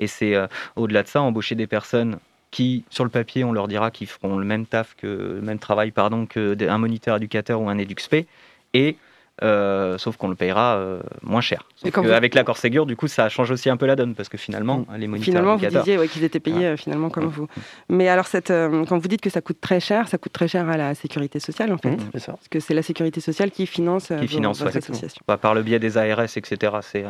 Et 0.00 0.08
c'est 0.08 0.34
euh, 0.34 0.48
au-delà 0.74 1.04
de 1.04 1.08
ça, 1.08 1.22
embaucher 1.22 1.54
des 1.54 1.68
personnes 1.68 2.18
qui, 2.50 2.84
sur 2.90 3.04
le 3.04 3.10
papier, 3.10 3.44
on 3.44 3.52
leur 3.52 3.68
dira 3.68 3.90
qu'ils 3.90 4.06
feront 4.06 4.38
le 4.38 4.44
même 4.44 4.66
taf 4.66 4.94
que 4.96 5.06
le 5.06 5.42
même 5.42 5.58
travail, 5.58 5.90
pardon, 5.90 6.26
que 6.26 6.56
un 6.68 6.78
moniteur 6.78 7.16
éducateur 7.16 7.60
ou 7.60 7.68
un 7.68 7.78
éduxp, 7.78 8.26
et 8.74 8.96
euh, 9.42 9.98
sauf 9.98 10.16
qu'on 10.16 10.28
le 10.28 10.34
payera 10.34 10.76
euh, 10.76 11.00
moins 11.22 11.40
cher. 11.40 11.64
Vous- 11.84 12.10
Avec 12.10 12.34
l'accord 12.34 12.56
Ségur, 12.56 12.86
du 12.86 12.96
coup, 12.96 13.08
ça 13.08 13.28
change 13.28 13.50
aussi 13.50 13.70
un 13.70 13.76
peu 13.76 13.86
la 13.86 13.96
donne, 13.96 14.14
parce 14.14 14.28
que 14.28 14.36
finalement, 14.38 14.84
les 14.96 15.06
moniteurs 15.06 15.24
Finalement, 15.32 15.56
vous 15.56 15.66
disiez 15.66 15.98
ouais, 15.98 16.08
qu'ils 16.08 16.24
étaient 16.24 16.40
payés 16.40 16.66
euh, 16.66 16.76
finalement 16.76 17.10
comme 17.10 17.26
vous. 17.26 17.46
Mais 17.88 18.08
alors, 18.08 18.26
cette, 18.26 18.48
quand 18.48 18.98
vous 18.98 19.08
dites 19.08 19.20
que 19.20 19.30
ça 19.30 19.40
coûte 19.40 19.60
très 19.60 19.80
cher, 19.80 20.08
ça 20.08 20.18
coûte 20.18 20.32
très 20.32 20.48
cher 20.48 20.68
à 20.68 20.76
la 20.76 20.94
sécurité 20.94 21.38
sociale, 21.40 21.72
en 21.72 21.78
fait. 21.78 21.90
Mmh, 21.90 22.10
c'est 22.12 22.18
ça. 22.20 22.32
Parce 22.32 22.48
que 22.48 22.60
c'est 22.60 22.74
la 22.74 22.82
sécurité 22.82 23.20
sociale 23.20 23.50
qui 23.50 23.66
finance, 23.66 24.08
qui 24.08 24.14
vos- 24.14 24.26
finance 24.26 24.60
votre 24.60 24.72
ouais. 24.72 24.78
association, 24.78 25.22
Bah, 25.26 25.36
par 25.36 25.54
le 25.54 25.62
biais 25.62 25.78
des 25.78 25.96
ARS, 25.98 26.36
etc. 26.36 26.72
C'est 26.82 27.04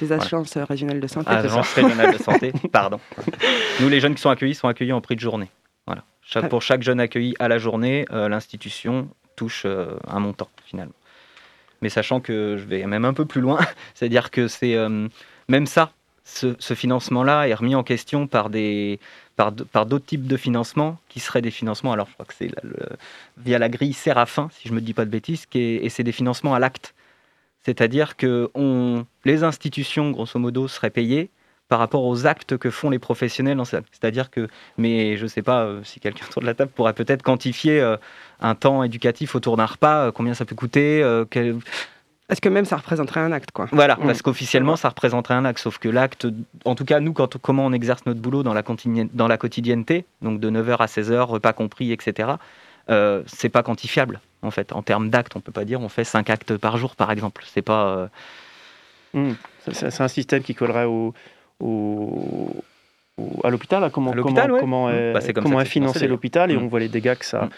des 0.00 0.12
agences 0.12 0.56
euh, 0.56 0.64
régionales 0.64 1.00
de 1.00 1.06
santé. 1.06 1.26
c'est 1.30 1.48
ça 1.48 1.54
Agence 1.54 1.72
régionale 1.74 2.12
de 2.12 2.22
santé. 2.22 2.52
Pardon. 2.72 2.98
Nous, 3.80 3.88
les 3.88 4.00
jeunes 4.00 4.14
qui 4.14 4.20
sont 4.22 4.30
accueillis 4.30 4.54
sont 4.54 4.68
accueillis 4.68 4.92
en 4.92 5.00
prix 5.00 5.14
de 5.16 5.20
journée. 5.20 5.48
Voilà. 5.86 6.02
Chaque- 6.22 6.44
Ah. 6.44 6.48
pour 6.48 6.62
chaque 6.62 6.82
jeune 6.82 7.00
accueilli 7.00 7.34
à 7.38 7.48
la 7.48 7.58
journée, 7.58 8.04
l'institution 8.10 9.08
touche 9.36 9.66
un 9.66 10.20
montant 10.20 10.48
finalement. 10.66 10.92
Mais 11.82 11.88
sachant 11.88 12.20
que 12.20 12.56
je 12.58 12.64
vais 12.64 12.86
même 12.86 13.04
un 13.04 13.12
peu 13.12 13.24
plus 13.26 13.40
loin, 13.40 13.58
c'est-à-dire 13.94 14.30
que 14.30 14.48
c'est 14.48 14.76
euh, 14.76 15.08
même 15.48 15.66
ça, 15.66 15.92
ce, 16.24 16.54
ce 16.58 16.74
financement-là 16.74 17.48
est 17.48 17.54
remis 17.54 17.74
en 17.74 17.82
question 17.82 18.26
par 18.26 18.48
des 18.48 18.98
par, 19.36 19.52
par 19.52 19.86
d'autres 19.86 20.06
types 20.06 20.26
de 20.26 20.36
financements 20.36 20.98
qui 21.08 21.20
seraient 21.20 21.42
des 21.42 21.50
financements. 21.50 21.92
Alors 21.92 22.06
je 22.08 22.14
crois 22.14 22.26
que 22.26 22.34
c'est 22.34 22.50
via 23.38 23.58
la 23.58 23.68
grille 23.68 23.92
Séraphin, 23.92 24.48
si 24.52 24.68
je 24.68 24.72
me 24.74 24.80
dis 24.80 24.94
pas 24.94 25.04
de 25.04 25.10
bêtises, 25.10 25.46
et 25.54 25.88
c'est 25.88 26.04
des 26.04 26.12
financements 26.12 26.54
à 26.54 26.58
l'acte. 26.58 26.94
C'est-à-dire 27.64 28.16
que 28.16 28.50
les 29.24 29.44
institutions, 29.44 30.10
grosso 30.10 30.38
modo, 30.38 30.68
seraient 30.68 30.90
payées 30.90 31.30
par 31.72 31.78
rapport 31.78 32.04
aux 32.04 32.26
actes 32.26 32.58
que 32.58 32.68
font 32.68 32.90
les 32.90 32.98
professionnels 32.98 33.58
en 33.58 33.64
salle. 33.64 33.84
C'est-à-dire 33.92 34.30
que, 34.30 34.46
mais 34.76 35.16
je 35.16 35.22
ne 35.22 35.28
sais 35.28 35.40
pas 35.40 35.62
euh, 35.62 35.80
si 35.84 36.00
quelqu'un 36.00 36.26
autour 36.28 36.42
de 36.42 36.46
la 36.46 36.52
table 36.52 36.70
pourrait 36.70 36.92
peut-être 36.92 37.22
quantifier 37.22 37.80
euh, 37.80 37.96
un 38.40 38.54
temps 38.54 38.82
éducatif 38.82 39.34
autour 39.34 39.56
d'un 39.56 39.64
repas, 39.64 40.08
euh, 40.08 40.12
combien 40.12 40.34
ça 40.34 40.44
peut 40.44 40.54
coûter, 40.54 41.02
euh, 41.02 41.24
quel- 41.24 41.56
Est-ce 42.28 42.42
que 42.42 42.50
même 42.50 42.66
ça 42.66 42.76
représenterait 42.76 43.20
un 43.20 43.32
acte, 43.32 43.52
quoi 43.52 43.68
voilà, 43.72 43.96
Mm. 43.96 44.04
parce 44.06 44.20
qu'officiellement 44.20 44.76
ça 44.76 44.90
représenterait 44.90 45.32
un 45.32 45.46
acte, 45.46 45.60
sauf 45.60 45.78
que 45.78 45.88
l'acte, 45.88 46.26
en 46.66 46.74
tout 46.74 46.84
cas 46.84 47.00
nous, 47.00 47.14
quand, 47.14 47.38
comment 47.38 47.64
on 47.64 47.72
exerce 47.72 48.04
notre 48.04 48.20
boulot 48.20 48.42
dans 48.42 48.52
la, 48.52 48.62
dans 49.14 49.28
la 49.28 49.38
quotidienneté, 49.38 50.04
donc 50.20 50.40
de 50.40 50.50
9h 50.50 50.76
à 50.78 50.86
16h, 50.86 51.20
repas 51.22 51.54
compris, 51.54 51.90
etc., 51.90 52.32
euh, 52.90 53.22
c'est 53.26 53.48
pas 53.48 53.62
quantifiable 53.62 54.20
en 54.42 54.50
fait. 54.50 54.72
En 54.74 54.82
termes 54.82 55.08
d'actes, 55.08 55.36
on 55.36 55.40
peut 55.40 55.52
pas 55.52 55.64
dire 55.64 55.80
on 55.80 55.88
fait 55.88 56.04
5 56.04 56.28
actes 56.28 56.58
par 56.58 56.76
jour 56.76 56.96
par 56.96 57.10
exemple. 57.12 57.44
C'est 57.46 57.62
pas. 57.62 57.86
euh, 57.96 58.06
Mmh. 59.14 59.32
C'est 59.70 59.90
c'est 59.90 60.02
un 60.02 60.08
système 60.08 60.42
qui 60.42 60.54
collerait 60.54 60.86
au, 60.86 61.12
au- 61.62 62.50
au- 63.18 63.40
à 63.44 63.50
l'hôpital. 63.50 63.90
Comment, 63.92 64.10
À 64.12 64.16
comment, 64.16 64.40
ouais. 64.46 64.60
comment 64.60 64.90
est, 64.90 65.12
Bah, 65.12 65.20
c'est 65.20 65.32
comme 65.32 65.44
comment 65.44 65.56
ça 65.58 65.62
est 65.62 65.66
c'est 65.66 65.70
financé, 65.70 66.06
l'hôpital 66.08 66.50
et 66.50 66.56
on 66.56 66.66
voit 66.66 66.80
les 66.80 66.88
dégâts 66.88 67.14
que 67.16 67.24
ça. 67.24 67.44
Mm. 67.46 67.50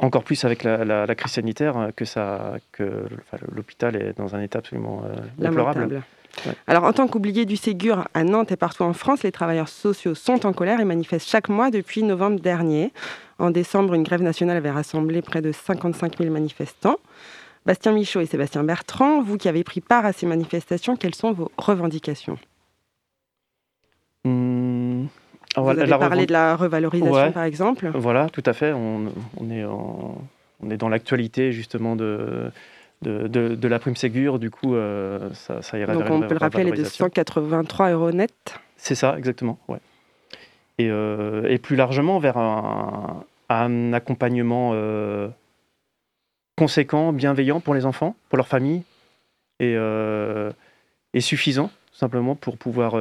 Encore 0.00 0.24
plus 0.24 0.44
avec 0.44 0.64
la, 0.64 0.84
la- 0.84 1.06
la 1.06 1.14
crise 1.14 1.32
sanitaire, 1.34 1.76
euh, 1.76 1.90
que, 1.94 2.04
ça, 2.04 2.56
que 2.72 3.04
enfin, 3.20 3.44
l'hôpital 3.54 3.94
est 3.94 4.16
dans 4.18 4.34
un 4.34 4.40
état 4.42 4.58
absolument 4.58 5.02
euh, 5.06 5.14
déplorable. 5.38 6.02
Ouais. 6.46 6.52
Alors, 6.66 6.84
en 6.84 6.92
tant 6.92 7.06
qu'oublié 7.06 7.44
du 7.44 7.56
Ségur 7.56 8.06
à 8.12 8.24
Nantes 8.24 8.50
et 8.52 8.56
partout 8.56 8.82
en 8.82 8.92
France, 8.92 9.22
les 9.22 9.30
travailleurs 9.32 9.68
sociaux 9.68 10.14
sont 10.16 10.46
en 10.46 10.52
colère 10.52 10.80
et 10.80 10.84
manifestent 10.84 11.28
chaque 11.28 11.48
mois 11.48 11.70
depuis 11.70 12.02
novembre 12.02 12.40
dernier. 12.40 12.92
En 13.38 13.50
décembre, 13.50 13.94
une 13.94 14.02
grève 14.02 14.22
nationale 14.22 14.56
avait 14.56 14.70
rassemblé 14.70 15.22
près 15.22 15.42
de 15.42 15.52
55 15.52 16.18
000 16.18 16.32
manifestants. 16.32 16.96
Bastien 17.64 17.92
Michaud 17.92 18.20
et 18.20 18.26
Sébastien 18.26 18.64
Bertrand, 18.64 19.22
vous 19.22 19.36
qui 19.36 19.48
avez 19.48 19.62
pris 19.62 19.80
part 19.80 20.04
à 20.06 20.12
ces 20.12 20.26
manifestations, 20.26 20.96
quelles 20.96 21.14
sont 21.14 21.32
vos 21.32 21.50
revendications? 21.56 22.38
Mmh. 24.24 25.06
Vous 25.56 25.68
avez 25.70 25.86
la 25.86 25.98
parlé 25.98 26.26
de 26.26 26.32
la 26.32 26.56
revalorisation, 26.56 27.12
Ouais. 27.14 27.30
par 27.30 27.44
exemple. 27.44 27.90
Voilà, 27.94 28.28
tout 28.28 28.42
à 28.46 28.52
fait. 28.52 28.72
On, 28.72 29.06
on 29.38 29.50
est, 29.50 29.64
en- 29.64 30.18
on 30.62 30.70
est 30.70 30.76
dans 30.76 30.88
l'actualité 30.88 31.52
justement 31.52 31.96
de, 31.96 32.50
de, 33.02 33.26
de- 33.26 33.54
de 33.54 33.68
la 33.68 33.78
prime 33.78 33.96
Ségur. 33.96 34.38
Du 34.38 34.50
coup, 34.50 34.74
euh, 34.74 35.30
ça, 35.34 35.62
ça 35.62 35.78
irait 35.78 35.94
Donc, 35.94 36.04
vers 36.04 36.12
on 36.12 36.20
peut 36.20 36.34
le 36.34 36.38
rappeler, 36.38 36.60
elle 36.62 36.68
est 36.68 36.70
de 36.72 36.76
revalorisation. 36.76 37.06
183 37.06 37.90
euros 37.90 38.12
net. 38.12 38.32
C'est 38.76 38.94
ça, 38.94 39.16
exactement. 39.18 39.58
Ouais. 39.68 39.78
Et, 40.78 40.88
euh, 40.90 41.48
et 41.48 41.58
plus 41.58 41.74
largement 41.74 42.18
vers 42.20 42.36
un, 42.36 43.24
un 43.48 43.92
accompagnement 43.92 44.72
euh, 44.74 45.28
conséquent, 46.56 47.12
bienveillant 47.12 47.58
pour 47.60 47.74
les 47.74 47.84
enfants, 47.86 48.14
pour 48.28 48.36
leur 48.36 48.46
famille, 48.48 48.82
et, 49.60 49.74
et 51.14 51.20
suffisant, 51.20 51.68
tout 51.92 51.98
simplement, 51.98 52.36
pour 52.36 52.56
pouvoir 52.58 52.92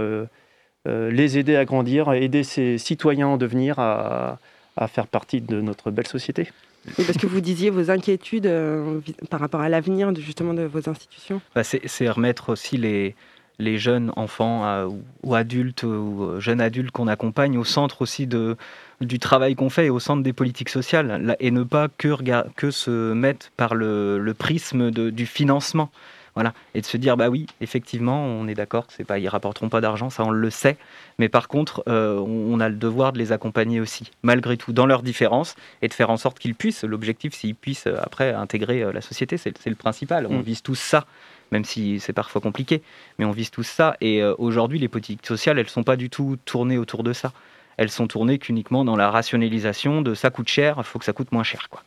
les 0.88 1.38
aider 1.38 1.56
à 1.56 1.66
grandir, 1.66 2.14
aider 2.14 2.44
ces 2.44 2.78
citoyens 2.78 3.28
en 3.28 3.38
devenir 3.38 3.80
à, 3.80 4.40
à 4.76 4.88
faire 4.88 5.08
partie 5.08 5.42
de 5.42 5.62
notre 5.62 5.92
belle 5.92 6.08
société. 6.08 6.52
Oui, 6.98 7.04
parce 7.06 7.18
que 7.18 7.28
vous 7.28 7.42
disiez 7.42 7.70
vos 7.70 7.92
inquiétudes 7.92 8.46
euh, 8.46 9.02
par 9.30 9.42
rapport 9.42 9.60
à 9.60 9.68
l'avenir 9.68 10.14
de, 10.14 10.22
justement 10.22 10.54
de 10.54 10.64
vos 10.64 10.90
institutions. 10.90 11.42
Bah, 11.54 11.64
c'est 11.64 12.10
remettre 12.10 12.50
aussi 12.50 12.78
les, 12.78 13.14
les 13.60 13.78
jeunes 13.78 14.14
enfants 14.16 14.66
euh, 14.66 14.86
ou, 14.86 15.02
ou 15.24 15.36
adultes 15.36 15.84
ou 15.84 16.24
euh, 16.24 16.40
jeunes 16.40 16.62
adultes 16.62 16.92
qu'on 16.92 17.08
accompagne 17.08 17.58
au 17.58 17.66
centre 17.66 18.02
aussi 18.02 18.26
de, 18.26 18.56
du 19.02 19.20
travail 19.20 19.56
qu'on 19.56 19.70
fait 19.70 19.88
et 19.88 19.90
au 19.90 20.00
centre 20.00 20.24
des 20.24 20.32
politiques 20.32 20.70
sociales 20.70 21.22
là, 21.22 21.36
et 21.42 21.52
ne 21.52 21.64
pas 21.64 21.90
que, 21.90 22.72
se 22.72 23.12
mettre 23.12 23.52
par 23.58 23.76
le, 23.76 24.18
le 24.18 24.34
prisme 24.34 24.90
de- 24.90 25.10
du 25.10 25.26
financement. 25.26 25.90
Voilà. 26.38 26.54
Et 26.76 26.82
de 26.82 26.86
se 26.86 26.98
dire, 26.98 27.18
bah 27.18 27.30
oui, 27.30 27.48
effectivement, 27.62 28.24
on 28.24 28.48
est 28.48 28.54
d'accord 28.54 28.86
que 28.86 28.94
c'est 28.94 29.04
pas, 29.04 29.18
ils 29.18 29.28
rapporteront 29.28 29.70
pas 29.70 29.82
d'argent, 29.82 30.12
ça 30.12 30.24
on 30.24 30.30
le 30.30 30.50
sait, 30.52 30.78
mais 31.18 31.30
par 31.30 31.48
contre, 31.48 31.84
euh, 31.88 32.20
on, 32.20 32.60
a 32.60 32.70
le 32.70 32.76
devoir 32.76 33.12
de 33.12 33.18
les 33.18 33.32
accompagner 33.32 33.80
aussi, 33.80 34.12
malgré 34.22 34.56
tout, 34.56 34.72
dans 34.72 34.86
leurs 34.86 35.02
différences, 35.02 35.56
et 35.82 35.88
de 35.88 35.94
faire 35.96 36.12
en 36.12 36.18
sorte 36.18 36.38
qu'ils 36.38 36.54
puissent, 36.54 36.84
l'objectif, 36.84 37.34
s'ils 37.34 37.56
puissent 37.56 37.88
euh, 37.88 37.98
après 38.04 38.36
intégrer 38.36 38.84
euh, 38.84 38.92
la 38.92 39.02
société, 39.02 39.38
c'est 39.38 39.52
le 39.66 39.74
principal, 39.74 40.28
on 40.30 40.38
Mm. 40.38 40.42
vise 40.44 40.62
tous 40.62 40.76
ça, 40.76 41.08
même 41.52 41.66
si 41.66 42.00
c'est 42.00 42.14
parfois 42.14 42.40
compliqué, 42.40 42.84
mais 43.18 43.26
on 43.26 43.32
vise 43.32 43.50
tous 43.50 43.64
ça, 43.64 43.98
et 44.00 44.24
aujourd'hui, 44.24 44.78
les 44.78 44.90
politiques 44.90 45.26
sociales, 45.26 45.58
elles 45.58 45.70
sont 45.70 45.82
pas 45.82 45.96
du 45.96 46.12
tout 46.12 46.38
tournées 46.46 46.78
autour 46.78 47.02
de 47.02 47.14
ça, 47.14 47.34
elles 47.78 47.90
sont 47.90 48.06
tournées 48.06 48.38
qu'uniquement 48.38 48.86
dans 48.86 48.96
la 48.96 49.10
rationalisation 49.10 50.04
de 50.04 50.14
ça 50.14 50.30
coûte 50.30 50.50
cher, 50.50 50.76
il 50.78 50.84
faut 50.84 51.00
que 51.00 51.06
ça 51.06 51.14
coûte 51.14 51.32
moins 51.32 51.42
cher, 51.44 51.70
quoi, 51.72 51.82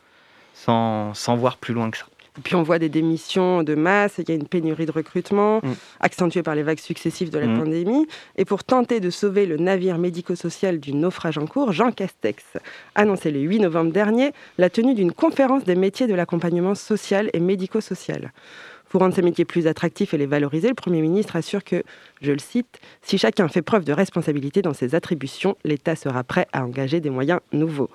sans, 0.55 1.15
sans 1.15 1.37
voir 1.37 1.57
plus 1.57 1.73
loin 1.73 1.89
que 1.93 1.99
ça. 1.99 2.07
Et 2.41 2.43
puis 2.43 2.55
on 2.55 2.63
voit 2.63 2.79
des 2.79 2.89
démissions 2.89 3.63
de 3.63 3.75
masse, 3.75 4.15
il 4.17 4.27
y 4.31 4.33
a 4.33 4.35
une 4.35 4.47
pénurie 4.49 4.87
de 4.87 4.93
recrutement, 4.93 5.59
Mm. 5.63 5.73
accentuée 6.01 6.43
par 6.43 6.55
les 6.55 6.63
vagues 6.63 6.79
successives 6.79 7.29
de 7.29 7.39
la 7.39 7.47
Mm. 7.47 7.59
pandémie. 7.59 8.07
Et 8.37 8.47
pour 8.47 8.65
tenter 8.65 8.99
de 8.99 9.11
sauver 9.11 9.45
le 9.45 9.59
navire 9.59 9.99
médico-social 9.99 10.81
du 10.81 10.95
naufrage 10.95 11.37
en 11.37 11.45
cours, 11.47 11.73
Jean 11.73 11.93
Castex 11.93 12.43
annonçait 12.95 13.31
le 13.31 13.41
8 13.41 13.61
novembre 13.61 13.93
dernier 13.93 14.33
la 14.57 14.71
tenue 14.71 14.95
d'une 14.95 15.13
conférence 15.13 15.65
des 15.65 15.75
métiers 15.77 16.07
de 16.07 16.15
l'accompagnement 16.15 16.75
social 16.75 17.29
et 17.35 17.41
médico-social. 17.41 18.33
Pour 18.89 19.03
rendre 19.03 19.15
ces 19.15 19.23
métiers 19.23 19.45
plus 19.45 19.69
attractifs 19.69 20.15
et 20.15 20.19
les 20.19 20.27
valoriser, 20.27 20.67
le 20.69 20.75
Premier 20.75 21.01
ministre 21.01 21.37
assure 21.37 21.63
que, 21.63 21.85
je 22.23 22.33
le 22.33 22.41
cite, 22.41 22.81
si 23.03 23.19
chacun 23.19 23.47
fait 23.47 23.63
preuve 23.63 23.85
de 23.85 23.93
responsabilité 23.93 24.63
dans 24.63 24.75
ses 24.75 24.97
attributions, 24.97 25.57
l'État 25.63 25.95
sera 25.95 26.25
prêt 26.25 26.49
à 26.53 26.65
engager 26.65 26.99
des 26.99 27.11
moyens 27.11 27.39
nouveaux. 27.53 27.89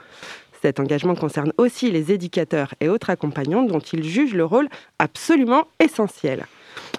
Cet 0.65 0.79
engagement 0.79 1.13
concerne 1.13 1.53
aussi 1.59 1.91
les 1.91 2.11
éducateurs 2.11 2.73
et 2.79 2.89
autres 2.89 3.11
accompagnants 3.11 3.61
dont 3.61 3.77
il 3.77 4.03
juge 4.03 4.33
le 4.33 4.43
rôle 4.45 4.67
absolument 4.97 5.67
essentiel. 5.79 6.47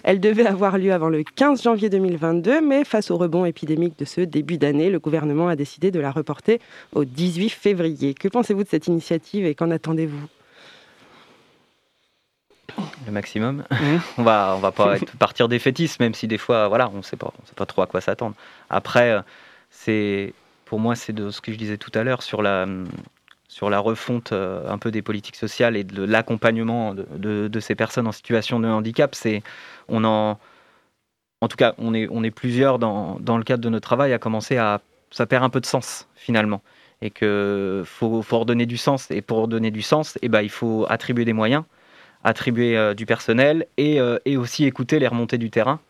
Elle 0.04 0.20
devait 0.20 0.46
avoir 0.46 0.78
lieu 0.78 0.92
avant 0.92 1.08
le 1.08 1.24
15 1.24 1.64
janvier 1.64 1.90
2022, 1.90 2.60
mais 2.60 2.84
face 2.84 3.10
au 3.10 3.16
rebond 3.16 3.44
épidémique 3.44 3.98
de 3.98 4.04
ce 4.04 4.20
début 4.20 4.56
d'année, 4.56 4.88
le 4.88 5.00
gouvernement 5.00 5.48
a 5.48 5.56
décidé 5.56 5.90
de 5.90 5.98
la 5.98 6.12
reporter 6.12 6.60
au 6.94 7.04
18 7.04 7.48
février. 7.48 8.14
Que 8.14 8.28
pensez-vous 8.28 8.62
de 8.62 8.68
cette 8.68 8.86
initiative 8.86 9.44
et 9.46 9.56
qu'en 9.56 9.72
attendez-vous? 9.72 10.28
Le 13.04 13.10
maximum. 13.10 13.64
On 14.16 14.22
va, 14.22 14.54
on 14.56 14.60
va 14.60 14.70
pas 14.70 14.94
être- 14.98 15.16
partir 15.16 15.48
défaitiste, 15.48 15.98
même 15.98 16.14
si 16.14 16.28
des 16.28 16.38
fois, 16.38 16.68
voilà, 16.68 16.88
on 16.94 17.02
sait 17.02 17.16
pas, 17.16 17.32
on 17.42 17.46
sait 17.48 17.54
pas 17.56 17.66
trop 17.66 17.82
à 17.82 17.88
quoi 17.88 18.00
s'attendre. 18.00 18.36
Après, 18.70 19.10
euh, 19.10 19.22
c'est, 19.70 20.34
pour 20.66 20.78
moi, 20.78 20.94
c'est 20.94 21.12
de 21.12 21.30
ce 21.30 21.40
que 21.40 21.50
je 21.50 21.58
disais 21.58 21.78
tout 21.78 21.90
à 21.96 22.04
l'heure 22.04 22.22
sur 22.22 22.42
la, 22.42 22.62
hum, 22.62 22.86
sur 23.56 23.70
la 23.70 23.78
refonte 23.78 24.32
euh, 24.32 24.68
un 24.68 24.76
peu 24.76 24.90
des 24.90 25.00
politiques 25.00 25.36
sociales 25.36 25.78
et 25.78 25.84
de 25.84 26.02
l'accompagnement 26.04 26.94
de, 26.94 27.60
ces 27.60 27.74
personnes 27.74 28.06
en 28.06 28.12
situation 28.12 28.60
de 28.60 28.68
handicap. 28.68 29.14
C'est, 29.14 29.42
on 29.88 30.04
en, 30.04 30.38
en 31.40 31.48
tout 31.48 31.56
cas, 31.56 31.74
on 31.78 31.94
est, 31.94 32.06
on 32.10 32.22
est 32.22 32.30
plusieurs 32.30 32.78
dans, 32.78 33.18
dans 33.18 33.38
le 33.38 33.44
cadre 33.44 33.62
de 33.62 33.70
notre 33.70 33.88
travail 33.88 34.12
à 34.12 34.18
commencer 34.18 34.58
à, 34.58 34.82
ça 35.10 35.24
perd 35.24 35.42
un 35.42 35.48
peu 35.48 35.60
de 35.60 35.66
sens 35.66 36.06
finalement. 36.16 36.60
Et 37.00 37.08
que 37.08 37.82
faut, 37.86 38.20
faut 38.20 38.40
redonner 38.40 38.66
du 38.66 38.76
sens. 38.76 39.10
Et 39.10 39.22
pour 39.22 39.38
redonner 39.38 39.70
du 39.70 39.80
sens, 39.80 40.18
eh 40.20 40.28
ben, 40.28 40.42
il 40.42 40.50
faut 40.50 40.84
attribuer 40.90 41.24
des 41.24 41.32
moyens 41.32 41.64
attribuer 42.24 42.76
euh, 42.76 42.92
du 42.92 43.06
personnel 43.06 43.66
et, 43.76 44.00
euh, 44.00 44.18
et 44.24 44.36
aussi 44.36 44.64
écouter 44.64 44.98
les 44.98 45.06
remontées 45.06 45.38
du 45.38 45.50
terrain 45.50 45.80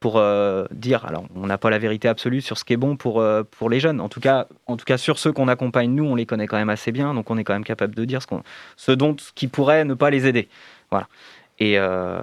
pour 0.00 0.18
euh, 0.18 0.66
dire, 0.70 1.04
alors 1.06 1.24
on 1.34 1.46
n'a 1.46 1.58
pas 1.58 1.70
la 1.70 1.78
vérité 1.78 2.08
absolue 2.08 2.40
sur 2.40 2.58
ce 2.58 2.64
qui 2.64 2.72
est 2.72 2.76
bon 2.76 2.96
pour, 2.96 3.20
euh, 3.20 3.42
pour 3.42 3.70
les 3.70 3.80
jeunes, 3.80 4.00
en 4.00 4.08
tout, 4.08 4.20
cas, 4.20 4.46
en 4.66 4.76
tout 4.76 4.84
cas 4.84 4.98
sur 4.98 5.18
ceux 5.18 5.32
qu'on 5.32 5.48
accompagne, 5.48 5.90
nous 5.90 6.04
on 6.04 6.14
les 6.14 6.26
connaît 6.26 6.46
quand 6.46 6.58
même 6.58 6.68
assez 6.68 6.92
bien, 6.92 7.14
donc 7.14 7.30
on 7.30 7.38
est 7.38 7.44
quand 7.44 7.54
même 7.54 7.64
capable 7.64 7.94
de 7.94 8.04
dire 8.04 8.20
ce, 8.20 8.26
qu'on, 8.26 8.42
ce 8.76 8.92
dont 8.92 9.16
ce 9.18 9.32
qui 9.32 9.48
pourrait 9.48 9.84
ne 9.84 9.94
pas 9.94 10.10
les 10.10 10.26
aider. 10.26 10.48
Voilà. 10.90 11.08
Et, 11.58 11.78
euh, 11.78 12.18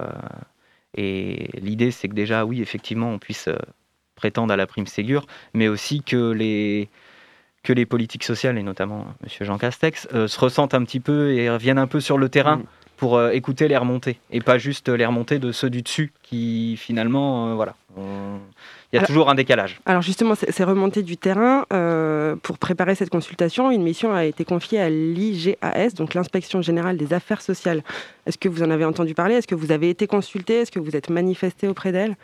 et 0.94 1.50
l'idée 1.60 1.90
c'est 1.90 2.08
que 2.08 2.14
déjà, 2.14 2.44
oui, 2.44 2.62
effectivement, 2.62 3.10
on 3.10 3.18
puisse 3.18 3.48
prétendre 4.14 4.52
à 4.52 4.56
la 4.56 4.66
prime 4.66 4.86
Ségur, 4.86 5.26
mais 5.52 5.66
aussi 5.66 6.02
que 6.02 6.30
les, 6.30 6.88
que 7.64 7.72
les 7.72 7.86
politiques 7.86 8.24
sociales, 8.24 8.56
et 8.56 8.62
notamment 8.62 9.06
M. 9.22 9.28
Jean 9.40 9.58
Castex, 9.58 10.06
se 10.12 10.40
ressentent 10.40 10.74
un 10.74 10.84
petit 10.84 11.00
peu 11.00 11.32
et 11.32 11.50
reviennent 11.50 11.78
un 11.78 11.88
peu 11.88 11.98
sur 12.00 12.18
le 12.18 12.28
terrain 12.28 12.58
Mm. 12.58 12.64
Pour 12.96 13.16
euh, 13.16 13.30
écouter 13.30 13.68
les 13.68 13.76
remontées 13.76 14.18
et 14.30 14.40
pas 14.40 14.58
juste 14.58 14.88
les 14.88 15.04
remontées 15.06 15.38
de 15.38 15.52
ceux 15.52 15.70
du 15.70 15.82
dessus 15.82 16.12
qui 16.22 16.76
finalement, 16.76 17.48
euh, 17.50 17.54
voilà. 17.54 17.74
on- 17.96 18.38
Il 18.92 18.96
y 18.96 18.98
a 18.98 19.00
Alors- 19.00 19.08
toujours 19.08 19.28
un 19.30 19.34
décalage. 19.34 19.80
Alors 19.86 20.02
justement, 20.02 20.34
ces 20.36 20.62
remontées 20.64 21.02
du 21.02 21.16
terrain, 21.16 21.64
euh, 21.72 22.36
pour 22.40 22.58
préparer 22.58 22.94
cette 22.94 23.10
consultation, 23.10 23.72
une 23.72 23.82
mission 23.82 24.12
a 24.14 24.24
été 24.24 24.44
confiée 24.44 24.80
à 24.80 24.88
l'IGAS, 24.88 25.94
donc 25.96 26.14
l'Inspection 26.14 26.62
générale 26.62 26.96
des 26.96 27.12
affaires 27.12 27.42
sociales. 27.42 27.82
Est-ce 28.26 28.38
que 28.38 28.48
vous 28.48 28.62
en 28.62 28.70
avez 28.70 28.84
entendu 28.84 29.12
parler? 29.14 29.34
Est-ce 29.34 29.48
que 29.48 29.56
vous 29.56 29.72
avez 29.72 29.90
été 29.90 30.06
consulté 30.06 30.60
Est-ce 30.60 30.70
que 30.70 30.78
vous 30.78 30.94
êtes 30.94 31.10
manifesté 31.10 31.66
auprès 31.66 31.90
d'elle? 31.90 32.14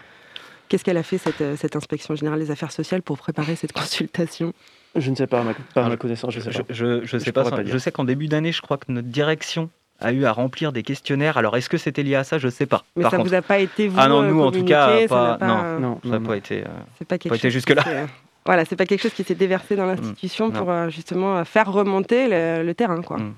Qu'est-ce 0.69 0.85
qu'elle 0.85 0.97
a 0.99 1.03
fait, 1.03 1.19
cette, 1.19 1.41
euh, 1.41 1.57
cette 1.57 1.75
Inspection 1.75 2.15
générale 2.15 2.39
des 2.39 2.53
affaires 2.53 2.71
sociales, 2.71 3.03
pour 3.03 3.19
préparer 3.19 3.57
cette 3.57 3.73
consultation? 3.73 4.53
Je 4.95 5.11
ne 5.11 5.17
sais 5.17 5.27
pas, 5.27 5.41
à 5.41 5.43
ma, 5.43 5.55
pas 5.75 5.85
à 5.87 5.89
ma 5.89 5.97
connaissance, 5.97 6.33
je 6.33 6.39
sais 6.41 6.53
Je, 6.53 6.59
pas. 6.63 6.65
je, 6.73 7.01
je 7.05 7.19
sais 7.19 7.25
Je 7.27 7.31
pas, 7.33 7.45
je 7.65 7.79
sais 7.79 7.91
qu'en 7.91 8.05
début 8.05 8.29
d'année, 8.29 8.53
je 8.53 8.61
crois 8.63 8.77
que 8.77 8.91
notre 8.93 9.09
direction 9.09 9.71
a 10.01 10.13
eu 10.13 10.25
à 10.25 10.33
remplir 10.33 10.73
des 10.73 10.83
questionnaires. 10.83 11.37
Alors, 11.37 11.57
est-ce 11.57 11.69
que 11.69 11.79
c'était 11.79 12.03
lié 12.03 12.15
à 12.15 12.25
ça? 12.25 12.39
Je 12.39 12.49
sais 12.49 12.67
pas. 12.67 12.85
Mais 12.97 13.03
Par 13.03 13.11
ça 13.11 13.17
contre, 13.19 13.29
vous 13.29 13.35
a 13.35 13.43
pas 13.43 13.59
été, 13.59 13.89
vous, 13.89 13.97
Ah 13.99 14.09
non, 14.09 14.23
nous, 14.23 14.41
en 14.43 14.51
tout 14.51 14.65
cas, 14.65 15.01
ça 15.03 15.09
pas- 15.09 15.31
n'a 15.33 15.37
pas, 15.39 15.47
non. 15.47 15.81
Non, 15.81 16.01
ça 16.03 16.19
n'a 16.19 16.27
pas 16.29 16.37
été. 16.37 16.61
euh, 16.63 16.69
C'est 16.99 17.07
pas 17.07 17.19
quelque 17.19 17.31
Pas 17.33 17.37
chose 17.37 17.43
qui 17.43 17.51
jusque-là. 17.51 17.83
s'est- 17.83 18.07
Voilà, 18.47 18.65
c'est 18.65 18.77
pas 18.77 18.87
quelque 18.87 19.03
chose 19.03 19.13
qui 19.13 19.23
s'est 19.25 19.35
déversé 19.35 19.77
dans 19.77 19.85
l'institution 19.87 20.49
Mm, 20.49 20.53
pour 20.53 20.71
euh, 20.71 20.89
justement 20.89 21.45
faire 21.45 21.71
remonter 21.71 22.29
le, 22.29 22.65
le 22.67 22.75
terrain, 22.75 23.03
quoi. 23.03 23.19
Mm. 23.19 23.35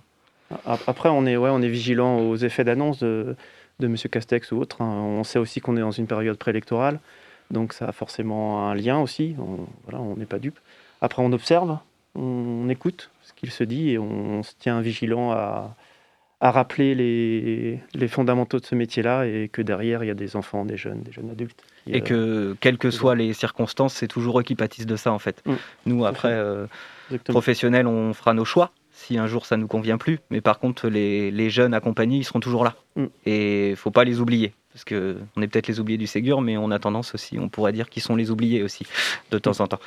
Après, 0.87 1.09
on 1.09 1.25
est, 1.27 1.37
ouais, 1.37 1.51
on 1.51 1.63
est 1.63 1.69
vigilant 1.69 2.19
aux 2.19 2.37
effets 2.37 2.63
d'annonce 2.65 2.99
de, 2.99 3.35
de 3.81 3.87
M. 3.87 3.97
Castex 3.97 4.53
ou 4.53 4.59
autre. 4.59 4.83
hein. 4.83 4.87
On 4.91 5.25
sait 5.25 5.39
aussi 5.39 5.61
qu'on 5.61 5.77
est 5.77 5.81
dans 5.81 5.91
une 5.91 6.07
période 6.07 6.37
préélectorale, 6.37 7.01
donc 7.51 7.73
ça 7.73 7.87
a 7.87 7.93
forcément 7.93 8.69
un 8.69 8.75
lien 8.75 8.99
aussi. 9.01 9.35
On 9.39 9.67
voilà, 9.85 10.01
on 10.01 10.17
n'est 10.17 10.27
pas 10.27 10.39
dupe. 10.39 10.59
Après, 11.01 11.23
on 11.23 11.33
observe, 11.33 11.79
on, 12.15 12.69
écoute 12.69 13.11
ce 13.23 13.33
qu'il 13.33 13.51
se 13.51 13.65
dit 13.65 13.91
et 13.91 13.99
on, 13.99 14.43
se 14.43 14.53
tient 14.59 14.81
vigilant 14.83 15.33
à, 15.33 15.75
à 16.43 16.51
rappeler 16.51 16.97
les, 16.97 17.79
les 17.95 18.09
fondamentaux 18.09 18.59
de 18.59 18.67
ce 18.67 18.75
métier-là 18.75 19.27
et 19.27 19.49
que 19.49 19.63
derrière, 19.63 20.03
il 20.03 20.09
y 20.09 20.11
a 20.11 20.15
des 20.15 20.35
enfants, 20.35 20.65
des 20.65 20.77
jeunes, 20.77 21.01
des 21.03 21.13
jeunes 21.13 21.31
adultes. 21.31 21.63
Et 21.87 22.01
que, 22.01 22.57
quelles 22.61 22.79
que 22.79 22.91
soient 22.91 23.15
les 23.15 23.33
circonstances, 23.33 23.95
c'est 23.95 24.09
toujours 24.09 24.41
eux 24.41 24.43
qui 24.43 24.57
pâtissent 24.57 24.87
de 24.87 24.97
ça, 24.97 25.13
en 25.13 25.21
fait. 25.21 25.41
Mm. 25.47 25.53
Nous, 25.87 26.05
après, 26.05 26.33
euh, 26.33 26.67
professionnels, 27.29 27.87
on 27.87 28.13
fera 28.13 28.35
nos 28.35 28.45
choix 28.45 28.73
si 28.91 29.19
un 29.19 29.27
jour 29.27 29.47
ça 29.47 29.57
nous 29.57 29.69
convient 29.69 29.99
plus. 29.99 30.19
Mais 30.31 30.41
par 30.41 30.59
contre, 30.59 30.89
les, 30.89 31.31
les 31.31 31.49
jeunes 31.49 31.75
accompagnés, 31.75 32.19
ils 32.19 32.25
seront 32.25 32.41
toujours 32.41 32.65
là. 32.65 32.75
Mm. 32.97 33.05
Et 33.25 33.71
il 33.71 33.77
faut 33.77 33.93
pas 33.93 34.03
les 34.03 34.19
oublier. 34.19 34.53
Parce 34.73 34.85
que 34.85 35.19
on 35.37 35.43
est 35.43 35.47
peut-être 35.49 35.69
les 35.69 35.79
oubliés 35.79 35.99
du 35.99 36.09
Ségur, 36.09 36.41
mais 36.41 36.57
on 36.57 36.73
a 36.73 36.79
tendance 36.81 37.15
aussi, 37.15 37.39
on 37.39 37.49
pourrait 37.49 37.73
dire 37.73 37.89
qu'ils 37.89 38.03
sont 38.03 38.17
les 38.17 38.33
oubliés 38.33 38.65
aussi, 38.65 38.85
de 39.31 39.39
temps 39.39 39.61
en 39.61 39.69
temps. 39.69 39.81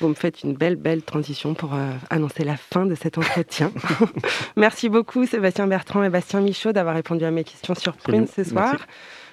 Vous 0.00 0.08
me 0.08 0.14
faites 0.14 0.42
une 0.42 0.54
belle, 0.54 0.76
belle 0.76 1.02
transition 1.02 1.54
pour 1.54 1.74
euh, 1.74 1.90
annoncer 2.08 2.42
la 2.42 2.56
fin 2.56 2.86
de 2.86 2.94
cet 2.94 3.18
entretien. 3.18 3.70
Merci 4.56 4.88
beaucoup 4.88 5.26
Sébastien 5.26 5.66
Bertrand 5.66 6.02
et 6.02 6.08
Bastien 6.08 6.40
Michaud 6.40 6.72
d'avoir 6.72 6.94
répondu 6.94 7.24
à 7.24 7.30
mes 7.30 7.44
questions 7.44 7.74
sur 7.74 7.96
Prune 7.96 8.26
ce 8.26 8.40
Merci. 8.40 8.50
soir. 8.50 8.76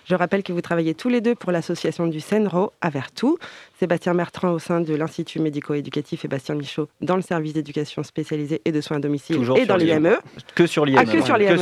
Je 0.09 0.15
rappelle 0.15 0.41
que 0.41 0.53
vous 0.53 0.61
travaillez 0.61 0.93
tous 0.93 1.09
les 1.09 1.19
deux 1.19 1.35
pour 1.35 1.51
l'association 1.51 2.07
du 2.07 2.21
Senro 2.21 2.71
à 2.79 2.89
Vertou. 2.89 3.37
Sébastien 3.79 4.15
Bertrand 4.15 4.51
au 4.53 4.59
sein 4.59 4.81
de 4.81 4.95
l'Institut 4.95 5.39
médico-éducatif 5.39 6.25
et 6.25 6.27
Bastien 6.27 6.55
Michaud 6.55 6.87
dans 7.01 7.15
le 7.15 7.21
service 7.21 7.53
d'éducation 7.53 8.01
spécialisée 8.01 8.59
et 8.65 8.71
de 8.71 8.81
soins 8.81 8.97
à 8.97 8.99
domicile 8.99 9.35
Toujours 9.35 9.57
et 9.59 9.67
dans 9.67 9.75
l'IME. 9.75 10.03
l'IME. 10.03 10.17
Que 10.55 10.65
sur 10.65 10.83
l'IME. 10.83 10.97
Ah, 10.97 11.05
que 11.05 11.21
sur 11.21 11.37
l'IME, 11.37 11.53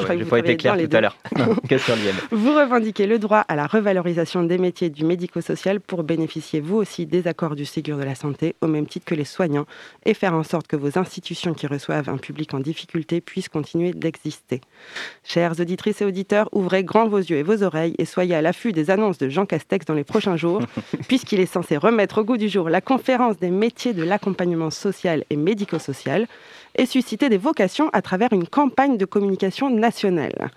je 0.00 0.24
vous 0.24 0.28
pas 0.28 0.38
été 0.40 0.56
clair 0.56 0.76
tout 0.76 0.96
à 0.96 1.00
l'heure. 1.00 1.16
Que 1.68 1.78
sur 1.78 1.94
l'IME. 1.94 2.16
Vous 2.32 2.52
revendiquez 2.54 3.06
le 3.06 3.20
droit 3.20 3.44
à 3.46 3.54
la 3.54 3.68
revalorisation 3.68 4.42
des 4.42 4.58
métiers 4.58 4.90
du 4.90 5.04
médico-social 5.04 5.80
pour 5.80 6.02
bénéficier 6.02 6.60
vous 6.60 6.76
aussi 6.76 7.06
des 7.06 7.28
accords 7.28 7.54
du 7.54 7.64
Ségur 7.64 7.98
de 7.98 8.02
la 8.02 8.16
santé 8.16 8.56
au 8.60 8.66
même 8.66 8.86
titre 8.86 9.06
que 9.06 9.14
les 9.14 9.24
soignants 9.24 9.66
et 10.04 10.14
faire 10.14 10.34
en 10.34 10.42
sorte 10.42 10.66
que 10.66 10.76
vos 10.76 10.98
institutions 10.98 11.54
qui 11.54 11.68
reçoivent 11.68 12.08
un 12.08 12.18
public 12.18 12.52
en 12.52 12.58
difficulté 12.58 13.20
puissent 13.20 13.48
continuer 13.48 13.92
d'exister. 13.92 14.60
Chères 15.22 15.60
auditrices 15.60 16.02
et 16.02 16.04
auditeurs, 16.04 16.48
ouvrez 16.52 16.82
grand 16.82 17.06
vos 17.06 17.18
yeux 17.18 17.36
et 17.36 17.42
vos 17.44 17.62
oreilles 17.62 17.94
et 17.98 18.04
soyez 18.04 18.34
à 18.34 18.42
l'affût 18.42 18.72
des 18.72 18.90
annonces 18.90 19.18
de 19.18 19.28
Jean 19.28 19.46
Castex 19.46 19.86
dans 19.86 19.94
les 19.94 20.04
prochains 20.04 20.36
jours, 20.36 20.62
puisqu'il 21.08 21.38
est 21.38 21.59
censé 21.60 21.76
remettre 21.76 22.18
au 22.18 22.24
goût 22.24 22.38
du 22.38 22.48
jour 22.48 22.70
la 22.70 22.80
conférence 22.80 23.38
des 23.38 23.50
métiers 23.50 23.92
de 23.92 24.02
l'accompagnement 24.02 24.70
social 24.70 25.24
et 25.28 25.36
médico-social 25.36 26.26
et 26.74 26.86
susciter 26.86 27.28
des 27.28 27.36
vocations 27.36 27.90
à 27.92 28.00
travers 28.00 28.32
une 28.32 28.46
campagne 28.46 28.96
de 28.96 29.04
communication 29.04 29.68
nationale. 29.68 30.50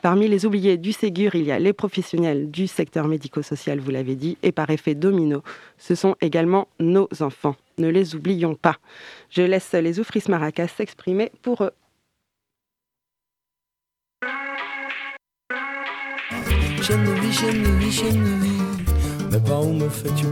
Parmi 0.00 0.28
les 0.28 0.46
oubliés 0.46 0.78
du 0.78 0.92
Ségur, 0.92 1.34
il 1.34 1.44
y 1.44 1.52
a 1.52 1.58
les 1.58 1.74
professionnels 1.74 2.50
du 2.50 2.66
secteur 2.66 3.08
médico-social, 3.08 3.78
vous 3.78 3.90
l'avez 3.90 4.14
dit, 4.16 4.38
et 4.42 4.52
par 4.52 4.70
effet 4.70 4.94
domino, 4.94 5.42
ce 5.76 5.94
sont 5.94 6.16
également 6.22 6.66
nos 6.80 7.08
enfants. 7.20 7.56
Ne 7.76 7.88
les 7.88 8.14
oublions 8.14 8.54
pas. 8.54 8.76
Je 9.28 9.42
laisse 9.42 9.72
les 9.74 10.00
oufris 10.00 10.22
maracas 10.28 10.68
s'exprimer 10.68 11.30
pour 11.42 11.62
eux. 11.62 11.72
Hein. 19.32 19.38
Mais 19.40 19.54
où 19.54 19.72
me 19.72 19.88
fais-tu. 19.88 20.26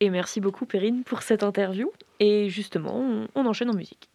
Et 0.00 0.10
merci 0.10 0.40
beaucoup 0.40 0.66
Perrine 0.66 1.02
pour 1.04 1.22
cette 1.22 1.42
interview. 1.42 1.90
Et 2.20 2.48
justement, 2.48 3.26
on 3.34 3.46
enchaîne 3.46 3.70
en 3.70 3.74
musique. 3.74 4.08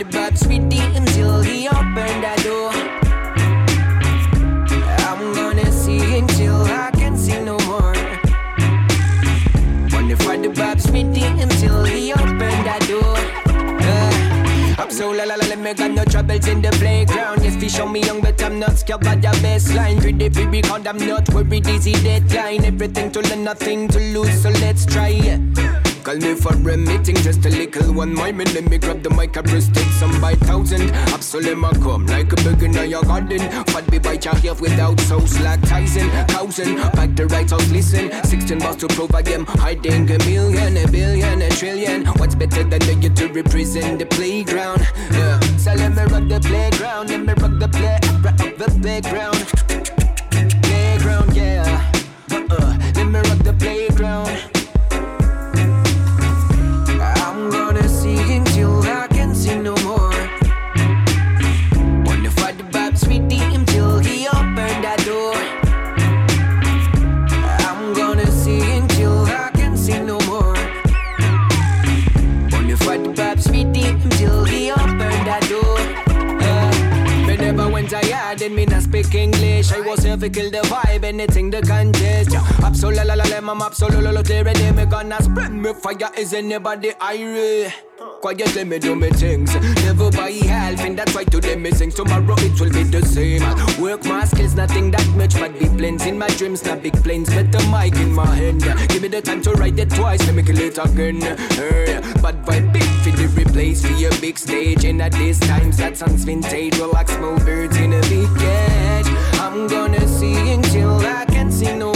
The 0.00 0.06
bad 0.06 0.38
sweetie 0.38 0.80
until 0.96 1.42
he 1.42 1.68
open 1.68 2.22
that 2.24 2.40
door. 2.42 2.72
I'm 5.04 5.34
gonna 5.34 5.70
sing 5.70 6.26
till 6.28 6.62
I 6.64 6.90
can 6.92 7.18
sing 7.18 7.44
no 7.44 7.58
more. 7.68 7.92
Wanna 9.92 10.16
fight 10.16 10.42
the 10.42 10.52
bad 10.56 10.80
sweetie 10.80 11.26
until 11.44 11.84
he 11.84 12.14
open 12.14 12.56
that 12.64 12.82
door. 12.88 13.14
Uh, 13.84 14.82
I'm 14.82 14.90
so 14.90 15.10
la 15.10 15.24
la 15.24 15.34
la, 15.34 15.46
let 15.48 15.58
me 15.58 15.74
got 15.74 15.90
no 15.90 16.04
troubles 16.06 16.48
in 16.48 16.62
the 16.62 16.70
playground. 16.80 17.44
Yes, 17.44 17.56
fish 17.56 17.74
show 17.74 17.86
me 17.86 18.00
young, 18.00 18.22
but 18.22 18.42
I'm 18.42 18.58
not 18.58 18.78
scared 18.78 19.02
by 19.02 19.16
your 19.16 19.34
baseline. 19.44 20.00
Pretty 20.00 20.30
free 20.30 20.46
because 20.46 20.86
I'm 20.86 20.96
not 20.96 21.28
worried, 21.34 21.68
easy 21.68 21.92
deadline. 21.92 22.64
Everything 22.64 23.12
to 23.12 23.20
learn, 23.20 23.44
nothing 23.44 23.86
to 23.88 23.98
lose, 23.98 24.42
so 24.42 24.48
let's 24.48 24.86
try 24.86 25.10
it. 25.10 25.89
Call 26.02 26.16
me 26.16 26.34
for 26.34 26.52
a 26.52 26.76
meeting, 26.76 27.16
just 27.16 27.44
a 27.44 27.50
little 27.50 27.92
one 27.94 28.14
more 28.14 28.32
minute. 28.32 28.54
Let 28.54 28.70
me 28.70 28.78
grab 28.78 29.02
the 29.02 29.10
mic, 29.10 29.36
I 29.36 29.42
press 29.42 29.68
take 29.68 29.92
some 30.00 30.20
by 30.20 30.34
thousand. 30.34 30.90
Absolutely, 31.12 31.62
I 31.62 31.72
come 31.74 32.06
like 32.06 32.32
a 32.32 32.36
beginner, 32.36 32.84
your 32.84 33.02
garden. 33.02 33.40
Fat 33.66 33.90
be 33.90 33.98
by 33.98 34.14
your 34.14 34.34
here 34.36 34.54
without 34.54 34.98
sauce 35.00 35.38
like 35.40 35.62
Tyson. 35.68 36.08
Thousand, 36.28 36.76
back 36.92 37.14
the 37.14 37.26
right 37.26 37.48
house, 37.48 37.70
listen. 37.70 38.10
16 38.24 38.58
bars 38.58 38.76
to 38.76 38.88
prove 38.88 39.14
I 39.14 39.20
am 39.30 39.46
hiding 39.46 40.10
a 40.10 40.18
million, 40.18 40.76
a 40.76 40.86
billion, 40.90 41.42
a 41.42 41.48
trillion. 41.50 42.06
What's 42.18 42.34
better 42.34 42.64
than 42.64 42.80
the 42.80 42.94
you 42.94 43.10
to 43.10 43.28
represent 43.28 43.98
the 43.98 44.06
playground? 44.06 44.80
Yeah. 45.12 45.38
So 45.58 45.74
let 45.74 45.94
me 45.94 46.02
rock 46.02 46.26
the 46.28 46.40
playground, 46.40 47.10
let 47.10 47.20
me 47.20 47.34
rock 47.34 47.58
the 47.58 47.68
play, 47.68 47.98
rock 48.24 48.36
the. 48.56 48.80
Playground, 48.80 49.36
Absolutely, 83.50 84.00
la, 84.00 84.10
la, 84.10 84.10
la, 84.10 84.20
I'm 84.20 84.22
absolutely 84.22 84.42
ready. 84.44 84.70
Me 84.76 84.86
gonna 84.86 85.20
spread 85.20 85.52
me 85.52 85.72
fire. 85.74 86.10
Is 86.16 86.32
anybody 86.32 86.90
irie? 86.90 87.72
Quietly 88.20 88.64
me 88.64 88.78
do 88.78 88.94
me 88.94 89.10
things. 89.10 89.52
Never 89.82 90.10
buy 90.12 90.30
half, 90.30 90.78
and 90.80 90.96
that's 90.96 91.14
why 91.14 91.24
today 91.24 91.56
me 91.56 91.72
sing. 91.72 91.90
Tomorrow 91.90 92.36
it 92.38 92.60
will 92.60 92.70
be 92.70 92.84
the 92.84 93.04
same. 93.04 93.42
Work 93.82 94.04
my 94.04 94.24
skills, 94.24 94.54
nothing 94.54 94.92
that 94.92 95.04
much, 95.16 95.34
but 95.34 95.58
be 95.58 95.68
blends 95.68 96.06
in 96.06 96.16
my 96.16 96.28
dreams, 96.28 96.64
not 96.64 96.80
big 96.80 96.94
planes, 97.02 97.34
with 97.34 97.50
the 97.50 97.58
mic 97.72 97.96
in 97.96 98.12
my 98.12 98.26
hand. 98.26 98.62
Give 98.88 99.02
me 99.02 99.08
the 99.08 99.20
time 99.20 99.42
to 99.42 99.50
write 99.52 99.78
it 99.78 99.90
twice, 99.90 100.24
let 100.26 100.34
me 100.36 100.44
kill 100.44 100.58
it 100.58 100.78
again. 100.78 101.20
Hey, 101.20 102.00
but 102.22 102.40
vibe 102.44 102.72
big 102.72 102.84
for 103.02 103.10
the 103.10 103.26
replace 103.36 103.84
for 103.84 103.92
your 103.94 104.12
big 104.20 104.38
stage, 104.38 104.84
and 104.84 105.02
at 105.02 105.12
this 105.12 105.40
times 105.40 105.76
that 105.78 105.96
sounds 105.96 106.22
vintage, 106.22 106.78
relax 106.78 107.12
small 107.16 107.36
birds 107.40 107.76
in 107.76 107.94
a 107.94 108.00
big 108.02 108.28
cage. 108.38 109.06
I'm 109.40 109.66
gonna 109.66 110.06
sing 110.06 110.50
until 110.50 111.00
I 111.00 111.24
can't 111.24 111.52
sing 111.52 111.80
no 111.80 111.92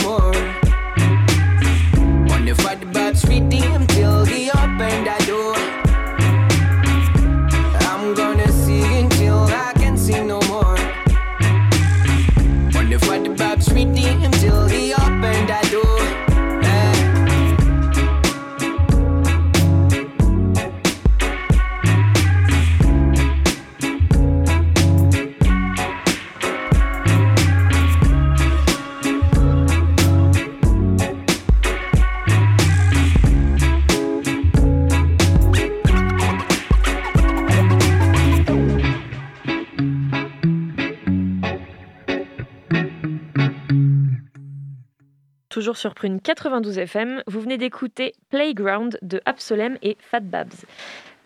Sur 45.74 45.94
Prune 45.94 46.20
92 46.20 46.78
FM, 46.78 47.22
vous 47.26 47.40
venez 47.40 47.58
d'écouter 47.58 48.14
Playground 48.30 48.98
de 49.02 49.20
Absolem 49.24 49.76
et 49.82 49.96
Fat 50.00 50.20
Babs. 50.20 50.54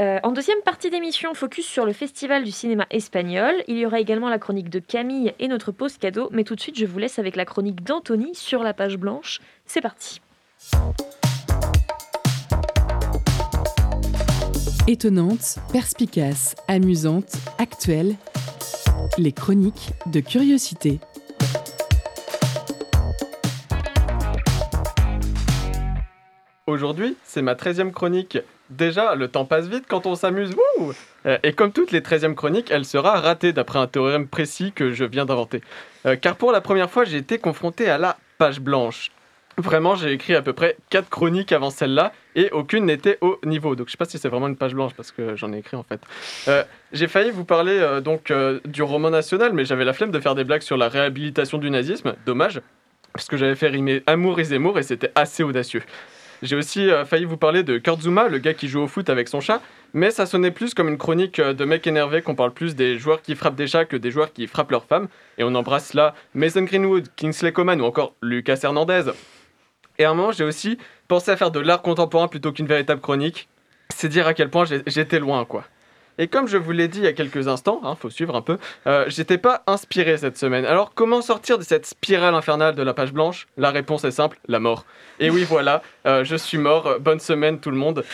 Euh, 0.00 0.18
en 0.22 0.32
deuxième 0.32 0.60
partie 0.64 0.90
d'émission, 0.90 1.34
focus 1.34 1.66
sur 1.66 1.84
le 1.84 1.92
Festival 1.92 2.44
du 2.44 2.50
cinéma 2.50 2.86
espagnol. 2.90 3.54
Il 3.66 3.76
y 3.76 3.84
aura 3.84 4.00
également 4.00 4.28
la 4.28 4.38
chronique 4.38 4.70
de 4.70 4.78
Camille 4.78 5.34
et 5.38 5.48
notre 5.48 5.72
pause 5.72 5.98
cadeau. 5.98 6.28
Mais 6.32 6.44
tout 6.44 6.54
de 6.54 6.60
suite, 6.60 6.78
je 6.78 6.86
vous 6.86 6.98
laisse 6.98 7.18
avec 7.18 7.36
la 7.36 7.44
chronique 7.44 7.82
d'Anthony 7.82 8.34
sur 8.34 8.62
la 8.62 8.72
page 8.74 8.96
blanche. 8.96 9.40
C'est 9.66 9.80
parti. 9.80 10.20
Étonnante, 14.86 15.58
perspicace, 15.72 16.54
amusante, 16.68 17.32
actuelle. 17.58 18.14
Les 19.18 19.32
chroniques 19.32 19.90
de 20.06 20.20
curiosité. 20.20 21.00
Aujourd'hui, 26.68 27.16
c'est 27.24 27.40
ma 27.40 27.54
13e 27.54 27.92
chronique. 27.92 28.36
Déjà, 28.68 29.14
le 29.14 29.28
temps 29.28 29.46
passe 29.46 29.68
vite 29.68 29.84
quand 29.88 30.04
on 30.04 30.14
s'amuse. 30.14 30.54
Euh, 31.24 31.38
Et 31.42 31.54
comme 31.54 31.72
toutes 31.72 31.92
les 31.92 32.02
13e 32.02 32.34
chroniques, 32.34 32.70
elle 32.70 32.84
sera 32.84 33.18
ratée 33.22 33.54
d'après 33.54 33.78
un 33.78 33.86
théorème 33.86 34.28
précis 34.28 34.72
que 34.72 34.92
je 34.92 35.06
viens 35.06 35.24
d'inventer. 35.24 35.62
Euh, 36.04 36.16
car 36.16 36.36
pour 36.36 36.52
la 36.52 36.60
première 36.60 36.90
fois, 36.90 37.06
j'ai 37.06 37.16
été 37.16 37.38
confronté 37.38 37.88
à 37.88 37.96
la 37.96 38.18
page 38.36 38.60
blanche. 38.60 39.10
Vraiment, 39.56 39.94
j'ai 39.94 40.12
écrit 40.12 40.34
à 40.34 40.42
peu 40.42 40.52
près 40.52 40.76
4 40.90 41.08
chroniques 41.08 41.52
avant 41.52 41.70
celle-là 41.70 42.12
et 42.36 42.50
aucune 42.50 42.84
n'était 42.84 43.16
au 43.22 43.38
niveau. 43.46 43.74
Donc 43.74 43.86
je 43.86 43.92
sais 43.92 43.96
pas 43.96 44.04
si 44.04 44.18
c'est 44.18 44.28
vraiment 44.28 44.48
une 44.48 44.56
page 44.56 44.74
blanche 44.74 44.92
parce 44.94 45.10
que 45.10 45.36
j'en 45.36 45.54
ai 45.54 45.58
écrit 45.60 45.78
en 45.78 45.84
fait. 45.84 46.02
Euh, 46.48 46.64
j'ai 46.92 47.08
failli 47.08 47.30
vous 47.30 47.46
parler 47.46 48.00
donc 48.04 48.30
du 48.66 48.82
roman 48.82 49.08
national, 49.08 49.54
mais 49.54 49.64
j'avais 49.64 49.86
la 49.86 49.94
flemme 49.94 50.10
de 50.10 50.20
faire 50.20 50.34
des 50.34 50.44
blagues 50.44 50.60
sur 50.60 50.76
la 50.76 50.90
réhabilitation 50.90 51.56
du 51.56 51.70
nazisme. 51.70 52.14
Dommage, 52.26 52.60
parce 53.14 53.26
que 53.26 53.38
j'avais 53.38 53.56
fait 53.56 53.68
rimer 53.68 54.02
amour 54.06 54.38
et 54.38 54.44
Zemmour 54.44 54.78
et 54.78 54.82
c'était 54.82 55.12
assez 55.14 55.42
audacieux. 55.42 55.82
J'ai 56.42 56.56
aussi 56.56 56.88
euh, 56.88 57.04
failli 57.04 57.24
vous 57.24 57.36
parler 57.36 57.62
de 57.64 57.78
Kurt 57.78 58.00
Zuma, 58.00 58.28
le 58.28 58.38
gars 58.38 58.54
qui 58.54 58.68
joue 58.68 58.80
au 58.80 58.86
foot 58.86 59.10
avec 59.10 59.28
son 59.28 59.40
chat, 59.40 59.60
mais 59.92 60.10
ça 60.10 60.24
sonnait 60.24 60.52
plus 60.52 60.72
comme 60.72 60.88
une 60.88 60.98
chronique 60.98 61.40
euh, 61.40 61.52
de 61.52 61.64
mec 61.64 61.86
énervé 61.86 62.22
qu'on 62.22 62.36
parle 62.36 62.52
plus 62.52 62.76
des 62.76 62.96
joueurs 62.98 63.22
qui 63.22 63.34
frappent 63.34 63.56
des 63.56 63.66
chats 63.66 63.84
que 63.84 63.96
des 63.96 64.10
joueurs 64.12 64.32
qui 64.32 64.46
frappent 64.46 64.70
leurs 64.70 64.84
femmes. 64.84 65.08
Et 65.38 65.44
on 65.44 65.54
embrasse 65.54 65.94
là 65.94 66.14
Mason 66.34 66.62
Greenwood, 66.62 67.08
Kingsley 67.16 67.52
Coman 67.52 67.80
ou 67.80 67.84
encore 67.84 68.14
Lucas 68.22 68.60
Hernandez. 68.62 69.10
Et 69.98 70.04
à 70.04 70.10
un 70.10 70.14
moment, 70.14 70.30
j'ai 70.30 70.44
aussi 70.44 70.78
pensé 71.08 71.32
à 71.32 71.36
faire 71.36 71.50
de 71.50 71.58
l'art 71.58 71.82
contemporain 71.82 72.28
plutôt 72.28 72.52
qu'une 72.52 72.66
véritable 72.66 73.00
chronique. 73.00 73.48
C'est 73.92 74.08
dire 74.08 74.28
à 74.28 74.34
quel 74.34 74.48
point 74.48 74.64
j'étais 74.86 75.18
loin, 75.18 75.44
quoi. 75.44 75.64
Et 76.18 76.28
comme 76.28 76.48
je 76.48 76.56
vous 76.56 76.72
l'ai 76.72 76.88
dit 76.88 76.98
il 76.98 77.04
y 77.04 77.08
a 77.08 77.12
quelques 77.12 77.48
instants, 77.48 77.80
hein, 77.84 77.94
faut 77.94 78.10
suivre 78.10 78.34
un 78.34 78.42
peu, 78.42 78.58
euh, 78.86 79.04
j'étais 79.08 79.38
pas 79.38 79.62
inspiré 79.66 80.18
cette 80.18 80.36
semaine. 80.36 80.64
Alors 80.64 80.92
comment 80.94 81.22
sortir 81.22 81.58
de 81.58 81.62
cette 81.62 81.86
spirale 81.86 82.34
infernale 82.34 82.74
de 82.74 82.82
la 82.82 82.92
page 82.92 83.12
blanche? 83.12 83.46
La 83.56 83.70
réponse 83.70 84.04
est 84.04 84.10
simple, 84.10 84.38
la 84.48 84.58
mort. 84.58 84.84
Et 85.20 85.30
oui 85.30 85.44
voilà, 85.44 85.82
euh, 86.06 86.24
je 86.24 86.36
suis 86.36 86.58
mort, 86.58 86.98
bonne 87.00 87.20
semaine 87.20 87.60
tout 87.60 87.70
le 87.70 87.76
monde. 87.76 88.04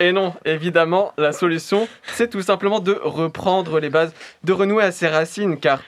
Et 0.00 0.12
non, 0.12 0.34
évidemment, 0.44 1.12
la 1.16 1.32
solution, 1.32 1.88
c'est 2.02 2.28
tout 2.28 2.42
simplement 2.42 2.80
de 2.80 2.98
reprendre 3.02 3.78
les 3.78 3.90
bases, 3.90 4.12
de 4.42 4.52
renouer 4.52 4.82
à 4.82 4.92
ses 4.92 5.08
racines, 5.08 5.58
car 5.58 5.80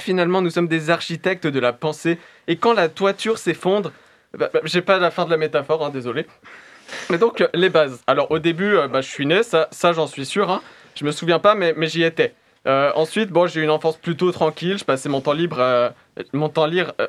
finalement 0.00 0.40
nous 0.40 0.50
sommes 0.50 0.68
des 0.68 0.90
architectes 0.90 1.46
de 1.46 1.60
la 1.60 1.72
pensée, 1.72 2.18
et 2.46 2.56
quand 2.56 2.72
la 2.72 2.88
toiture 2.88 3.38
s'effondre, 3.38 3.92
bah, 4.36 4.50
bah, 4.52 4.60
j'ai 4.64 4.82
pas 4.82 4.98
la 4.98 5.10
fin 5.10 5.24
de 5.24 5.30
la 5.30 5.36
métaphore, 5.36 5.84
hein, 5.84 5.90
désolé. 5.90 6.26
Mais 7.10 7.18
donc, 7.18 7.40
euh, 7.40 7.48
les 7.54 7.70
bases. 7.70 8.02
Alors, 8.06 8.30
au 8.30 8.38
début, 8.38 8.76
euh, 8.76 8.88
bah, 8.88 9.00
je 9.00 9.08
suis 9.08 9.26
né, 9.26 9.42
ça, 9.42 9.68
ça 9.70 9.92
j'en 9.92 10.06
suis 10.06 10.26
sûr. 10.26 10.50
Hein. 10.50 10.60
Je 10.94 11.04
me 11.04 11.10
souviens 11.12 11.38
pas, 11.38 11.54
mais, 11.54 11.74
mais 11.76 11.86
j'y 11.86 12.02
étais. 12.02 12.34
Euh, 12.66 12.90
ensuite, 12.94 13.30
bon, 13.30 13.46
j'ai 13.46 13.60
eu 13.60 13.64
une 13.64 13.70
enfance 13.70 13.96
plutôt 13.96 14.30
tranquille. 14.32 14.78
Je 14.78 14.84
passais 14.84 15.08
mon 15.08 15.20
temps 15.20 15.32
libre 15.32 15.60
à. 15.60 15.92
Mon 16.32 16.48
temps 16.48 16.66
lire. 16.66 16.92
euh, 17.00 17.06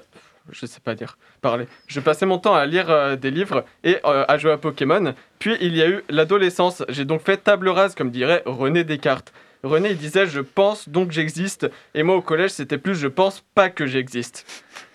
je 0.51 0.65
sais 0.67 0.79
pas 0.79 0.93
dire, 0.95 1.17
parler. 1.41 1.65
Je 1.87 1.99
passais 1.99 2.25
mon 2.27 2.37
temps 2.37 2.53
à 2.53 2.65
lire 2.65 2.89
euh, 2.91 3.15
des 3.15 3.31
livres 3.31 3.65
et 3.83 3.97
euh, 4.05 4.25
à 4.27 4.37
jouer 4.37 4.51
à 4.51 4.57
Pokémon. 4.57 5.15
Puis, 5.39 5.55
il 5.61 5.75
y 5.75 5.81
a 5.81 5.87
eu 5.87 6.03
l'adolescence. 6.09 6.83
J'ai 6.89 7.05
donc 7.05 7.21
fait 7.21 7.37
table 7.37 7.69
rase, 7.69 7.95
comme 7.95 8.11
dirait 8.11 8.43
René 8.45 8.83
Descartes. 8.83 9.33
René, 9.63 9.89
il 9.91 9.97
disait 9.97 10.27
Je 10.27 10.41
pense 10.41 10.89
donc 10.89 11.11
j'existe. 11.11 11.67
Et 11.95 12.03
moi, 12.03 12.15
au 12.15 12.21
collège, 12.21 12.51
c'était 12.51 12.77
plus 12.77 12.93
Je 12.95 13.07
pense 13.07 13.43
pas 13.55 13.69
que 13.69 13.87
j'existe. 13.87 14.45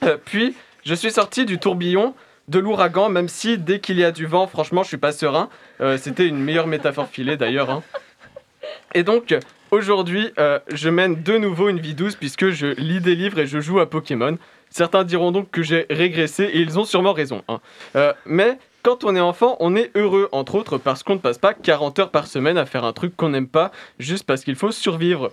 Euh, 0.05 0.17
puis, 0.25 0.55
je 0.85 0.95
suis 0.95 1.11
sorti 1.11 1.45
du 1.47 1.59
tourbillon 1.59 2.15
de 2.49 2.59
l'ouragan, 2.59 3.09
même 3.09 3.29
si 3.29 3.59
dès 3.59 3.81
qu'il 3.81 3.99
y 3.99 4.05
a 4.05 4.13
du 4.13 4.27
vent, 4.27 4.47
franchement, 4.47 4.83
je 4.83 4.89
suis 4.89 4.97
pas 4.99 5.13
serein. 5.13 5.49
Euh, 5.81 5.99
C'était 5.99 6.27
une 6.27 6.39
meilleure 6.39 6.67
métaphore 6.67 7.09
filée 7.09 7.37
d'ailleurs. 7.37 7.71
hein. 7.71 7.83
Et 8.95 9.03
donc, 9.03 9.35
aujourd'hui, 9.71 10.33
euh, 10.39 10.59
je 10.73 10.89
mène 10.91 11.23
de 11.23 11.39
nouveau 11.39 11.69
une 11.69 11.81
vie 11.81 11.95
douce 11.95 12.17
puisque 12.17 12.51
je 12.51 12.69
lis 12.79 13.01
des 13.01 13.15
livres 13.15 13.39
et 13.39 13.47
je 13.47 13.61
joue 13.61 13.81
à 13.81 13.89
Pokémon. 13.89 14.37
Certains 14.71 15.05
diront 15.05 15.33
donc 15.33 15.51
que 15.51 15.63
j'ai 15.63 15.87
régressé 15.91 16.45
et 16.45 16.61
ils 16.61 16.79
ont 16.79 16.85
sûrement 16.85 17.13
raison. 17.13 17.43
hein. 17.49 17.61
Euh, 17.97 18.13
mais 18.25 18.59
quand 18.83 19.05
on 19.05 19.15
est 19.17 19.21
enfant, 19.21 19.57
on 19.61 19.75
est 19.75 19.91
heureux, 19.97 20.29
entre 20.33 20.55
autres 20.55 20.79
parce 20.79 21.03
qu'on 21.03 21.15
ne 21.15 21.21
passe 21.21 21.39
pas 21.39 21.55
40 21.55 21.99
heures 21.99 22.11
par 22.11 22.27
semaine 22.27 22.57
à 22.57 22.67
faire 22.67 22.85
un 22.85 22.93
truc 22.93 23.17
qu'on 23.17 23.31
n'aime 23.31 23.49
pas 23.49 23.73
juste 23.99 24.25
parce 24.25 24.45
qu'il 24.45 24.57
faut 24.57 24.73
survivre. 24.73 25.33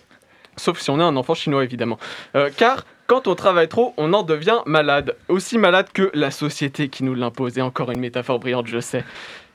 Sauf 0.57 0.79
si 0.79 0.89
on 0.89 0.99
est 0.99 1.03
un 1.03 1.15
enfant 1.15 1.35
chinois, 1.35 1.63
évidemment. 1.63 1.99
Euh, 2.35 2.49
car 2.55 2.83
quand 3.05 3.27
on 3.27 3.35
travaille 3.35 3.69
trop, 3.69 3.93
on 3.97 4.11
en 4.13 4.23
devient 4.23 4.59
malade. 4.65 5.15
Aussi 5.29 5.57
malade 5.57 5.87
que 5.93 6.09
la 6.13 6.31
société 6.31 6.89
qui 6.89 7.03
nous 7.03 7.13
l'impose. 7.13 7.57
Et 7.57 7.61
encore 7.61 7.91
une 7.91 7.99
métaphore 7.99 8.39
brillante, 8.39 8.67
je 8.67 8.79
sais. 8.79 9.05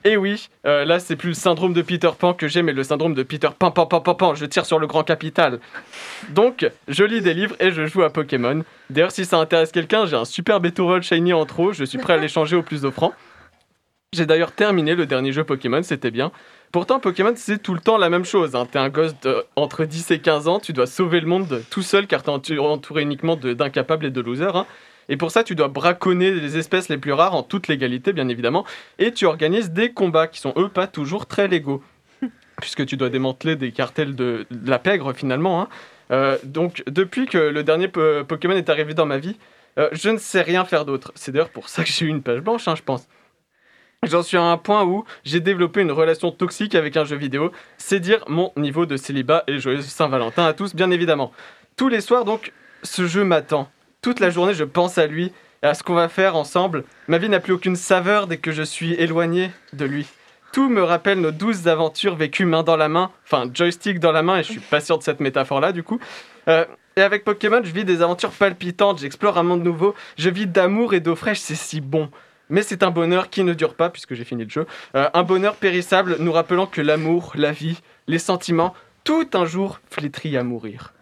Et 0.05 0.17
oui, 0.17 0.49
euh, 0.65 0.83
là, 0.83 0.99
c'est 0.99 1.15
plus 1.15 1.29
le 1.29 1.33
syndrome 1.35 1.73
de 1.73 1.81
Peter 1.81 2.09
Pan 2.17 2.33
que 2.33 2.47
j'ai, 2.49 2.61
mais 2.61 2.73
le 2.73 2.83
syndrome 2.83 3.13
de 3.13 3.23
Peter 3.23 3.47
Pan, 3.57 3.71
pan, 3.71 3.85
pan, 3.85 4.01
pan, 4.01 4.15
pan. 4.15 4.35
Je 4.35 4.45
tire 4.45 4.65
sur 4.65 4.77
le 4.79 4.85
grand 4.87 5.03
capital. 5.03 5.59
Donc, 6.29 6.69
je 6.89 7.03
lis 7.05 7.21
des 7.21 7.33
livres 7.33 7.55
et 7.59 7.71
je 7.71 7.85
joue 7.85 8.03
à 8.03 8.09
Pokémon. 8.11 8.63
D'ailleurs, 8.89 9.11
si 9.11 9.23
ça 9.23 9.37
intéresse 9.37 9.71
quelqu'un, 9.71 10.05
j'ai 10.05 10.17
un 10.17 10.25
super 10.25 10.59
Betorol 10.59 11.03
Shiny 11.03 11.31
en 11.31 11.45
trop. 11.45 11.71
Je 11.71 11.85
suis 11.85 11.97
prêt 11.99 12.13
à 12.13 12.17
l'échanger 12.17 12.57
au 12.57 12.63
plus 12.63 12.83
offrant. 12.83 13.13
J'ai 14.13 14.25
d'ailleurs 14.25 14.51
terminé 14.51 14.93
le 14.93 15.05
dernier 15.05 15.31
jeu 15.31 15.43
Pokémon, 15.43 15.81
c'était 15.81 16.11
bien. 16.11 16.31
Pourtant, 16.71 16.99
Pokémon, 16.99 17.33
c'est 17.35 17.61
tout 17.61 17.73
le 17.73 17.79
temps 17.79 17.97
la 17.97 18.09
même 18.09 18.25
chose. 18.25 18.55
Hein. 18.55 18.67
T'es 18.69 18.79
un 18.79 18.89
gosse 18.89 19.15
entre 19.55 19.85
10 19.85 20.11
et 20.11 20.19
15 20.19 20.47
ans, 20.47 20.59
tu 20.59 20.73
dois 20.73 20.85
sauver 20.85 21.19
le 21.19 21.27
monde 21.27 21.63
tout 21.71 21.81
seul 21.81 22.07
car 22.07 22.23
t'es 22.23 22.29
entouré 22.29 23.01
uniquement 23.01 23.35
d'incapables 23.35 24.05
et 24.05 24.11
de 24.11 24.21
losers. 24.21 24.55
hein. 24.55 24.67
Et 25.09 25.17
pour 25.17 25.31
ça, 25.31 25.43
tu 25.43 25.55
dois 25.55 25.67
braconner 25.67 26.31
les 26.31 26.57
espèces 26.57 26.89
les 26.89 26.97
plus 26.97 27.13
rares 27.13 27.33
en 27.35 27.43
toute 27.43 27.67
légalité, 27.67 28.13
bien 28.13 28.27
évidemment. 28.29 28.65
Et 28.99 29.11
tu 29.11 29.25
organises 29.25 29.71
des 29.71 29.91
combats 29.93 30.27
qui 30.27 30.39
sont, 30.39 30.53
eux, 30.57 30.69
pas 30.69 30.87
toujours 30.87 31.25
très 31.25 31.47
légaux. 31.47 31.83
Puisque 32.61 32.85
tu 32.85 32.97
dois 32.97 33.09
démanteler 33.09 33.55
des 33.55 33.71
cartels 33.71 34.15
de, 34.15 34.45
la 34.65 34.79
pègre, 34.79 35.13
finalement. 35.13 35.61
hein. 35.61 35.67
Euh, 36.11 36.37
donc, 36.43 36.83
depuis 36.87 37.25
que 37.25 37.37
le 37.37 37.63
dernier 37.63 37.87
po- 37.87 38.23
Pokémon 38.27 38.55
est 38.55 38.69
arrivé 38.69 38.93
dans 38.93 39.05
ma 39.05 39.17
vie, 39.17 39.37
euh, 39.79 39.89
je 39.91 40.09
ne 40.09 40.17
sais 40.17 40.41
rien 40.41 40.63
faire 40.65 40.85
d'autre. 40.85 41.11
C'est 41.15 41.31
d'ailleurs 41.31 41.49
pour 41.49 41.69
ça 41.69 41.83
que 41.83 41.89
j'ai 41.89 42.05
eu 42.05 42.09
une 42.09 42.21
page 42.21 42.41
blanche, 42.41 42.67
hein, 42.67 42.75
je 42.75 42.83
pense. 42.83 43.07
J'en 44.03 44.21
suis 44.21 44.35
à 44.37 44.43
un 44.43 44.57
point 44.57 44.83
où 44.83 45.05
j'ai 45.23 45.39
développé 45.39 45.81
une 45.81 45.91
relation 45.91 46.29
toxique 46.31 46.75
avec 46.75 46.97
un 46.97 47.05
jeu 47.05 47.15
vidéo. 47.15 47.51
C'est 47.77 48.01
dire 48.01 48.23
mon 48.27 48.51
niveau 48.57 48.85
de 48.85 48.97
célibat 48.97 49.43
et 49.47 49.59
joyeuse 49.59 49.85
Saint-Valentin 49.85 50.45
à 50.45 50.53
tous, 50.53 50.75
bien 50.75 50.91
évidemment. 50.91 51.31
Tous 51.77 51.87
les 51.87 52.01
soirs, 52.01 52.25
donc, 52.25 52.51
ce 52.83 53.07
jeu 53.07 53.23
m'attend. 53.23 53.71
Toute 54.03 54.19
la 54.19 54.29
journée, 54.29 54.53
je 54.53 54.65
pense 54.65 54.97
à 54.97 55.07
lui 55.07 55.31
et 55.63 55.65
à 55.65 55.73
ce 55.73 55.81
qu'on 55.81 55.93
va 55.93 56.09
faire 56.09 56.35
ensemble. 56.35 56.83
Ma 57.07 57.17
vie 57.17 57.29
n'a 57.29 57.39
plus 57.39 57.53
aucune 57.53 57.77
saveur 57.77 58.27
dès 58.27 58.35
que 58.35 58.51
je 58.51 58.61
suis 58.61 58.93
éloigné 58.95 59.49
de 59.71 59.85
lui. 59.85 60.05
Tout 60.51 60.69
me 60.69 60.83
rappelle 60.83 61.21
nos 61.21 61.31
douces 61.31 61.67
aventures 61.67 62.15
vécues 62.15 62.43
main 62.43 62.63
dans 62.63 62.75
la 62.75 62.89
main, 62.89 63.11
enfin 63.25 63.49
joystick 63.53 63.99
dans 63.99 64.11
la 64.11 64.21
main, 64.21 64.37
et 64.37 64.43
je 64.43 64.51
suis 64.51 64.59
pas 64.59 64.81
sûr 64.81 64.97
de 64.97 65.03
cette 65.03 65.21
métaphore-là 65.21 65.71
du 65.71 65.83
coup. 65.83 65.99
Euh, 66.49 66.65
Et 66.97 67.01
avec 67.01 67.23
Pokémon, 67.23 67.61
je 67.63 67.71
vis 67.71 67.85
des 67.85 68.01
aventures 68.01 68.31
palpitantes, 68.31 68.99
j'explore 68.99 69.37
un 69.37 69.43
monde 69.43 69.63
nouveau, 69.63 69.95
je 70.17 70.29
vis 70.29 70.47
d'amour 70.47 70.93
et 70.93 70.99
d'eau 70.99 71.15
fraîche, 71.15 71.39
c'est 71.39 71.55
si 71.55 71.79
bon. 71.79 72.11
Mais 72.49 72.61
c'est 72.61 72.83
un 72.83 72.91
bonheur 72.91 73.29
qui 73.29 73.45
ne 73.45 73.53
dure 73.53 73.73
pas, 73.73 73.89
puisque 73.89 74.15
j'ai 74.15 74.25
fini 74.25 74.43
le 74.43 74.49
jeu. 74.49 74.67
Euh, 74.95 75.09
un 75.13 75.23
bonheur 75.23 75.55
périssable, 75.55 76.17
nous 76.19 76.33
rappelant 76.33 76.67
que 76.67 76.81
l'amour, 76.81 77.31
la 77.35 77.53
vie, 77.53 77.79
les 78.07 78.19
sentiments, 78.19 78.75
tout 79.05 79.29
un 79.33 79.45
jour 79.45 79.79
flétrit 79.89 80.35
à 80.37 80.43
mourir. 80.43 80.93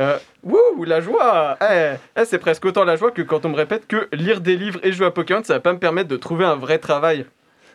Euh, 0.00 0.18
wouh, 0.42 0.84
la 0.84 1.00
joie 1.00 1.56
Eh, 1.60 1.94
eh, 2.16 2.24
C'est 2.24 2.38
presque 2.38 2.64
autant 2.64 2.84
la 2.84 2.96
joie 2.96 3.10
que 3.10 3.22
quand 3.22 3.44
on 3.44 3.50
me 3.50 3.56
répète 3.56 3.86
que 3.86 4.08
lire 4.12 4.40
des 4.40 4.56
livres 4.56 4.80
et 4.82 4.92
jouer 4.92 5.06
à 5.06 5.10
Pokémon, 5.10 5.42
ça 5.44 5.54
va 5.54 5.60
pas 5.60 5.72
me 5.72 5.78
permettre 5.78 6.08
de 6.08 6.16
trouver 6.16 6.44
un 6.44 6.56
vrai 6.56 6.78
travail. 6.78 7.26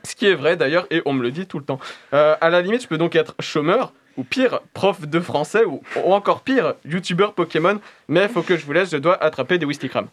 Ce 0.03 0.15
qui 0.15 0.25
est 0.27 0.35
vrai 0.35 0.55
d'ailleurs, 0.57 0.87
et 0.89 1.01
on 1.05 1.13
me 1.13 1.21
le 1.23 1.31
dit 1.31 1.45
tout 1.47 1.59
le 1.59 1.65
temps. 1.65 1.79
Euh, 2.13 2.35
à 2.39 2.49
la 2.49 2.61
limite, 2.61 2.81
je 2.83 2.87
peux 2.87 2.97
donc 2.97 3.15
être 3.15 3.35
chômeur, 3.39 3.93
ou 4.15 4.23
pire, 4.23 4.61
prof 4.73 5.01
de 5.07 5.19
français, 5.19 5.65
ou, 5.65 5.81
ou 6.03 6.13
encore 6.13 6.41
pire, 6.41 6.75
youtubeur 6.85 7.33
Pokémon, 7.33 7.79
mais 8.07 8.27
faut 8.27 8.41
que 8.41 8.57
je 8.57 8.65
vous 8.65 8.73
laisse, 8.73 8.89
je 8.91 8.97
dois 8.97 9.21
attraper 9.21 9.57
des 9.57 9.65
Wistikram. 9.65 10.07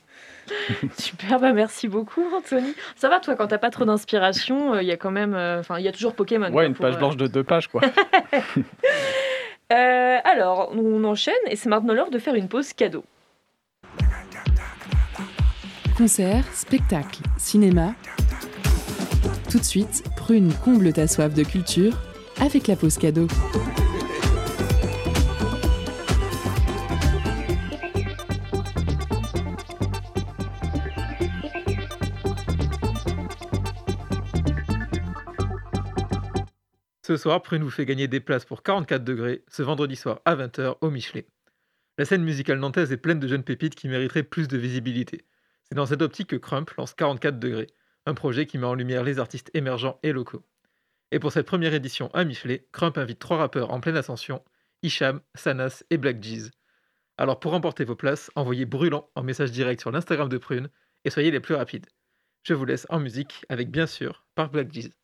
Super, 0.99 1.41
bah 1.41 1.53
merci 1.55 1.89
beaucoup 1.89 2.23
Anthony. 2.37 2.75
Ça 2.97 3.09
va 3.09 3.19
toi 3.21 3.35
quand 3.35 3.47
t'as 3.47 3.57
pas 3.59 3.71
trop 3.71 3.87
d'inspiration, 3.87 4.79
il 4.79 4.87
y 4.87 4.93
a 4.93 4.97
quand 4.99 5.11
même, 5.11 5.35
euh, 5.35 5.61
enfin 5.61 5.79
il 5.79 5.85
y 5.85 5.89
a 5.89 5.93
toujours 5.93 6.15
Pokémon. 6.15 6.51
quoi, 6.51 6.61
Ouais, 6.63 6.67
une 6.67 6.75
page 6.75 6.97
euh, 6.97 6.99
blanche 6.99 7.17
de 7.17 7.27
deux 7.27 7.45
pages, 7.45 7.69
quoi. 7.69 7.81
Euh, 9.73 10.19
alors, 10.25 10.71
on 10.75 11.05
enchaîne 11.05 11.35
et 11.49 11.57
c'est 11.57 11.69
maintenant 11.69 11.95
l'heure 11.95 12.11
de 12.11 12.19
faire 12.19 12.35
une 12.35 12.49
pause 12.49 12.73
cadeau. 12.73 13.05
Concert, 15.97 16.45
spectacle, 16.53 17.21
cinéma. 17.39 17.95
Tout 19.51 19.59
de 19.59 19.65
suite, 19.65 20.05
Prune 20.17 20.53
comble 20.65 20.93
ta 20.93 21.07
soif 21.07 21.33
de 21.33 21.45
culture 21.45 21.97
avec 22.41 22.67
la 22.67 22.77
pause 22.77 22.99
cadeau. 22.99 23.29
Ce 37.07 37.19
soir, 37.19 37.43
Prune 37.43 37.63
vous 37.63 37.69
fait 37.69 37.85
gagner 37.85 38.09
des 38.09 38.21
places 38.21 38.47
pour 38.47 38.63
44 38.63 39.05
degrés 39.05 39.45
ce 39.49 39.63
vendredi 39.63 39.95
soir 39.95 40.23
à 40.25 40.37
20h 40.37 40.79
au 40.81 40.89
Michelet. 40.89 41.27
La 41.99 42.07
scène 42.07 42.25
musicale 42.25 42.59
nantaise 42.59 42.93
est 42.93 42.97
pleine 42.97 43.21
de 43.21 43.29
jeunes 43.29 43.45
pépites 43.45 43.75
qui 43.75 43.89
mériteraient 43.89 44.23
plus 44.23 44.49
de 44.49 44.57
visibilité. 44.57 45.27
C'est 45.65 45.75
dans 45.75 45.85
cette 45.85 46.01
optique 46.01 46.31
que 46.31 46.37
Crump 46.37 46.71
lance 46.79 46.95
44 46.95 47.39
degrés, 47.39 47.67
un 48.07 48.15
projet 48.15 48.47
qui 48.47 48.57
met 48.57 48.67
en 48.67 48.73
lumière 48.73 49.05
les 49.05 49.19
artistes 49.19 49.51
émergents 49.53 49.99
et 50.03 50.13
locaux. 50.13 50.47
Et 51.11 51.19
pour 51.19 51.31
cette 51.31 51.45
première 51.45 51.75
édition 51.75 52.09
à 52.15 52.25
Michelet, 52.25 52.67
Crump 52.73 52.97
invite 52.97 53.19
trois 53.19 53.37
rappeurs 53.37 53.71
en 53.71 53.81
pleine 53.81 53.99
ascension, 53.99 54.43
Hicham, 54.83 55.21
Sanas 55.35 55.85
et 55.91 55.99
Black 55.99 56.23
Jeez. 56.23 56.53
Alors 57.19 57.39
pour 57.39 57.53
remporter 57.53 57.85
vos 57.85 57.97
places, 57.97 58.31
envoyez 58.35 58.65
brûlant 58.65 59.11
en 59.15 59.23
message 59.23 59.53
direct 59.53 59.83
sur 59.83 59.91
l'Instagram 59.91 60.31
de 60.31 60.39
Prune 60.39 60.71
et 61.05 61.11
soyez 61.11 61.31
les 61.31 61.41
plus 61.41 61.55
rapides. 61.55 61.87
Je 62.45 62.55
vous 62.55 62.65
laisse 62.65 62.87
en 62.89 62.99
musique 62.99 63.45
avec 63.51 63.71
bien 63.71 63.87
sûr 63.87 64.25
par 64.35 64.49
Black 64.49 64.73
Jeez. 64.73 64.95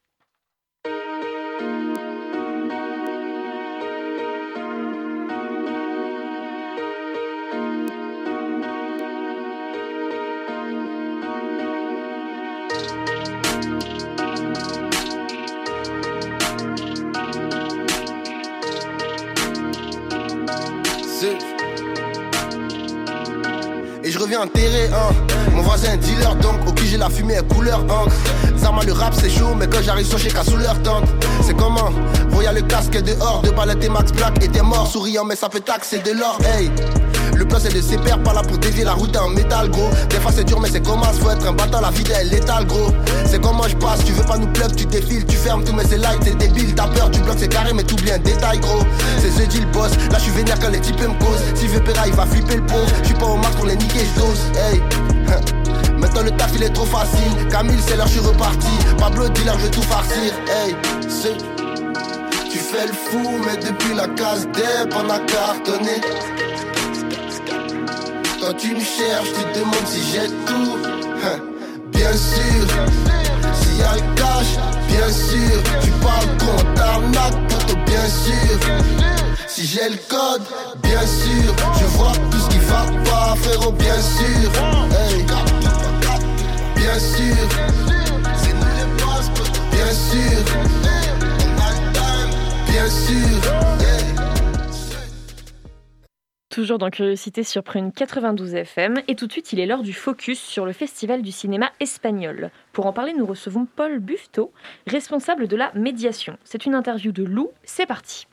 Et 24.42 24.86
hein. 24.90 25.14
Mon 25.52 25.60
voisin 25.60 25.92
est 25.92 25.96
dealer, 25.98 26.34
donc 26.36 26.66
au 26.66 26.72
qui 26.72 26.86
j'ai 26.86 26.96
la 26.96 27.10
fumée 27.10 27.34
est 27.34 27.54
couleur 27.54 27.80
encre. 27.90 28.14
Zarma 28.56 28.82
le 28.84 28.92
rap 28.92 29.12
c'est 29.14 29.28
chaud, 29.28 29.54
mais 29.54 29.66
quand 29.66 29.82
j'arrive 29.82 30.06
sur 30.06 30.18
chez 30.18 30.30
sous 30.30 30.56
leur 30.56 30.80
tente. 30.82 31.04
C'est 31.42 31.54
comment? 31.54 31.90
Voyez 32.30 32.48
le 32.54 32.62
casque 32.62 33.02
dehors, 33.02 33.42
de 33.42 33.50
palettes 33.50 33.84
et 33.84 33.90
Max 33.90 34.12
Black 34.12 34.42
était 34.42 34.62
mort, 34.62 34.86
souriant, 34.86 35.24
mais 35.24 35.36
ça 35.36 35.50
peut 35.50 35.60
taxer 35.60 35.98
de 35.98 36.12
l'or, 36.12 36.38
hey. 36.56 36.70
Plan 37.50 37.58
c'est 37.60 37.74
de 37.74 37.80
ses 37.82 37.98
pairs 37.98 38.22
par 38.22 38.34
là 38.34 38.42
pour 38.42 38.58
dévier 38.58 38.84
la 38.84 38.92
route 38.92 39.16
en 39.16 39.28
métal 39.28 39.68
gros. 39.70 39.90
Des 40.08 40.20
fois 40.20 40.30
c'est 40.32 40.44
dur 40.44 40.60
mais 40.60 40.68
c'est 40.70 40.84
comment 40.84 41.02
faut 41.02 41.30
être 41.30 41.44
un 41.48 41.52
bâtard 41.52 41.82
la 41.82 41.90
vie 41.90 42.04
elle 42.14 42.28
létale 42.28 42.64
gros. 42.64 42.92
C'est 43.26 43.40
comment 43.40 43.66
je 43.66 43.74
passe, 43.74 44.04
tu 44.04 44.12
veux 44.12 44.22
pas 44.22 44.38
nous 44.38 44.46
plug, 44.52 44.76
tu 44.76 44.86
défiles, 44.86 45.26
tu 45.26 45.36
fermes 45.36 45.64
tout 45.64 45.72
mais 45.72 45.82
c'est 45.88 45.98
light, 45.98 46.20
c'est 46.22 46.38
débile. 46.38 46.72
T'as 46.76 46.86
peur 46.86 47.10
du 47.10 47.18
bloc 47.18 47.34
c'est 47.38 47.48
carré 47.48 47.72
mais 47.74 47.82
t'oublies 47.82 48.12
un 48.12 48.18
détail 48.18 48.60
gros. 48.60 48.84
C'est 49.18 49.32
ce 49.32 49.58
le 49.58 49.66
boss, 49.72 49.90
là 50.12 50.18
je 50.18 50.22
suis 50.22 50.32
vénère 50.32 50.60
quand 50.60 50.70
les 50.70 50.80
types 50.80 51.00
me 51.00 51.08
causent. 51.18 51.42
Si 51.56 51.66
veut 51.66 51.80
Pera 51.80 52.06
il 52.06 52.14
va 52.14 52.24
flipper 52.24 52.54
le 52.54 52.66
pont, 52.66 52.86
je 53.02 53.12
pas 53.14 53.26
au 53.26 53.36
max 53.36 53.56
pour 53.56 53.66
les 53.66 53.74
niquer 53.74 54.06
je 54.14 55.90
Maintenant 55.98 56.22
le 56.22 56.30
taf 56.30 56.52
il 56.54 56.62
est 56.62 56.70
trop 56.70 56.86
facile. 56.86 57.48
Camille 57.50 57.80
c'est 57.84 57.96
l'heure 57.96 58.06
je 58.06 58.12
suis 58.12 58.20
reparti. 58.20 58.68
Pablo 58.96 59.28
dealer 59.28 59.58
je 59.58 59.64
veux 59.64 59.70
tout 59.70 59.82
farcir. 59.82 60.32
Hey. 60.46 60.76
C'est 61.08 61.36
tu 62.50 62.58
fais 62.58 62.86
le 62.86 62.92
fou, 62.92 63.40
mais 63.46 63.56
depuis 63.56 63.94
la 63.94 64.08
case 64.08 64.46
d'Ep, 64.48 64.92
on 64.96 65.08
a 65.08 65.20
cartonné. 65.20 66.00
Tu 68.58 68.74
me 68.74 68.80
cherches, 68.80 69.28
tu 69.28 69.44
te 69.44 69.58
demandes 69.60 69.86
si 69.86 70.00
j'ai 70.12 70.26
tout. 70.44 70.76
Hein, 71.24 71.38
Bien 71.92 72.12
sûr, 72.12 72.66
s'il 73.54 73.76
y 73.78 73.82
a 73.82 73.94
le 73.94 74.14
cash, 74.16 74.58
bien 74.88 75.08
sûr. 75.08 75.62
Tu 75.80 75.90
parles 76.02 76.26
qu'on 76.38 76.74
t'arnaque, 76.74 77.46
plutôt 77.48 77.78
bien 77.86 78.06
sûr. 78.08 78.58
Si 79.46 79.66
j'ai 79.66 79.88
le 79.90 79.98
code, 80.08 80.42
bien 80.82 81.06
sûr. 81.06 81.54
Je 81.78 81.84
vois 81.96 82.12
tout 82.30 82.38
ce 82.38 82.48
qui 82.48 82.58
va 82.58 82.86
pas, 83.08 83.36
frérot, 83.36 83.72
bien 83.72 84.00
sûr. 84.00 84.50
Bien 86.74 86.98
sûr, 86.98 87.36
c'est 88.34 88.52
nous 88.52 88.66
les 88.78 88.88
bien 89.70 89.92
sûr. 89.92 90.44
Bien 92.66 92.88
sûr. 92.88 93.99
Toujours 96.50 96.78
dans 96.78 96.90
Curiosité 96.90 97.44
sur 97.44 97.62
Prune 97.62 97.92
92 97.92 98.56
FM. 98.56 99.02
Et 99.06 99.14
tout 99.14 99.28
de 99.28 99.32
suite, 99.32 99.52
il 99.52 99.60
est 99.60 99.66
l'heure 99.66 99.84
du 99.84 99.92
focus 99.92 100.40
sur 100.40 100.66
le 100.66 100.72
Festival 100.72 101.22
du 101.22 101.30
cinéma 101.30 101.70
espagnol. 101.78 102.50
Pour 102.72 102.86
en 102.86 102.92
parler, 102.92 103.12
nous 103.16 103.24
recevons 103.24 103.68
Paul 103.76 104.00
Bufto, 104.00 104.52
responsable 104.88 105.46
de 105.46 105.54
la 105.54 105.70
médiation. 105.76 106.36
C'est 106.42 106.66
une 106.66 106.74
interview 106.74 107.12
de 107.12 107.22
Lou. 107.22 107.50
C'est 107.62 107.86
parti. 107.86 108.26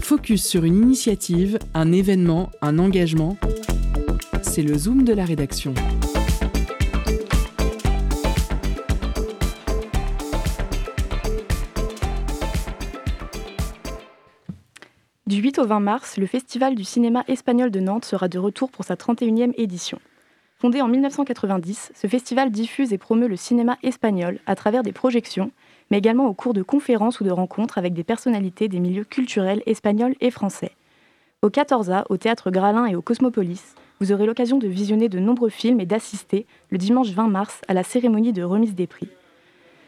Focus 0.00 0.44
sur 0.44 0.64
une 0.64 0.82
initiative, 0.82 1.60
un 1.72 1.92
événement, 1.92 2.50
un 2.60 2.80
engagement. 2.80 3.36
C'est 4.42 4.62
le 4.62 4.76
zoom 4.76 5.04
de 5.04 5.12
la 5.12 5.24
rédaction. 5.24 5.72
Du 15.32 15.40
8 15.40 15.60
au 15.60 15.64
20 15.64 15.80
mars, 15.80 16.18
le 16.18 16.26
Festival 16.26 16.74
du 16.74 16.84
cinéma 16.84 17.24
espagnol 17.26 17.70
de 17.70 17.80
Nantes 17.80 18.04
sera 18.04 18.28
de 18.28 18.38
retour 18.38 18.70
pour 18.70 18.84
sa 18.84 18.96
31e 18.96 19.54
édition. 19.56 19.98
Fondé 20.58 20.82
en 20.82 20.88
1990, 20.88 21.92
ce 21.94 22.06
festival 22.06 22.50
diffuse 22.50 22.92
et 22.92 22.98
promeut 22.98 23.28
le 23.28 23.36
cinéma 23.36 23.78
espagnol 23.82 24.40
à 24.44 24.56
travers 24.56 24.82
des 24.82 24.92
projections, 24.92 25.50
mais 25.90 25.96
également 25.96 26.26
au 26.26 26.34
cours 26.34 26.52
de 26.52 26.62
conférences 26.62 27.20
ou 27.20 27.24
de 27.24 27.30
rencontres 27.30 27.78
avec 27.78 27.94
des 27.94 28.04
personnalités 28.04 28.68
des 28.68 28.78
milieux 28.78 29.04
culturels 29.04 29.62
espagnols 29.64 30.16
et 30.20 30.30
français. 30.30 30.72
Au 31.40 31.48
14A, 31.48 32.04
au 32.10 32.18
Théâtre 32.18 32.50
Gralin 32.50 32.84
et 32.84 32.94
au 32.94 33.00
Cosmopolis, 33.00 33.74
vous 34.00 34.12
aurez 34.12 34.26
l'occasion 34.26 34.58
de 34.58 34.68
visionner 34.68 35.08
de 35.08 35.18
nombreux 35.18 35.48
films 35.48 35.80
et 35.80 35.86
d'assister, 35.86 36.44
le 36.68 36.76
dimanche 36.76 37.08
20 37.08 37.28
mars, 37.28 37.62
à 37.68 37.72
la 37.72 37.84
cérémonie 37.84 38.34
de 38.34 38.42
remise 38.42 38.74
des 38.74 38.86
prix. 38.86 39.08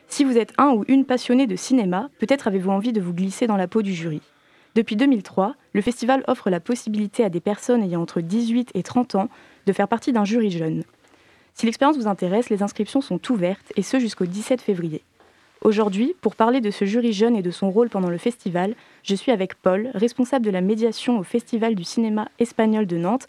Si 0.09 0.25
vous 0.25 0.39
êtes 0.39 0.55
un 0.57 0.71
ou 0.71 0.87
une 0.89 1.05
passionné 1.05 1.47
de 1.47 1.57
cinéma, 1.57 2.09
peut-être 2.19 2.49
avez-vous 2.49 2.71
envie 2.71 2.95
de 2.95 3.03
vous 3.03 3.13
glisser 3.13 3.47
dans 3.47 3.59
la 3.59 3.69
peau 3.69 3.83
du 3.83 3.93
jury. 3.93 4.23
Depuis 4.75 4.97
2003, 4.97 5.55
le 5.73 5.81
festival 5.81 6.25
offre 6.27 6.51
la 6.51 6.61
possibilité 6.61 7.23
à 7.25 7.29
des 7.29 7.41
personnes 7.41 7.83
ayant 7.83 8.03
entre 8.03 8.21
18 8.21 8.73
et 8.75 8.83
30 8.83 9.15
ans 9.15 9.29
de 9.67 9.73
faire 9.73 9.89
partie 9.89 10.13
d'un 10.13 10.25
jury 10.25 10.51
jeune. 10.51 10.83
Si 11.55 11.67
l'expérience 11.67 11.97
vous 11.97 12.09
intéresse, 12.09 12.51
les 12.51 12.63
inscriptions 12.63 13.01
sont 13.01 13.21
ouvertes 13.31 13.73
et 13.77 13.83
ce 13.83 14.01
jusqu'au 14.01 14.27
17 14.27 14.61
février. 14.61 15.03
Aujourd'hui, 15.63 16.15
pour 16.21 16.35
parler 16.35 16.61
de 16.61 16.71
ce 16.71 16.85
jury 16.85 17.13
jeune 17.13 17.37
et 17.37 17.43
de 17.43 17.53
son 17.53 17.71
rôle 17.71 17.89
pendant 17.89 18.11
le 18.11 18.19
festival, 18.19 18.75
je 19.03 19.15
suis 19.15 19.33
avec 19.33 19.55
Paul, 19.55 19.91
responsable 19.95 20.45
de 20.45 20.51
la 20.51 20.61
médiation 20.61 21.19
au 21.19 21.23
Festival 21.23 21.75
du 21.75 21.85
cinéma 21.85 22.29
espagnol 22.39 22.87
de 22.87 22.99
Nantes. 22.99 23.29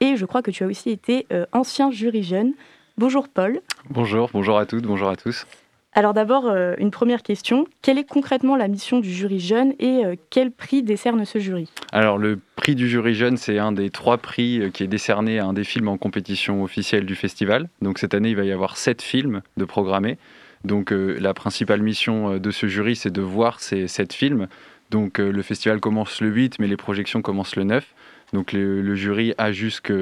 Et 0.00 0.16
je 0.16 0.26
crois 0.26 0.42
que 0.42 0.50
tu 0.50 0.62
as 0.62 0.66
aussi 0.66 0.90
été 0.90 1.26
euh, 1.32 1.46
ancien 1.52 1.90
jury 1.90 2.22
jeune. 2.22 2.52
Bonjour 2.98 3.28
Paul. 3.28 3.60
Bonjour, 3.88 4.30
bonjour 4.32 4.58
à 4.58 4.66
toutes, 4.66 4.84
bonjour 4.84 5.08
à 5.08 5.16
tous. 5.16 5.46
Alors 5.94 6.14
d'abord, 6.14 6.46
euh, 6.46 6.74
une 6.78 6.90
première 6.90 7.22
question. 7.22 7.66
Quelle 7.82 7.98
est 7.98 8.08
concrètement 8.08 8.56
la 8.56 8.66
mission 8.66 8.98
du 9.00 9.12
jury 9.12 9.40
jeune 9.40 9.74
et 9.78 10.06
euh, 10.06 10.14
quel 10.30 10.50
prix 10.50 10.82
décerne 10.82 11.22
ce 11.26 11.38
jury? 11.38 11.68
Alors 11.92 12.16
le 12.16 12.40
prix 12.56 12.74
du 12.74 12.88
jury 12.88 13.14
jeune, 13.14 13.36
c'est 13.36 13.58
un 13.58 13.72
des 13.72 13.90
trois 13.90 14.16
prix 14.16 14.60
euh, 14.62 14.70
qui 14.70 14.84
est 14.84 14.88
décerné 14.88 15.38
à 15.38 15.44
un 15.44 15.52
des 15.52 15.64
films 15.64 15.88
en 15.88 15.98
compétition 15.98 16.62
officielle 16.62 17.04
du 17.04 17.14
festival. 17.14 17.68
Donc 17.82 17.98
cette 17.98 18.14
année, 18.14 18.30
il 18.30 18.36
va 18.36 18.44
y 18.44 18.52
avoir 18.52 18.78
sept 18.78 19.02
films 19.02 19.42
de 19.58 19.64
programmés. 19.66 20.16
Donc 20.64 20.92
la 20.92 21.34
principale 21.34 21.82
mission 21.82 22.38
de 22.38 22.50
ce 22.52 22.68
jury, 22.68 22.94
c'est 22.94 23.10
de 23.10 23.20
voir 23.20 23.58
ces 23.58 23.88
sept 23.88 24.12
films, 24.12 24.46
Donc 24.92 25.18
le 25.18 25.42
festival 25.42 25.80
commence 25.80 26.20
le 26.20 26.28
8, 26.28 26.60
mais 26.60 26.68
les 26.68 26.76
projections 26.76 27.20
commencent 27.20 27.56
le 27.56 27.64
9. 27.64 27.84
Donc 28.32 28.52
le, 28.52 28.94
jury 28.94 29.34
a 29.38 29.52
jusque 29.52 29.92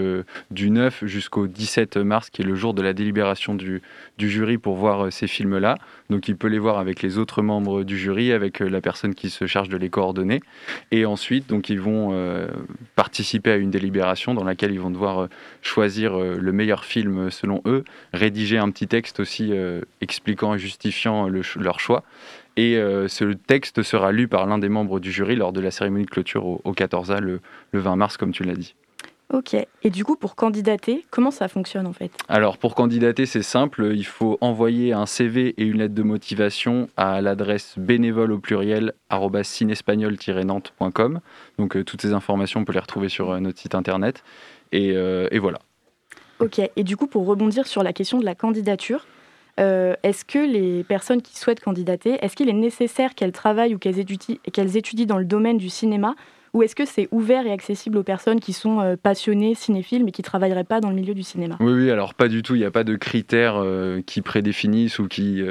du 0.51 0.71
9 0.71 1.05
jusqu'au 1.07 1.47
17 1.47 1.97
mars, 1.97 2.31
qui 2.31 2.43
est 2.43 2.45
le 2.45 2.55
jour 2.55 2.75
de 2.75 2.83
la 2.83 2.93
délibération 2.93 3.55
du, 3.55 3.83
jury 4.19 4.59
pour 4.59 4.77
voir 4.77 5.07
euh, 5.07 5.11
ces 5.11 5.27
films-là. 5.27 5.77
Donc 6.11 6.29
il 6.29 6.37
peut 6.37 6.49
les 6.49 6.59
voir 6.59 6.79
avec 6.79 7.03
les 7.03 7.19
autres 7.19 7.43
membres 7.43 7.83
du 7.83 7.99
jury, 7.99 8.33
avec 8.33 8.63
euh, 8.63 8.69
la 8.69 8.81
personne 8.81 9.15
qui 9.15 9.31
se 9.31 9.47
charge 9.47 9.69
de 9.69 9.77
les 9.77 9.91
coordonner. 9.91 10.41
Et 10.91 11.05
ensuite, 11.07 11.49
donc 11.49 11.71
ils 11.71 11.81
vont 11.81 12.11
euh, 12.13 12.49
participer 12.97 13.51
à 13.53 13.57
une 13.57 13.71
délibération 13.71 14.35
dans 14.35 14.45
laquelle 14.45 14.73
ils 14.73 14.81
vont 14.81 14.91
devoir 14.91 15.23
euh, 15.23 15.27
choisir 15.63 16.15
euh, 16.15 16.37
le 16.39 16.53
meilleur 16.53 16.85
film 16.85 17.31
selon 17.31 17.63
eux, 17.67 17.85
rédiger 18.13 18.59
un 18.59 18.71
petit 18.71 18.87
texte 18.87 19.21
aussi 19.21 19.53
euh, 19.53 19.81
expliquant 20.01 20.55
et 20.55 20.59
justifiant 20.59 21.29
leur 21.29 21.81
choix. 21.81 22.05
Et 22.57 22.77
euh, 22.77 23.09
ce 23.09 23.33
texte 23.33 23.83
sera 23.83 24.13
lu 24.13 24.29
par 24.29 24.47
l'un 24.47 24.59
des 24.59 24.69
membres 24.69 25.01
du 25.01 25.13
jury 25.13 25.37
lors 25.37 25.53
de 25.53 25.61
la 25.61 25.71
cérémonie 25.71 26.05
de 26.05 26.11
clôture 26.11 26.47
au, 26.47 26.61
au 26.65 26.73
14A 26.73 27.21
le, 27.21 27.41
le 27.73 27.81
20 27.81 27.97
mars, 27.97 28.17
comme 28.17 28.33
tu 28.33 28.45
l'as 28.45 28.55
dit. 28.55 28.75
Ok. 29.33 29.55
Et 29.83 29.91
du 29.91 30.05
coup, 30.05 30.17
pour 30.17 30.35
candidater, 30.35 31.05
comment 31.11 31.31
ça 31.31 31.47
fonctionne 31.47 31.87
en 31.87 31.93
fait? 31.93 32.11
Alors 32.29 32.59
pour 32.59 32.75
candidater, 32.75 33.27
c'est 33.27 33.43
simple, 33.43 33.93
il 33.95 34.05
faut 34.05 34.39
envoyer 34.41 34.93
un 34.93 35.07
CV 35.07 35.55
et 35.57 35.65
une 35.65 35.79
lettre 35.79 35.95
de 35.95 36.03
motivation 36.03 36.89
à 36.97 37.21
l'adresse 37.21 37.75
bénévole 37.79 38.33
au 38.33 38.39
pluriel 38.39 38.93
cinespagnol-nantes.com. 39.11 41.21
Donc 41.59 41.77
euh, 41.77 41.85
toutes 41.85 42.03
ces 42.03 42.13
informations, 42.13 42.61
on 42.61 42.65
peut 42.65 42.73
les 42.73 42.81
retrouver 42.81 43.09
sur 43.09 43.31
euh, 43.31 43.39
notre 43.39 43.61
site 43.61 43.77
internet. 43.77 44.25
Et, 44.73 44.97
euh, 44.97 45.29
et 45.31 45.39
voilà. 45.39 45.61
Ok. 46.41 46.61
Et 46.75 46.83
du 46.83 46.97
coup, 46.97 47.07
pour 47.07 47.27
rebondir 47.27 47.69
sur 47.69 47.85
la 47.85 47.93
question 47.93 48.19
de 48.19 48.25
la 48.25 48.35
candidature, 48.35 49.07
euh, 49.61 49.95
est-ce 50.03 50.25
que 50.25 50.39
les 50.39 50.85
personnes 50.85 51.21
qui 51.21 51.37
souhaitent 51.37 51.61
candidater, 51.61 52.19
est-ce 52.23 52.35
qu'il 52.35 52.49
est 52.49 52.55
nécessaire 52.55 53.15
qu'elles 53.15 53.33
travaillent 53.33 53.75
ou 53.75 53.79
qu'elles 53.79 53.99
étudient, 53.99 55.07
dans 55.07 55.19
le 55.19 55.25
domaine 55.25 55.59
du 55.59 55.69
cinéma 55.69 56.15
ou 56.53 56.65
est-ce 56.65 56.75
que 56.75 56.85
c'est 56.85 57.07
ouvert 57.13 57.47
et 57.47 57.53
accessible 57.53 57.97
aux 57.97 58.03
personnes 58.03 58.41
qui 58.41 58.53
sont 58.53 58.81
euh, 58.81 58.97
passionnées 59.01 59.55
cinéphiles 59.55 60.05
mais 60.05 60.11
qui 60.11 60.23
ne 60.23 60.25
travailleraient 60.25 60.65
pas 60.65 60.81
dans 60.81 60.89
le 60.89 60.97
milieu 60.97 61.15
du 61.15 61.23
cinéma? 61.23 61.57
Oui, 61.61 61.73
oui, 61.73 61.91
alors 61.93 62.13
pas 62.13 62.27
du 62.27 62.43
tout, 62.43 62.57
il 62.57 62.59
n'y 62.59 62.65
a 62.65 62.73
pas 62.73 62.83
de 62.83 62.97
critères 62.97 63.55
euh, 63.57 64.01
qui 64.05 64.21
prédéfinissent 64.21 64.99
ou 64.99 65.07
qui, 65.07 65.45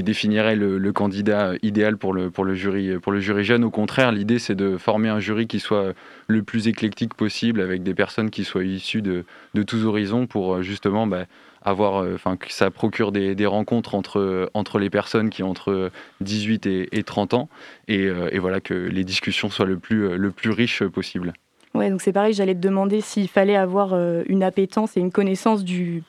définiraient 0.00 0.56
le, 0.56 0.92
candidat 0.92 1.52
idéal 1.62 1.96
pour 1.96 2.12
le, 2.12 2.54
jury, 2.54 2.98
pour 2.98 3.12
le 3.12 3.20
jury 3.20 3.44
jeune. 3.44 3.62
Au 3.62 3.70
contraire, 3.70 4.10
l'idée 4.10 4.40
c'est 4.40 4.56
de 4.56 4.78
former 4.78 5.10
un 5.10 5.20
jury 5.20 5.46
qui 5.46 5.60
soit 5.60 5.92
le 6.26 6.42
plus 6.42 6.66
éclectique 6.66 7.14
possible 7.14 7.60
avec 7.60 7.84
des 7.84 7.94
personnes 7.94 8.30
qui 8.30 8.42
soient 8.42 8.64
issues 8.64 9.02
de, 9.02 9.24
tous 9.64 9.84
horizons 9.84 10.26
pour 10.26 10.60
justement 10.64 11.06
bah, 11.06 11.26
avoir, 11.64 12.02
euh, 12.02 12.14
enfin, 12.14 12.36
que 12.36 12.52
ça 12.52 12.70
procure 12.70 13.12
des, 13.12 13.46
rencontres 13.46 13.94
entre, 13.94 14.50
entre 14.54 14.78
les 14.78 14.90
personnes 14.90 15.30
qui 15.30 15.42
ont 15.42 15.50
entre 15.50 15.90
18 16.20 16.66
et, 16.66 16.88
et 16.96 17.02
30 17.02 17.34
ans 17.34 17.48
et, 17.88 18.06
euh, 18.06 18.28
et 18.32 18.38
voilà 18.38 18.60
que 18.60 18.74
les 18.74 19.04
discussions 19.04 19.50
soient 19.50 19.66
le 19.66 19.78
plus, 19.78 20.16
le 20.16 20.30
plus 20.30 20.50
riches 20.50 20.84
possible. 20.84 21.32
Ouais, 21.74 21.88
donc 21.90 22.02
c'est 22.02 22.12
pareil, 22.12 22.34
j'allais 22.34 22.54
te 22.54 22.60
demander 22.60 23.00
s'il 23.00 23.28
fallait 23.28 23.56
avoir 23.56 23.94
euh, 23.94 24.22
une 24.26 24.42
appétence 24.42 24.96
et 24.96 25.00
une 25.00 25.10
connaissance 25.10 25.64
du 25.64 26.02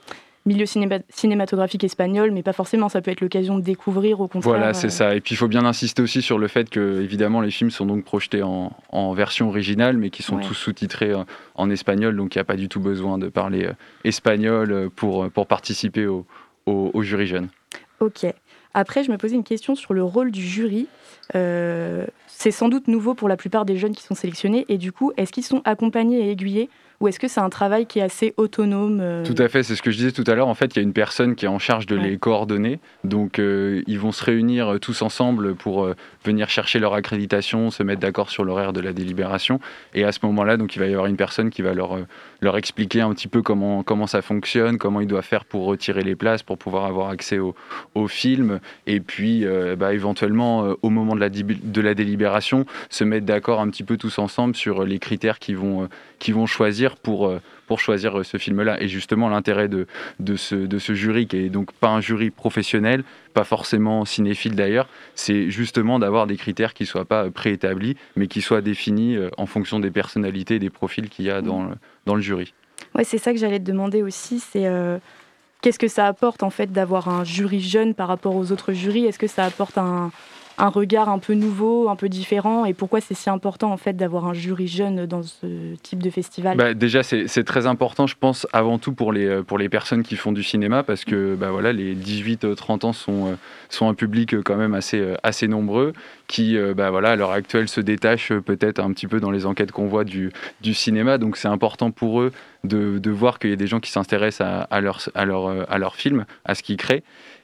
milieu 0.46 0.66
cinéma- 0.66 1.02
cinématographique 1.10 1.84
espagnol, 1.84 2.32
mais 2.32 2.44
pas 2.44 2.54
forcément, 2.54 2.90
ça 2.90 3.02
peut 3.02 3.12
être 3.12 3.22
l'occasion 3.22 3.58
de 3.58 3.64
découvrir 3.64 4.20
au 4.20 4.28
contraire. 4.28 4.42
Voilà, 4.54 4.70
euh, 4.70 4.74
c'est 4.74 4.90
ça. 4.90 5.16
Et 5.16 5.22
puis 5.22 5.36
il 5.36 5.38
faut 5.38 5.48
bien 5.48 5.66
insister 5.66 6.02
aussi 6.02 6.22
sur 6.22 6.38
le 6.38 6.48
fait 6.48 6.70
que, 6.70 7.02
évidemment, 7.02 7.42
les 7.42 7.52
films 7.52 7.72
sont 7.72 7.86
donc 7.86 8.04
projetés 8.04 8.44
en, 8.44 8.72
en 8.90 9.14
version 9.14 9.48
originale, 9.50 9.98
mais 9.98 10.10
qui 10.10 10.22
sont 10.24 10.36
Ouais. 10.38 10.44
tous 10.44 10.54
sous-titrés 10.56 11.14
en, 11.14 11.26
en 11.56 11.70
espagnol, 11.70 12.16
donc 12.16 12.36
il 12.36 12.38
n'y 12.38 12.42
a 12.42 12.46
pas 12.46 12.56
du 12.58 12.68
tout 12.70 12.80
besoin 12.80 13.18
de 13.18 13.30
parler 13.30 13.66
euh, 13.66 13.74
espagnol 14.04 14.72
euh, 14.72 14.90
pour, 14.94 15.30
pour 15.32 15.48
participer 15.48 16.08
au, 16.08 16.26
au, 16.66 16.92
au 16.94 17.02
jury 17.04 17.28
jeune. 17.28 17.48
Ok. 18.00 18.26
Après, 18.74 19.04
je 19.04 19.12
me 19.12 19.18
posais 19.18 19.36
une 19.36 19.44
question 19.44 19.76
sur 19.76 19.94
le 19.94 20.04
rôle 20.04 20.32
du 20.32 20.42
jury. 20.42 20.88
Euh, 21.36 22.06
c'est 22.28 22.52
sans 22.52 22.70
doute 22.70 22.88
nouveau 22.88 23.14
pour 23.14 23.30
la 23.30 23.38
plupart 23.38 23.66
des 23.66 23.78
jeunes 23.78 23.96
qui 23.96 24.04
sont 24.04 24.16
sélectionnés. 24.16 24.66
Et 24.68 24.78
du 24.80 24.92
coup, 24.92 25.12
est-ce 25.16 25.32
qu'ils 25.32 25.44
sont 25.44 25.62
accompagnés 25.64 26.26
et 26.28 26.32
aiguillés 26.32 26.70
ou 27.04 27.08
est-ce 27.10 27.20
que 27.20 27.28
c'est 27.28 27.42
un 27.42 27.50
travail 27.50 27.86
qui 27.86 28.00
est 28.00 28.02
assez 28.02 28.34
autonome 28.38 29.00
euh, 29.02 29.26
Tout 29.26 29.36
à 29.38 29.50
fait, 29.50 29.62
c'est 29.62 29.76
ce 29.76 29.82
que 29.82 29.92
je 29.92 29.98
disais 29.98 30.14
tout 30.14 30.24
à 30.26 30.36
l'heure. 30.36 30.48
En 30.48 30.54
fait, 30.54 30.74
il 30.74 30.78
y 30.78 30.80
a 30.80 30.84
une 30.84 30.94
personne 30.94 31.36
qui 31.36 31.44
est 31.44 31.50
en 31.50 31.60
charge 31.60 31.86
de 31.86 31.98
Ouais. 31.98 32.12
les 32.12 32.18
coordonner. 32.18 32.80
Donc, 33.04 33.40
euh, 33.40 33.84
ils 33.88 34.00
vont 34.00 34.14
se 34.14 34.24
réunir 34.24 34.74
euh, 34.76 34.80
tous 34.80 35.02
ensemble 35.02 35.54
pour 35.54 35.84
euh, 35.84 35.96
venir 36.24 36.48
chercher 36.50 36.80
leur 36.80 36.94
accréditation, 36.94 37.72
se 37.72 37.84
mettre 37.84 38.00
d'accord 38.00 38.30
sur 38.30 38.46
l'horaire 38.46 38.72
de 38.72 38.80
la 38.80 38.94
délibération. 38.94 39.60
Et 39.94 40.06
à 40.06 40.14
ce 40.14 40.20
moment-là, 40.24 40.56
donc, 40.56 40.78
il 40.78 40.80
va 40.80 40.86
y 40.88 40.92
avoir 40.92 41.08
une 41.08 41.18
personne 41.18 41.50
qui 41.50 41.62
va 41.62 41.74
leur, 41.74 41.98
leur 42.44 42.58
expliquer 42.58 43.02
un 43.02 43.14
petit 43.14 43.28
peu 43.28 43.42
comment, 43.42 44.08
ça 44.08 44.22
fonctionne, 44.22 44.78
comment 44.78 45.02
ils 45.02 45.08
doivent 45.08 45.26
faire 45.26 45.46
pour 45.46 45.66
retirer 45.66 46.04
les 46.04 46.16
places, 46.16 46.44
pour 46.44 46.58
pouvoir 46.58 46.86
avoir 46.86 47.10
accès 47.10 47.40
au, 47.40 47.56
film. 48.08 48.60
Et 48.86 49.00
puis, 49.00 49.46
euh, 49.46 49.76
bah, 49.76 49.94
éventuellement, 49.94 50.66
euh, 50.66 50.74
au 50.82 50.90
moment 50.90 51.16
de 51.16 51.20
la, 51.82 51.94
délibération, 51.94 52.66
se 52.90 53.04
mettre 53.04 53.26
d'accord 53.26 53.62
un 53.62 53.70
petit 53.70 53.84
peu 53.84 53.98
tous 53.98 54.20
ensemble 54.20 54.56
sur 54.56 54.84
les 54.84 55.00
critères 55.00 55.40
qu'ils 55.40 55.58
vont, 55.58 55.84
euh, 55.84 56.46
choisir 56.46 56.98
pour, 56.98 57.34
pour 57.68 57.80
choisir 57.80 58.20
euh, 58.20 58.24
ce 58.24 58.38
film-là. 58.38 58.82
Et 58.82 58.88
justement, 58.88 59.30
l'intérêt 59.30 59.68
de, 59.68 59.88
de, 60.20 60.36
ce, 60.36 60.56
de 60.56 60.80
ce 60.80 60.94
jury, 60.94 61.28
qui 61.28 61.38
est 61.38 61.50
donc 61.50 61.72
pas 61.74 61.90
un 61.90 62.02
jury 62.02 62.30
professionnel, 62.30 63.04
pas 63.34 63.44
forcément 63.44 64.06
cinéphile 64.06 64.56
d'ailleurs, 64.56 64.88
c'est 65.16 65.50
justement 65.50 66.00
d'avoir 66.00 66.28
des 66.28 66.38
critères 66.38 66.74
qui 66.74 66.86
soient 66.86 67.06
pas 67.06 67.26
euh, 67.26 67.32
préétablis, 67.32 67.96
mais 68.16 68.28
qui 68.28 68.42
soient 68.42 68.62
définis 68.62 69.16
euh, 69.16 69.30
en 69.38 69.46
fonction 69.46 69.80
des 69.80 69.92
personnalités 69.92 70.56
et 70.56 70.60
des 70.60 70.70
profils 70.70 71.10
qu'il 71.10 71.26
y 71.26 71.30
a 71.30 71.42
dans 71.42 71.64
le, 71.64 71.76
dans 72.06 72.16
le 72.16 72.22
jury. 72.22 72.54
Ouais, 72.96 73.04
c'est 73.04 73.18
ça 73.18 73.32
que 73.32 73.40
j'allais 73.40 73.60
te 73.60 73.66
demander 73.66 74.04
aussi. 74.04 74.40
C'est 74.40 74.68
qu'est-ce 75.62 75.80
que 75.80 75.88
ça 75.88 76.06
apporte 76.06 76.44
en 76.44 76.50
fait 76.50 76.72
d'avoir 76.72 77.08
un 77.08 77.24
jury 77.24 77.62
jeune 77.62 77.96
par 77.96 78.08
rapport 78.08 78.36
aux 78.36 78.52
autres 78.52 78.74
jurys? 78.74 79.06
Est-ce 79.06 79.18
que 79.18 79.28
ça 79.28 79.46
apporte 79.46 79.78
un, 79.78 80.12
un 80.58 80.70
regard 80.70 81.10
un 81.10 81.20
peu 81.20 81.34
nouveau, 81.34 81.90
un 81.90 81.96
peu 81.96 82.10
différent 82.10 82.66
Et 82.66 82.74
pourquoi 82.74 83.02
c'est 83.02 83.14
si 83.14 83.30
important 83.30 83.72
en 83.72 83.78
fait 83.78 83.94
d'avoir 83.94 84.26
un 84.26 84.34
jury 84.34 84.68
jeune 84.68 85.06
dans 85.06 85.24
ce 85.24 85.76
type 85.82 86.02
de 86.02 86.10
festival? 86.10 86.58
Bah, 86.58 86.74
déjà, 86.74 87.04
c'est 87.04 87.44
très 87.44 87.68
important, 87.68 88.08
je 88.08 88.16
pense, 88.20 88.48
avant 88.54 88.78
tout 88.78 88.94
pour 88.94 89.12
les, 89.12 89.26
euh, 89.26 89.44
pour 89.44 89.58
les 89.58 89.70
personnes 89.70 90.04
qui 90.04 90.16
font 90.16 90.32
du 90.32 90.44
cinéma, 90.44 90.84
parce 90.84 91.06
que 91.06 91.36
bah, 91.36 91.52
voilà, 91.52 91.74
les 91.74 91.96
18-30 91.96 92.86
ans 92.86 92.94
sont, 92.94 93.28
euh, 93.28 93.36
sont 93.70 93.88
un 93.90 93.94
public 93.94 94.34
euh, 94.34 94.42
quand 94.44 94.58
même 94.58 94.74
assez, 94.74 95.00
euh, 95.00 95.16
assez 95.24 95.48
nombreux, 95.48 95.94
qui, 96.28 96.58
euh, 96.58 96.74
bah, 96.74 96.90
voilà, 96.90 97.12
à 97.12 97.16
l'heure 97.16 97.32
actuelle, 97.32 97.68
se 97.68 97.82
détachent 97.82 98.32
euh, 98.32 98.42
peut-être 98.42 98.80
un 98.80 98.92
petit 98.92 99.08
peu 99.08 99.20
dans 99.20 99.32
les 99.32 99.46
enquêtes 99.46 99.72
qu'on 99.72 99.88
voit 99.88 100.04
du, 100.04 100.32
du 100.62 100.74
cinéma. 100.74 101.18
Donc, 101.18 101.38
c'est 101.38 101.48
important 101.48 101.92
pour 101.92 102.22
eux 102.22 102.32
de, 102.64 102.98
de 102.98 103.12
voir 103.12 103.40
qu'il 103.40 103.50
y 103.50 103.54
a 103.54 103.58
des 103.58 103.68
gens 103.68 103.80
qui 103.80 103.92
s'intéressent 103.92 104.48
à, 104.48 104.62
à, 104.64 104.82
leur, 104.82 105.00
à, 105.16 105.26
leur, 105.26 105.48
euh, 105.48 105.64
à 105.70 105.78
leur 105.78 105.96
film, 105.96 106.26
à 106.46 106.56
ce 106.56 106.64
qu'ils 106.64 106.78
créent. 106.78 107.04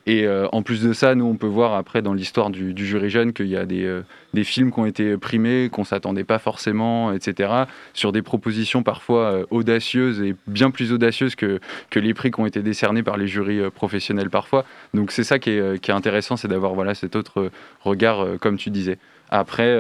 Et 0.10 0.26
euh, 0.26 0.48
en 0.54 0.64
plus 0.64 0.82
de 0.82 0.92
ça, 0.92 1.14
nous, 1.14 1.26
on 1.26 1.36
peut 1.36 1.46
voir 1.46 1.76
après 1.76 2.02
dans 2.02 2.16
l'histoire 2.16 2.50
du, 2.50 2.74
jury 2.76 3.12
jeune 3.12 3.32
qu'il 3.32 3.46
y 3.46 3.56
a 3.56 3.68
des, 3.68 3.86
euh, 3.86 4.02
des 4.34 4.44
films 4.44 4.72
qui 4.72 4.80
ont 4.80 4.88
été 4.88 5.18
primés, 5.18 5.70
qu'on 5.72 5.82
ne 5.82 5.86
s'attendait 5.86 6.24
pas 6.24 6.40
forcément, 6.40 7.14
etc., 7.14 7.66
sur 7.94 8.12
des 8.12 8.24
propositions 8.24 8.82
parfois 8.82 9.26
euh, 9.26 9.46
audacieuses 9.52 10.20
et 10.24 10.36
bien 10.48 10.72
plus 10.72 10.94
audacieuses 10.94 11.36
que, 11.36 11.60
les 11.94 12.16
prix 12.16 12.32
qui 12.32 12.40
ont 12.40 12.48
été 12.48 12.64
décernés 12.64 13.04
par 13.04 13.18
les 13.18 13.28
jurys 13.28 13.70
professionnels 13.70 14.32
parfois. 14.32 14.66
Donc 14.96 15.12
c'est 15.12 15.24
ça 15.24 15.38
qui 15.38 15.52
est, 15.52 15.90
intéressant, 15.92 16.38
c'est 16.38 16.48
d'avoir 16.48 16.74
voilà, 16.74 16.96
cet 16.96 17.16
autre 17.16 17.52
regard, 17.82 18.26
comme 18.42 18.58
tu 18.58 18.72
disais. 18.72 18.98
Après, 19.30 19.78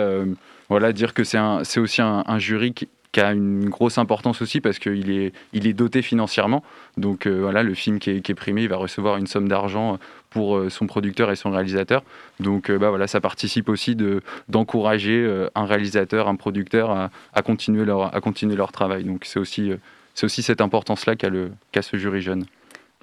voilà, 0.69 0.93
dire 0.93 1.15
que 1.15 1.23
c'est 1.23 1.80
aussi 1.80 2.01
un 2.03 2.38
jury 2.38 2.73
qui, 2.73 2.88
qui 3.12 3.22
a 3.22 3.32
une 3.34 3.70
grosse 3.70 3.97
importance 3.97 4.41
aussi 4.41 4.62
parce 4.62 4.78
qu'il 4.78 5.10
est, 5.10 5.34
il 5.53 5.66
est 5.66 5.74
doté 5.74 6.01
financièrement. 6.01 6.64
Donc 6.97 7.26
euh, 7.26 7.39
voilà, 7.41 7.64
le 7.64 7.74
film 7.74 7.97
qui 7.97 8.12
est, 8.12 8.22
qui 8.22 8.32
est 8.32 8.36
primé, 8.36 8.64
il 8.64 8.70
va 8.70 8.78
recevoir 8.78 9.18
une 9.18 9.26
somme 9.26 9.47
d'argent 9.47 9.97
pour 10.30 10.57
euh, 10.57 10.70
son 10.70 10.86
producteur 10.86 11.32
et 11.32 11.36
son 11.36 11.49
réalisateur. 11.49 12.03
Donc 12.39 12.70
euh, 12.70 12.78
bah, 12.78 12.89
voilà, 12.89 13.07
ça 13.07 13.20
participe 13.20 13.68
aussi 13.68 13.95
de, 13.95 14.22
d'encourager 14.47 15.24
euh, 15.26 15.49
un 15.55 15.66
réalisateur, 15.66 16.28
un 16.28 16.36
producteur 16.36 16.91
à, 16.91 17.10
à 17.34 17.41
continuer, 17.41 17.84
leur, 17.84 18.14
à 18.16 18.22
continuer 18.22 18.55
leur 18.55 18.72
travail. 18.72 19.03
Donc 19.03 19.26
c'est 19.26 19.39
aussi, 19.39 19.72
euh, 19.72 19.78
aussi 20.22 20.43
cette 20.43 20.62
importance-là 20.62 21.16
qu'a, 21.16 21.30
le, 21.30 21.51
ce 21.82 21.97
jury 21.97 22.22
jeune. 22.22 22.45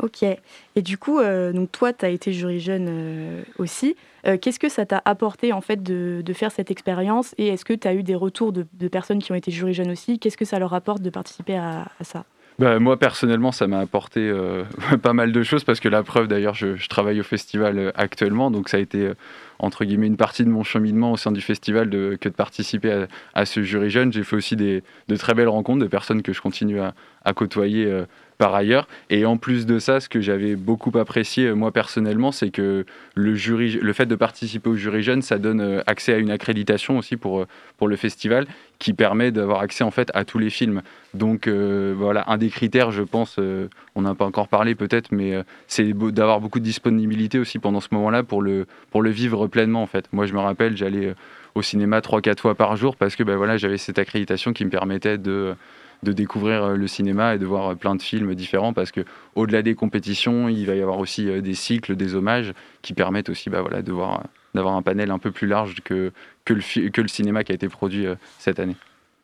Ok. 0.02 0.22
Et 0.22 0.82
du 0.82 0.98
coup, 0.98 1.20
euh, 1.20 1.52
donc 1.52 1.72
toi, 1.72 1.92
tu 1.92 2.04
as 2.04 2.10
été 2.10 2.32
jury 2.32 2.60
jeune 2.60 2.86
euh, 2.88 3.42
aussi. 3.58 3.96
Euh, 4.26 4.36
Qu'est-ce 4.40 4.58
que 4.58 4.68
ça 4.68 4.86
t'a 4.86 5.02
apporté 5.04 5.52
en 5.52 5.60
fait 5.60 5.82
de, 5.82 6.22
faire 6.32 6.50
cette 6.50 6.70
expérience 6.70 7.34
Et 7.38 7.48
est-ce 7.48 7.64
que 7.64 7.72
tu 7.72 7.86
as 7.86 7.94
eu 7.94 8.02
des 8.02 8.14
retours 8.14 8.52
de, 8.52 8.88
personnes 8.88 9.20
qui 9.20 9.32
ont 9.32 9.36
été 9.36 9.50
jury 9.50 9.74
jeunes 9.74 9.90
aussi? 9.90 10.18
Qu'est-ce 10.18 10.36
que 10.36 10.44
ça 10.44 10.58
leur 10.58 10.74
apporte 10.74 11.02
de 11.02 11.10
participer 11.10 11.56
à, 11.56 11.86
ça? 12.00 12.24
Bah, 12.58 12.78
moi, 12.78 12.98
personnellement, 12.98 13.52
ça 13.52 13.66
m'a 13.66 13.80
apporté 13.80 14.20
euh, 14.20 14.64
pas 15.02 15.12
mal 15.12 15.30
de 15.30 15.42
choses 15.42 15.62
parce 15.62 15.78
que 15.78 15.88
la 15.88 16.02
preuve, 16.02 16.26
d'ailleurs, 16.26 16.54
je, 16.54 16.88
travaille 16.88 17.20
au 17.20 17.24
festival 17.24 17.78
euh, 17.78 17.92
actuellement. 17.94 18.50
Donc, 18.50 18.70
ça 18.70 18.78
a 18.78 18.80
été, 18.80 19.12
entre 19.58 19.84
guillemets, 19.84 20.06
une 20.06 20.16
partie 20.16 20.42
de 20.42 20.48
mon 20.48 20.64
cheminement 20.64 21.12
au 21.12 21.16
sein 21.16 21.32
du 21.32 21.42
festival 21.42 21.90
que 21.90 22.28
de 22.28 22.34
participer 22.34 23.06
à, 23.34 23.46
ce 23.46 23.62
jury 23.62 23.90
jeune. 23.90 24.12
J'ai 24.12 24.24
fait 24.24 24.36
aussi 24.36 24.56
des, 24.56 24.82
de 25.08 25.16
très 25.16 25.34
belles 25.34 25.48
rencontres 25.48 25.82
de 25.82 25.88
personnes 25.88 26.22
que 26.22 26.32
je 26.32 26.40
continue 26.40 26.80
à, 26.80 26.94
côtoyer 27.34 28.04
par 28.38 28.54
ailleurs. 28.54 28.88
Et 29.10 29.24
en 29.24 29.36
plus 29.36 29.66
de 29.66 29.78
ça, 29.78 30.00
ce 30.00 30.08
que 30.08 30.20
j'avais 30.20 30.56
beaucoup 30.56 30.96
apprécié, 30.98 31.46
euh, 31.46 31.54
moi, 31.54 31.72
personnellement, 31.72 32.32
c'est 32.32 32.50
que 32.50 32.84
le, 33.14 33.34
jury, 33.34 33.72
le 33.80 33.92
fait 33.92 34.06
de 34.06 34.14
participer 34.14 34.68
au 34.68 34.76
jury 34.76 35.02
jeune, 35.02 35.22
ça 35.22 35.38
donne 35.38 35.60
euh, 35.60 35.82
accès 35.86 36.12
à 36.12 36.18
une 36.18 36.30
accréditation 36.30 36.98
aussi 36.98 37.16
pour, 37.16 37.40
euh, 37.40 37.46
pour 37.78 37.88
le 37.88 37.96
festival 37.96 38.46
qui 38.78 38.92
permet 38.92 39.30
d'avoir 39.30 39.60
accès 39.60 39.84
en 39.84 39.90
fait 39.90 40.10
à 40.14 40.24
tous 40.24 40.38
les 40.38 40.50
films. 40.50 40.82
Donc 41.14 41.48
voilà, 41.48 42.24
un 42.26 42.36
des 42.36 42.50
critères, 42.50 42.90
je 42.90 43.02
pense, 43.02 43.36
euh, 43.38 43.68
on 43.94 44.02
n'a 44.02 44.14
pas 44.14 44.26
encore 44.26 44.48
parlé 44.48 44.74
peut-être, 44.74 45.12
mais 45.12 45.32
c'est 45.66 45.94
d'avoir 45.94 46.42
beaucoup 46.42 46.58
de 46.58 46.64
disponibilité 46.64 47.38
aussi 47.38 47.58
pendant 47.58 47.80
ce 47.80 47.88
moment-là 47.92 48.22
pour 48.22 48.42
le, 48.42 48.66
pour 48.90 49.00
le 49.00 49.08
vivre 49.08 49.46
pleinement 49.46 49.82
en 49.82 49.86
fait. 49.86 50.06
Moi 50.12 50.26
je 50.26 50.34
me 50.34 50.40
rappelle, 50.40 50.76
j'allais 50.76 51.14
au 51.54 51.62
cinéma 51.62 52.00
3-4 52.00 52.38
fois 52.38 52.54
par 52.54 52.76
jour 52.76 52.96
parce 52.96 53.16
que 53.16 53.22
ben 53.22 53.36
voilà, 53.36 53.56
j'avais 53.56 53.78
cette 53.78 53.98
accréditation 53.98 54.52
qui 54.52 54.66
me 54.66 54.70
permettait 54.70 55.16
de, 55.16 55.54
de 56.02 56.12
découvrir 56.12 56.64
euh, 56.64 56.76
le 56.76 56.86
cinéma 56.86 57.34
et 57.34 57.38
de 57.38 57.46
voir 57.46 57.70
euh, 57.70 57.74
plein 57.74 57.94
de 57.94 58.02
films 58.02 58.34
différents 58.34 58.72
parce 58.72 58.92
que 58.92 59.02
au-delà 59.34 59.62
des 59.62 59.74
compétitions, 59.74 60.48
il 60.48 60.66
va 60.66 60.74
y 60.74 60.82
avoir 60.82 60.98
aussi 60.98 61.28
euh, 61.28 61.40
des 61.40 61.54
cycles, 61.54 61.96
des 61.96 62.14
hommages 62.14 62.52
qui 62.82 62.94
permettent 62.94 63.28
aussi 63.28 63.50
bah, 63.50 63.60
voilà, 63.60 63.82
de 63.82 63.92
voir, 63.92 64.24
d'avoir 64.54 64.74
un 64.74 64.82
panel 64.82 65.10
un 65.10 65.18
peu 65.18 65.30
plus 65.30 65.46
large 65.46 65.76
que, 65.84 66.12
que, 66.44 66.54
le, 66.54 66.88
que 66.90 67.00
le 67.00 67.08
cinéma 67.08 67.44
qui 67.44 67.52
a 67.52 67.54
été 67.54 67.68
produit 67.68 68.06
cette 68.38 68.60
année. 68.60 68.76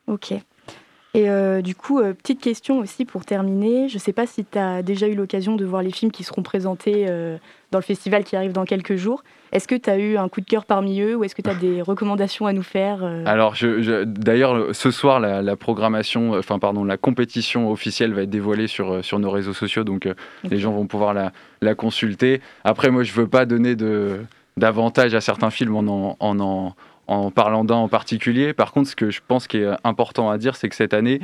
Ok. 0.06 0.34
Et 1.14 1.28
euh, 1.28 1.60
du 1.60 1.74
coup, 1.74 1.98
euh, 2.00 2.14
petite 2.14 2.40
question 2.40 2.78
aussi 2.78 3.04
pour 3.04 3.26
terminer. 3.26 3.86
Je 3.90 3.96
ne 3.96 4.00
sais 4.00 4.14
pas 4.14 4.26
si 4.26 4.46
tu 4.46 4.56
as 4.58 4.82
déjà 4.82 5.08
eu 5.08 5.14
l'occasion 5.14 5.56
de 5.56 5.64
voir 5.66 5.82
les 5.82 5.90
films 5.90 6.10
qui 6.10 6.24
seront 6.24 6.42
présentés 6.42 7.04
euh, 7.06 7.36
dans 7.70 7.78
le 7.78 7.82
festival 7.84 8.24
qui 8.24 8.34
arrive 8.34 8.52
dans 8.52 8.64
quelques 8.64 8.96
jours. 8.96 9.22
Est-ce 9.52 9.68
que 9.68 9.74
tu 9.74 9.90
as 9.90 9.98
eu 9.98 10.16
un 10.16 10.30
coup 10.30 10.40
de 10.40 10.46
cœur 10.46 10.64
parmi 10.64 11.00
eux 11.02 11.14
ou 11.14 11.22
est-ce 11.24 11.34
que 11.34 11.42
tu 11.42 11.50
as 11.50 11.54
des 11.54 11.82
recommandations 11.82 12.46
à 12.46 12.54
nous 12.54 12.62
faire 12.62 13.04
Alors, 13.26 13.54
je, 13.54 13.82
je- 13.82 14.04
d'ailleurs, 14.04 14.74
ce 14.74 14.90
soir, 14.90 15.20
la, 15.20 15.42
la 15.42 15.54
programmation, 15.56 16.32
enfin, 16.32 16.58
pardon, 16.58 16.82
la 16.82 16.96
compétition 16.96 17.70
officielle 17.70 18.14
va 18.14 18.22
être 18.22 18.30
dévoilée 18.30 18.66
sur, 18.66 19.04
sur 19.04 19.18
nos 19.18 19.30
réseaux 19.30 19.52
sociaux, 19.52 19.84
donc 19.84 20.08
les 20.48 20.58
gens 20.58 20.72
vont 20.72 20.86
pouvoir 20.86 21.12
la, 21.12 21.32
la 21.60 21.74
consulter. 21.74 22.40
Après, 22.64 22.90
moi, 22.90 23.02
je 23.02 23.12
veux 23.12 23.26
pas 23.28 23.44
donner 23.44 23.76
de, 23.76 24.20
d'avantage 24.56 25.14
à 25.14 25.20
certains 25.20 25.50
films 25.50 25.76
en 25.76 25.80
en, 25.80 26.16
en, 26.20 26.40
en- 26.40 26.74
en 27.06 27.30
parlant 27.30 27.64
d'un 27.64 27.76
en 27.76 27.88
particulier. 27.88 28.52
Par 28.52 28.72
contre, 28.72 28.88
ce 28.88 28.96
que 28.96 29.10
je 29.10 29.20
pense 29.26 29.46
qui 29.46 29.58
est 29.58 29.68
important 29.84 30.30
à 30.30 30.38
dire, 30.38 30.56
c'est 30.56 30.68
que 30.68 30.76
cette 30.76 30.94
année, 30.94 31.20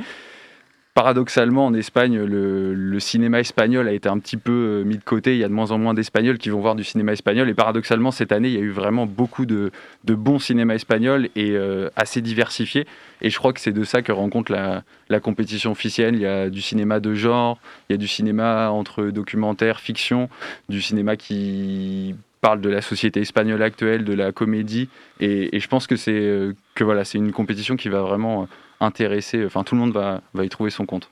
paradoxalement, 0.93 1.67
en 1.67 1.73
Espagne, 1.73 2.19
le, 2.19 2.99
cinéma 2.99 3.39
espagnol 3.39 3.87
a 3.87 3.93
été 3.93 4.09
un 4.09 4.19
petit 4.19 4.35
peu 4.35 4.51
euh, 4.51 4.83
mis 4.83 4.97
de 4.97 5.03
côté. 5.03 5.33
Il 5.33 5.39
y 5.39 5.45
a 5.45 5.47
de 5.47 5.53
moins 5.53 5.71
en 5.71 5.77
moins 5.77 5.93
d'Espagnols 5.93 6.37
qui 6.37 6.49
vont 6.49 6.59
voir 6.59 6.75
du 6.75 6.83
cinéma 6.83 7.13
espagnol. 7.13 7.49
Et 7.49 7.53
paradoxalement, 7.53 8.11
cette 8.11 8.33
année, 8.33 8.49
il 8.49 8.53
y 8.53 8.57
a 8.57 8.61
eu 8.61 8.71
vraiment 8.71 9.05
beaucoup 9.05 9.45
de, 9.45 9.71
de 10.03 10.15
bons 10.15 10.39
cinémas 10.39 10.75
espagnols 10.75 11.29
et 11.37 11.51
euh, 11.51 11.89
assez 11.95 12.19
diversifiés. 12.21 12.85
Et 13.21 13.29
je 13.29 13.37
crois 13.37 13.53
que 13.53 13.61
c'est 13.61 13.71
de 13.71 13.85
ça 13.85 14.01
que 14.01 14.11
rencontre 14.11 14.51
la, 14.51 14.83
la 15.07 15.21
compétition 15.21 15.71
officielle. 15.71 16.15
Il 16.15 16.21
y 16.21 16.25
a 16.25 16.49
du 16.49 16.61
cinéma 16.61 16.99
de 16.99 17.13
genre, 17.13 17.59
il 17.89 17.93
y 17.93 17.95
a 17.95 17.97
du 17.97 18.07
cinéma 18.07 18.69
entre 18.69 19.05
documentaire, 19.05 19.79
fiction, 19.79 20.29
du 20.67 20.81
cinéma 20.81 21.15
qui 21.15 22.13
parle 22.41 22.61
de 22.61 22.69
la 22.69 22.81
société 22.81 23.21
espagnole 23.21 23.61
actuelle, 23.61 24.03
de 24.03 24.13
la 24.13 24.31
comédie. 24.31 24.89
Et, 25.19 25.55
et 25.55 25.59
je 25.59 25.67
pense 25.67 25.87
que 25.87 25.95
c'est 25.95 26.11
euh, 26.11 26.53
que 26.75 26.83
voilà, 26.83 27.03
c'est 27.05 27.17
une 27.17 27.31
compétition 27.31 27.75
qui 27.75 27.89
va 27.89 28.01
vraiment 28.01 28.43
euh, 28.43 28.45
intéresser. 28.79 29.45
Enfin, 29.45 29.63
tout 29.63 29.75
le 29.75 29.81
monde 29.81 29.93
va, 29.93 30.21
va 30.33 30.45
y 30.45 30.49
trouver 30.49 30.69
son 30.69 30.85
compte. 30.85 31.09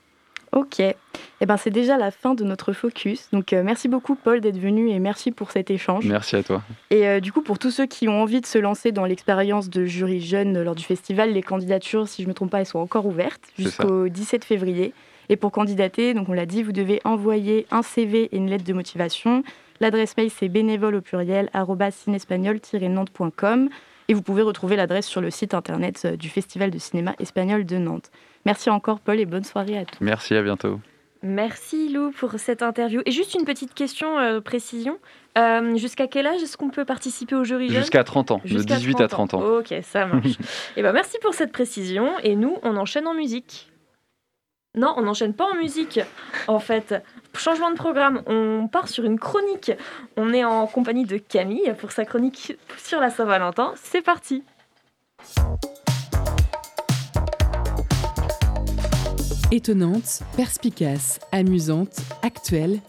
Ok. 0.52 0.80
Eh 0.80 1.46
ben, 1.46 1.56
c'est 1.56 1.70
déjà 1.70 1.96
la 1.96 2.10
fin 2.10 2.34
de 2.34 2.44
notre 2.44 2.72
focus. 2.72 3.28
Donc, 3.32 3.52
euh, 3.52 3.62
merci 3.62 3.88
beaucoup, 3.88 4.14
Paul, 4.14 4.40
d'être 4.40 4.58
venu 4.58 4.90
et 4.90 4.98
merci 4.98 5.30
pour 5.30 5.50
cet 5.50 5.70
échange. 5.70 6.04
Merci 6.06 6.36
à 6.36 6.42
toi. 6.42 6.62
Et 6.90 7.06
euh, 7.06 7.20
du 7.20 7.32
coup, 7.32 7.42
pour 7.42 7.58
tous 7.58 7.70
ceux 7.70 7.86
qui 7.86 8.08
ont 8.08 8.22
envie 8.22 8.40
de 8.40 8.46
se 8.46 8.58
lancer 8.58 8.92
dans 8.92 9.04
l'expérience 9.04 9.68
de 9.68 9.84
jury 9.84 10.20
jeune 10.20 10.62
lors 10.62 10.74
du 10.74 10.84
festival, 10.84 11.32
les 11.32 11.42
candidatures, 11.42 12.08
si 12.08 12.22
je 12.22 12.26
ne 12.26 12.30
me 12.30 12.34
trompe 12.34 12.50
pas, 12.50 12.60
elles 12.60 12.66
sont 12.66 12.78
encore 12.78 13.06
ouvertes 13.06 13.42
jusqu'au 13.58 14.08
17 14.08 14.44
février. 14.44 14.94
Et 15.28 15.36
pour 15.36 15.52
candidater, 15.52 16.14
donc 16.14 16.28
on 16.30 16.32
l'a 16.32 16.46
dit, 16.46 16.62
vous 16.62 16.72
devez 16.72 17.00
envoyer 17.04 17.66
un 17.70 17.82
CV 17.82 18.30
et 18.32 18.36
une 18.36 18.48
lettre 18.48 18.64
de 18.64 18.72
motivation. 18.72 19.42
L'adresse 19.80 20.16
mail, 20.16 20.30
c'est 20.30 20.48
bénévole 20.48 20.96
au 20.96 21.00
pluriel, 21.00 21.50
cinespagnol-nantes.com. 21.90 23.68
Et 24.10 24.14
vous 24.14 24.22
pouvez 24.22 24.42
retrouver 24.42 24.76
l'adresse 24.76 25.06
sur 25.06 25.20
le 25.20 25.30
site 25.30 25.52
internet 25.54 26.02
euh, 26.04 26.16
du 26.16 26.30
Festival 26.30 26.70
de 26.70 26.78
cinéma 26.78 27.14
espagnol 27.18 27.66
de 27.66 27.76
Nantes. 27.76 28.10
Merci 28.46 28.70
encore, 28.70 29.00
Paul, 29.00 29.20
et 29.20 29.26
bonne 29.26 29.44
soirée 29.44 29.76
à 29.76 29.84
tous. 29.84 29.98
Merci, 30.00 30.34
à 30.34 30.42
bientôt. 30.42 30.80
Merci 31.22 31.88
Lou 31.92 32.12
pour 32.12 32.32
cette 32.38 32.62
interview. 32.62 33.02
Et 33.04 33.10
juste 33.10 33.34
une 33.34 33.44
petite 33.44 33.74
question, 33.74 34.18
euh, 34.18 34.40
précision. 34.40 34.98
Euh, 35.36 35.76
Jusqu'à 35.76 36.06
quel 36.06 36.26
âge 36.26 36.42
est-ce 36.42 36.56
qu'on 36.56 36.70
peut 36.70 36.84
participer 36.84 37.34
au 37.34 37.44
jury 37.44 37.68
Jusqu'à 37.68 38.04
30 38.04 38.30
ans, 38.30 38.40
de 38.44 38.48
Jusqu'à 38.48 38.76
18 38.76 39.00
à 39.00 39.08
30 39.08 39.34
ans. 39.34 39.42
Ok, 39.58 39.74
ça 39.82 40.06
marche. 40.06 40.38
et 40.76 40.82
ben 40.82 40.92
merci 40.92 41.18
pour 41.20 41.34
cette 41.34 41.52
précision. 41.52 42.10
Et 42.22 42.34
nous, 42.36 42.56
on 42.62 42.76
enchaîne 42.76 43.06
en 43.06 43.14
musique. 43.14 43.70
Non, 44.76 44.94
on 44.96 45.02
n'enchaîne 45.02 45.34
pas 45.34 45.46
en 45.46 45.56
musique. 45.56 46.00
En 46.46 46.60
fait, 46.60 46.94
changement 47.38 47.70
de 47.70 47.76
programme. 47.76 48.22
On 48.26 48.68
part 48.68 48.88
sur 48.88 49.04
une 49.04 49.18
chronique. 49.18 49.72
On 50.16 50.32
est 50.32 50.44
en 50.44 50.66
compagnie 50.66 51.04
de 51.04 51.18
Camille 51.18 51.74
pour 51.78 51.92
sa 51.92 52.04
chronique 52.04 52.56
sur 52.76 53.00
la 53.00 53.10
Saint-Valentin. 53.10 53.72
C'est 53.82 54.02
parti. 54.02 54.42
Étonnante, 59.50 60.22
perspicace, 60.36 61.20
amusante, 61.32 62.00
actuelle. 62.22 62.80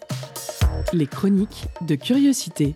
Les 0.94 1.08
chroniques 1.08 1.68
de 1.82 1.96
curiosité. 1.96 2.76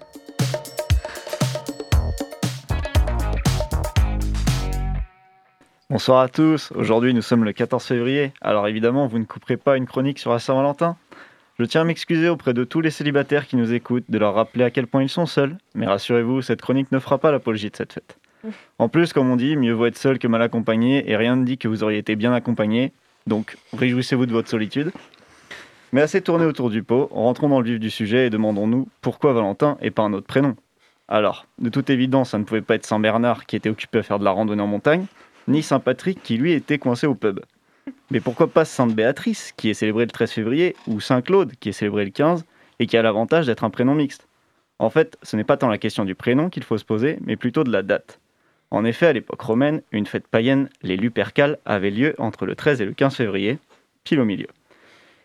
Bonsoir 5.90 6.22
à 6.22 6.28
tous, 6.28 6.72
aujourd'hui 6.72 7.14
nous 7.14 7.22
sommes 7.22 7.44
le 7.44 7.54
14 7.54 7.86
février, 7.86 8.34
alors 8.42 8.68
évidemment 8.68 9.06
vous 9.06 9.20
ne 9.20 9.26
couperez 9.26 9.58
pas 9.58 9.78
une 9.78 9.86
chronique 9.86 10.18
sur 10.18 10.32
la 10.32 10.40
Saint-Valentin. 10.40 10.98
Je 11.64 11.68
tiens 11.70 11.80
à 11.80 11.86
m'excuser 11.86 12.28
auprès 12.28 12.54
de 12.54 12.66
tous 12.66 12.82
les 12.82 12.90
célibataires 12.90 13.48
qui 13.48 13.56
nous 13.56 13.72
écoutent 13.72 14.04
de 14.10 14.18
leur 14.18 14.34
rappeler 14.34 14.66
à 14.66 14.70
quel 14.70 14.86
point 14.86 15.02
ils 15.02 15.08
sont 15.08 15.26
seuls, 15.26 15.58
mais 15.76 15.86
rassurez-vous, 15.86 16.42
cette 16.42 16.62
chronique 16.62 16.92
ne 16.92 17.00
fera 17.00 17.20
pas 17.20 17.32
l'apologie 17.32 17.70
de 17.70 17.76
cette 17.78 17.94
fête. 17.94 18.18
En 18.80 18.90
plus, 18.90 19.14
comme 19.14 19.32
on 19.32 19.38
dit, 19.38 19.56
mieux 19.56 19.72
vaut 19.72 19.86
être 19.86 19.98
seul 19.98 20.20
que 20.20 20.28
mal 20.28 20.42
accompagné, 20.42 21.10
et 21.10 21.16
rien 21.16 21.38
ne 21.38 21.46
dit 21.46 21.58
que 21.58 21.70
vous 21.70 21.82
auriez 21.82 22.00
été 22.00 22.18
bien 22.18 22.34
accompagné, 22.34 22.92
donc 23.28 23.56
réjouissez-vous 23.72 24.26
de 24.26 24.34
votre 24.34 24.50
solitude. 24.50 24.92
Mais 25.94 26.02
assez 26.02 26.20
tourné 26.20 26.44
autour 26.44 26.70
du 26.70 26.84
pot, 26.84 27.08
rentrons 27.14 27.48
dans 27.48 27.62
le 27.62 27.66
vif 27.66 27.80
du 27.80 27.90
sujet 27.90 28.28
et 28.28 28.30
demandons-nous 28.30 28.90
pourquoi 29.00 29.32
Valentin 29.32 29.78
et 29.80 29.90
pas 29.90 30.04
un 30.04 30.12
autre 30.12 30.28
prénom. 30.28 30.58
Alors, 31.08 31.48
de 31.60 31.70
toute 31.70 31.90
évidence, 31.90 32.32
ça 32.32 32.40
ne 32.40 32.44
pouvait 32.44 32.62
pas 32.62 32.76
être 32.76 32.86
Saint 32.86 33.00
Bernard 33.00 33.46
qui 33.46 33.56
était 33.56 33.70
occupé 33.70 34.00
à 34.00 34.04
faire 34.04 34.20
de 34.20 34.26
la 34.26 34.32
randonnée 34.32 34.62
en 34.62 34.68
montagne, 34.68 35.06
ni 35.48 35.64
Saint 35.64 35.80
Patrick 35.80 36.22
qui 36.24 36.36
lui 36.36 36.52
était 36.52 36.78
coincé 36.78 37.08
au 37.08 37.16
pub. 37.16 37.40
Mais 38.12 38.20
pourquoi 38.20 38.48
pas 38.48 38.66
Sainte 38.66 38.94
Béatrice 38.94 39.54
qui 39.58 39.70
est 39.70 39.74
célébrée 39.74 40.06
le 40.06 40.12
13 40.12 40.32
février, 40.32 40.76
ou 40.88 41.00
Saint 41.00 41.22
Claude 41.22 41.54
qui 41.60 41.70
est 41.70 41.74
célébré 41.74 42.06
le 42.06 42.12
15 42.12 42.46
et 42.80 42.88
qui 42.88 42.98
a 42.98 43.02
l'avantage 43.02 43.48
d'être 43.48 43.64
un 43.64 43.70
prénom 43.70 43.96
mixte? 43.96 44.28
En 44.80 44.90
fait, 44.90 45.18
ce 45.24 45.36
n'est 45.36 45.44
pas 45.44 45.58
tant 45.58 45.70
la 45.70 45.78
question 45.78 46.06
du 46.06 46.16
prénom 46.16 46.50
qu'il 46.50 46.64
faut 46.64 46.78
se 46.78 46.86
poser, 46.86 47.18
mais 47.22 47.36
plutôt 47.36 47.64
de 47.64 47.72
la 47.72 47.84
date. 47.84 48.20
En 48.72 48.86
effet, 48.86 49.08
à 49.08 49.14
l'époque 49.14 49.42
romaine, 49.42 49.82
une 49.92 50.08
fête 50.08 50.28
païenne, 50.28 50.70
les 50.82 50.98
Lupercales, 50.98 51.60
avait 51.66 51.92
lieu 51.92 52.16
entre 52.18 52.46
le 52.46 52.56
13 52.56 52.82
et 52.82 52.86
le 52.86 52.94
15 52.94 53.16
février, 53.16 53.60
pile 54.04 54.20
au 54.20 54.26
milieu. 54.26 54.48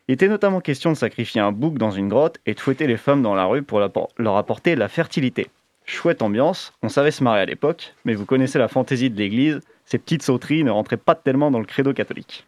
Il 0.07 0.13
était 0.13 0.29
notamment 0.29 0.61
question 0.61 0.91
de 0.91 0.97
sacrifier 0.97 1.41
un 1.41 1.53
bouc 1.53 1.77
dans 1.77 1.91
une 1.91 2.09
grotte 2.09 2.39
et 2.47 2.55
de 2.55 2.61
fouetter 2.61 2.87
les 2.87 2.97
femmes 2.97 3.23
dans 3.23 3.35
la 3.35 3.45
rue 3.45 3.63
pour 3.63 3.81
leur 3.81 4.37
apporter 4.37 4.75
la 4.75 4.89
fertilité. 4.89 5.49
Chouette 5.85 6.23
ambiance, 6.23 6.73
on 6.83 6.91
savait 6.91 7.11
se 7.11 7.25
marier 7.25 7.43
à 7.43 7.47
l'époque, 7.47 7.95
mais 8.05 8.15
vous 8.15 8.27
connaissez 8.27 8.59
la 8.59 8.69
fantaisie 8.69 9.11
de 9.11 9.17
l'Église, 9.17 9.61
ces 9.89 9.97
petites 9.97 10.23
sauteries 10.23 10.65
ne 10.65 10.71
rentraient 10.71 10.99
pas 10.99 11.15
tellement 11.15 11.51
dans 11.51 11.61
le 11.61 11.65
credo 11.65 11.95
catholique. 11.95 12.47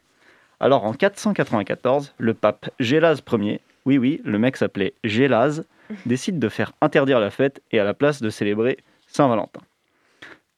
Alors 0.61 0.85
en 0.85 0.93
494, 0.93 2.13
le 2.19 2.35
pape 2.35 2.69
Gélase 2.79 3.23
Ier, 3.33 3.63
oui 3.87 3.97
oui, 3.97 4.21
le 4.27 4.39
mec 4.39 4.59
s'appelait 4.59 4.93
Gélase, 5.05 5.67
décide 6.07 6.39
de 6.39 6.51
faire 6.51 6.73
interdire 6.83 7.19
la 7.19 7.31
fête 7.31 7.63
et 7.71 7.81
à 7.81 7.85
la 7.85 7.95
place 7.95 8.21
de 8.21 8.29
célébrer 8.29 8.77
Saint-Valentin. 9.07 9.63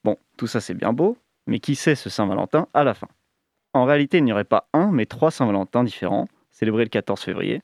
Bon, 0.03 0.17
tout 0.37 0.49
ça 0.49 0.61
c'est 0.61 0.75
bien 0.75 0.93
beau, 0.93 1.17
mais 1.47 1.61
qui 1.61 1.77
c'est 1.77 1.95
ce 1.95 2.11
Saint-Valentin 2.11 2.67
à 2.75 2.83
la 2.83 2.95
fin? 2.95 3.09
En 3.75 3.85
réalité, 3.85 4.19
il 4.19 4.25
n'y 4.25 4.33
aurait 4.33 4.43
pas 4.43 4.67
un, 4.73 4.91
mais 4.91 5.07
trois 5.07 5.31
Saint-Valentin 5.31 5.85
différents, 5.85 6.27
célébrés 6.51 6.83
le 6.83 6.91
14 6.91 7.21
février. 7.21 7.63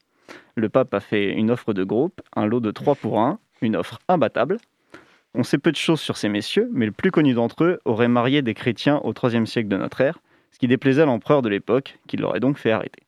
Le 0.55 0.69
pape 0.69 0.95
a 0.95 1.01
fait 1.01 1.33
une 1.33 1.51
offre 1.51 1.73
de 1.73 1.83
groupe, 1.83 2.23
un 2.37 2.47
lot 2.47 2.61
de 2.61 2.71
3 2.71 2.95
pour 2.95 3.21
1, 3.21 3.41
une 3.63 3.75
offre 3.75 3.99
imbattable. 4.07 4.59
On 5.35 5.43
sait 5.43 5.59
peu 5.59 5.71
de 5.71 5.77
choses 5.77 6.01
sur 6.01 6.17
ces 6.17 6.29
messieurs, 6.29 6.69
mais 6.73 6.87
le 6.87 6.93
plus 6.93 7.11
connu 7.11 7.35
d'entre 7.35 7.65
eux 7.65 7.81
aurait 7.85 8.09
marié 8.09 8.43
des 8.43 8.55
chrétiens 8.55 9.01
au 9.05 9.13
IIIe 9.13 9.47
siècle 9.47 9.69
de 9.69 9.77
notre 9.77 10.01
ère, 10.01 10.19
ce 10.53 10.59
qui 10.59 10.69
déplaisait 10.69 11.03
à 11.03 11.07
l'empereur 11.07 11.43
de 11.43 11.49
l'époque, 11.49 11.99
qui 12.07 12.17
l'aurait 12.17 12.41
donc 12.41 12.57
fait 12.59 12.71
arrêter. 12.71 13.03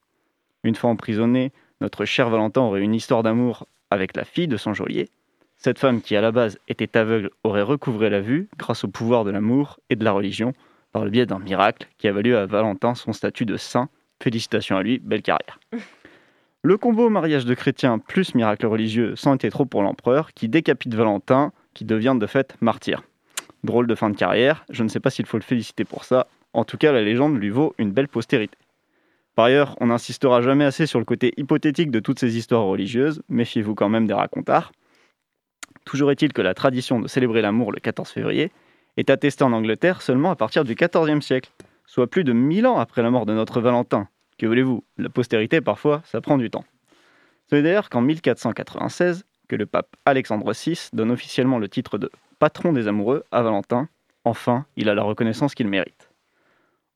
Une 0.62 0.74
fois 0.74 0.90
emprisonné, 0.90 1.52
notre 1.80 2.04
cher 2.04 2.28
Valentin 2.28 2.60
aurait 2.60 2.82
une 2.82 2.94
histoire 2.94 3.22
d'amour 3.22 3.66
avec 3.90 4.16
la 4.16 4.24
fille 4.24 4.48
de 4.48 4.58
son 4.58 4.74
geôlier. 4.74 5.08
Cette 5.56 5.78
femme, 5.78 6.00
qui 6.00 6.14
à 6.14 6.20
la 6.20 6.32
base 6.32 6.58
était 6.68 6.96
aveugle, 6.96 7.30
aurait 7.42 7.62
recouvré 7.62 8.10
la 8.10 8.20
vue 8.20 8.48
grâce 8.58 8.84
au 8.84 8.88
pouvoir 8.88 9.24
de 9.24 9.30
l'amour 9.30 9.78
et 9.88 9.96
de 9.96 10.04
la 10.04 10.12
religion, 10.12 10.52
par 10.92 11.04
le 11.04 11.10
biais 11.10 11.26
d'un 11.26 11.38
miracle 11.38 11.88
qui 11.98 12.08
a 12.08 12.12
valu 12.12 12.34
à 12.34 12.46
Valentin 12.46 12.94
son 12.94 13.12
statut 13.12 13.46
de 13.46 13.56
saint. 13.56 13.88
Félicitations 14.22 14.76
à 14.76 14.82
lui, 14.82 14.98
belle 14.98 15.22
carrière. 15.22 15.58
Le 16.62 16.76
combo 16.76 17.08
mariage 17.08 17.46
de 17.46 17.54
chrétiens 17.54 17.98
plus 17.98 18.34
miracle 18.34 18.66
religieux 18.66 19.16
sans 19.16 19.34
été 19.34 19.48
trop 19.48 19.64
pour 19.64 19.82
l'empereur, 19.82 20.34
qui 20.34 20.46
décapite 20.46 20.94
Valentin, 20.94 21.52
qui 21.74 21.84
devient 21.84 22.16
de 22.18 22.26
fait 22.26 22.56
martyr. 22.60 23.02
Drôle 23.64 23.86
de 23.86 23.94
fin 23.94 24.10
de 24.10 24.16
carrière, 24.16 24.64
je 24.70 24.82
ne 24.82 24.88
sais 24.88 25.00
pas 25.00 25.10
s'il 25.10 25.26
faut 25.26 25.36
le 25.36 25.42
féliciter 25.42 25.84
pour 25.84 26.04
ça, 26.04 26.26
en 26.52 26.64
tout 26.64 26.78
cas 26.78 26.92
la 26.92 27.02
légende 27.02 27.36
lui 27.36 27.50
vaut 27.50 27.74
une 27.78 27.92
belle 27.92 28.08
postérité. 28.08 28.56
Par 29.34 29.46
ailleurs, 29.46 29.76
on 29.80 29.86
n'insistera 29.86 30.42
jamais 30.42 30.64
assez 30.64 30.86
sur 30.86 30.98
le 30.98 31.04
côté 31.04 31.32
hypothétique 31.36 31.90
de 31.90 32.00
toutes 32.00 32.18
ces 32.18 32.36
histoires 32.36 32.64
religieuses, 32.64 33.22
méfiez-vous 33.28 33.74
quand 33.74 33.88
même 33.88 34.06
des 34.06 34.14
racontards. 34.14 34.72
Toujours 35.84 36.10
est-il 36.10 36.32
que 36.32 36.42
la 36.42 36.54
tradition 36.54 37.00
de 37.00 37.08
célébrer 37.08 37.42
l'amour 37.42 37.72
le 37.72 37.80
14 37.80 38.08
février 38.10 38.50
est 38.96 39.10
attestée 39.10 39.44
en 39.44 39.52
Angleterre 39.52 40.02
seulement 40.02 40.30
à 40.30 40.36
partir 40.36 40.64
du 40.64 40.74
XIVe 40.74 41.20
siècle, 41.20 41.50
soit 41.86 42.06
plus 42.06 42.24
de 42.24 42.32
1000 42.32 42.66
ans 42.66 42.78
après 42.78 43.02
la 43.02 43.10
mort 43.10 43.26
de 43.26 43.32
notre 43.32 43.60
Valentin. 43.60 44.08
Que 44.38 44.46
voulez-vous? 44.46 44.84
La 44.98 45.08
postérité, 45.08 45.60
parfois, 45.60 46.02
ça 46.04 46.20
prend 46.20 46.38
du 46.38 46.50
temps. 46.50 46.64
C'est 47.48 47.62
d'ailleurs 47.62 47.90
qu'en 47.90 48.00
1496 48.00 49.24
que 49.50 49.56
le 49.56 49.66
pape 49.66 49.96
Alexandre 50.06 50.52
VI 50.52 50.88
donne 50.92 51.10
officiellement 51.10 51.58
le 51.58 51.68
titre 51.68 51.98
de 51.98 52.08
patron 52.38 52.72
des 52.72 52.86
amoureux 52.86 53.24
à 53.32 53.42
Valentin, 53.42 53.88
Enfin, 54.24 54.66
il 54.76 54.88
a 54.88 54.94
la 54.94 55.02
reconnaissance 55.02 55.54
qu'il 55.54 55.68
mérite. 55.68 56.10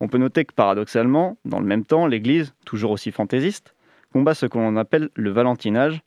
On 0.00 0.09
peut 0.09 0.18
noter 0.18 0.44
que 0.44 0.52
paradoxalement, 0.52 1.38
dans 1.44 1.59
le 1.59 1.66
même 1.66 1.84
temps, 1.84 2.07
l'Église, 2.07 2.55
toujours 2.66 2.90
aussi 2.90 3.11
fantaisiste, 3.12 3.74
combat 4.12 4.34
ce 4.34 4.46
que 4.46 4.59
l'on 4.59 4.76
appelle 4.76 5.09
le 5.14 5.30
valentinage, 5.30 6.02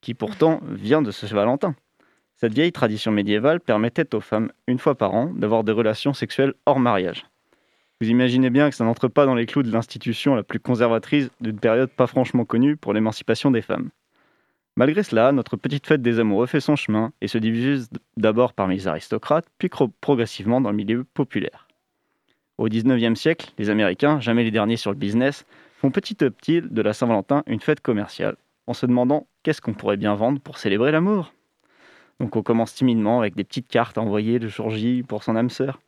qui 0.00 0.14
pourtant 0.14 0.60
vient 0.68 1.02
de 1.02 1.10
ce 1.10 1.26
Valentin. 1.26 1.74
Cette 2.36 2.54
vieille 2.54 2.72
tradition 2.72 3.10
médiévale 3.10 3.60
permettait 3.60 4.14
aux 4.14 4.20
femmes, 4.20 4.52
une 4.66 4.78
fois 4.78 4.94
par 4.94 5.14
an, 5.14 5.26
d'avoir 5.26 5.64
des 5.64 5.72
relations 5.72 6.14
sexuelles 6.14 6.54
hors 6.64 6.78
mariage. 6.78 7.26
Vous 8.00 8.08
imaginez 8.08 8.48
bien 8.48 8.70
que 8.70 8.76
ça 8.76 8.84
n'entre 8.84 9.08
pas 9.08 9.26
dans 9.26 9.34
les 9.34 9.44
clous 9.44 9.62
de 9.62 9.72
l'institution 9.72 10.34
la 10.34 10.42
plus 10.42 10.60
conservatrice 10.60 11.28
d'une 11.40 11.58
période 11.58 11.90
pas 11.90 12.06
franchement 12.06 12.46
connue 12.46 12.76
pour 12.76 12.94
l'émancipation 12.94 13.50
des 13.50 13.60
femmes. 13.60 13.90
Malgré 14.76 15.02
cela, 15.02 15.32
notre 15.32 15.56
petite 15.56 15.86
fête 15.86 16.02
des 16.02 16.20
amoureux 16.20 16.46
fait 16.46 16.60
son 16.60 16.76
chemin 16.76 17.12
et 17.20 17.28
se 17.28 17.38
divise 17.38 17.90
d'abord 18.16 18.52
parmi 18.52 18.76
les 18.76 18.88
aristocrates, 18.88 19.46
puis 19.58 19.68
progressivement 20.00 20.60
dans 20.60 20.70
le 20.70 20.76
milieu 20.76 21.04
populaire. 21.04 21.68
Au 22.58 22.68
XIXe 22.68 23.18
siècle, 23.18 23.52
les 23.58 23.70
Américains, 23.70 24.20
jamais 24.20 24.44
les 24.44 24.50
derniers 24.50 24.76
sur 24.76 24.90
le 24.90 24.96
business, 24.96 25.44
font 25.78 25.90
petit 25.90 26.22
à 26.22 26.30
petit 26.30 26.60
de 26.60 26.82
la 26.82 26.92
Saint-Valentin 26.92 27.42
une 27.46 27.60
fête 27.60 27.80
commerciale, 27.80 28.36
en 28.66 28.74
se 28.74 28.86
demandant 28.86 29.26
qu'est-ce 29.42 29.62
qu'on 29.62 29.72
pourrait 29.72 29.96
bien 29.96 30.14
vendre 30.14 30.40
pour 30.40 30.58
célébrer 30.58 30.92
l'amour. 30.92 31.32
Donc 32.20 32.36
on 32.36 32.42
commence 32.42 32.74
timidement 32.74 33.18
avec 33.18 33.34
des 33.34 33.44
petites 33.44 33.68
cartes 33.68 33.96
envoyées 33.96 34.38
de 34.38 34.46
jour 34.46 34.70
J 34.70 35.02
pour 35.02 35.24
son 35.24 35.36
âme 35.36 35.48
sœur. 35.48 35.80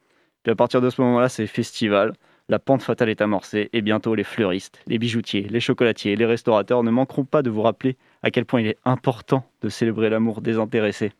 Puis 0.42 0.50
à 0.50 0.56
partir 0.56 0.80
de 0.80 0.88
ce 0.88 1.00
moment-là, 1.02 1.28
c'est 1.28 1.46
festival. 1.46 2.14
La 2.52 2.58
pente 2.58 2.82
fatale 2.82 3.08
est 3.08 3.22
amorcée 3.22 3.70
et 3.72 3.80
bientôt 3.80 4.14
les 4.14 4.24
fleuristes, 4.24 4.82
les 4.86 4.98
bijoutiers, 4.98 5.46
les 5.48 5.58
chocolatiers, 5.58 6.16
les 6.16 6.26
restaurateurs 6.26 6.82
ne 6.82 6.90
manqueront 6.90 7.24
pas 7.24 7.40
de 7.40 7.48
vous 7.48 7.62
rappeler 7.62 7.96
à 8.22 8.30
quel 8.30 8.44
point 8.44 8.60
il 8.60 8.66
est 8.66 8.76
important 8.84 9.50
de 9.62 9.70
célébrer 9.70 10.10
l'amour 10.10 10.42
désintéressé. 10.42 11.12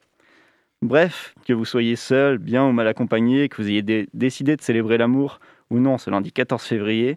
Bref, 0.82 1.34
que 1.46 1.54
vous 1.54 1.64
soyez 1.64 1.96
seul, 1.96 2.36
bien 2.36 2.66
ou 2.66 2.72
mal 2.72 2.86
accompagné, 2.86 3.48
que 3.48 3.62
vous 3.62 3.70
ayez 3.70 4.06
décidé 4.12 4.56
de 4.56 4.60
célébrer 4.60 4.98
l'amour 4.98 5.40
ou 5.70 5.78
non 5.78 5.96
ce 5.96 6.10
lundi 6.10 6.32
14 6.32 6.62
février, 6.62 7.16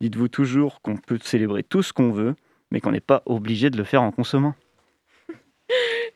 dites-vous 0.00 0.26
toujours 0.26 0.80
qu'on 0.80 0.96
peut 0.96 1.20
célébrer 1.22 1.62
tout 1.62 1.84
ce 1.84 1.92
qu'on 1.92 2.10
veut, 2.10 2.34
mais 2.72 2.80
qu'on 2.80 2.90
n'est 2.90 2.98
pas 2.98 3.22
obligé 3.24 3.70
de 3.70 3.76
le 3.76 3.84
faire 3.84 4.02
en 4.02 4.10
consommant. 4.10 4.56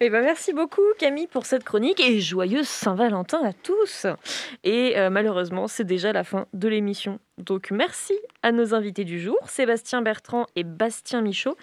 Eh 0.01 0.11
ben 0.11 0.23
merci 0.23 0.53
beaucoup 0.53 0.83
Camille 0.97 1.27
pour 1.27 1.45
cette 1.45 1.65
chronique 1.65 1.99
et 1.99 2.21
joyeuse 2.21 2.69
Saint-Valentin 2.69 3.43
à 3.45 3.53
tous. 3.53 4.07
Et 4.63 4.97
euh, 4.97 5.11
malheureusement, 5.11 5.67
c'est 5.67 5.83
déjà 5.83 6.13
la 6.13 6.23
fin 6.23 6.47
de 6.53 6.69
l'émission. 6.69 7.19
Donc 7.37 7.73
merci 7.73 8.15
à 8.45 8.53
nos 8.53 8.75
invités 8.75 9.03
du 9.03 9.21
jour, 9.21 9.37
Sébastien 9.49 10.01
Bertrand 10.01 10.47
et 10.55 10.63
Bastien 10.63 11.21
Michaud, 11.21 11.57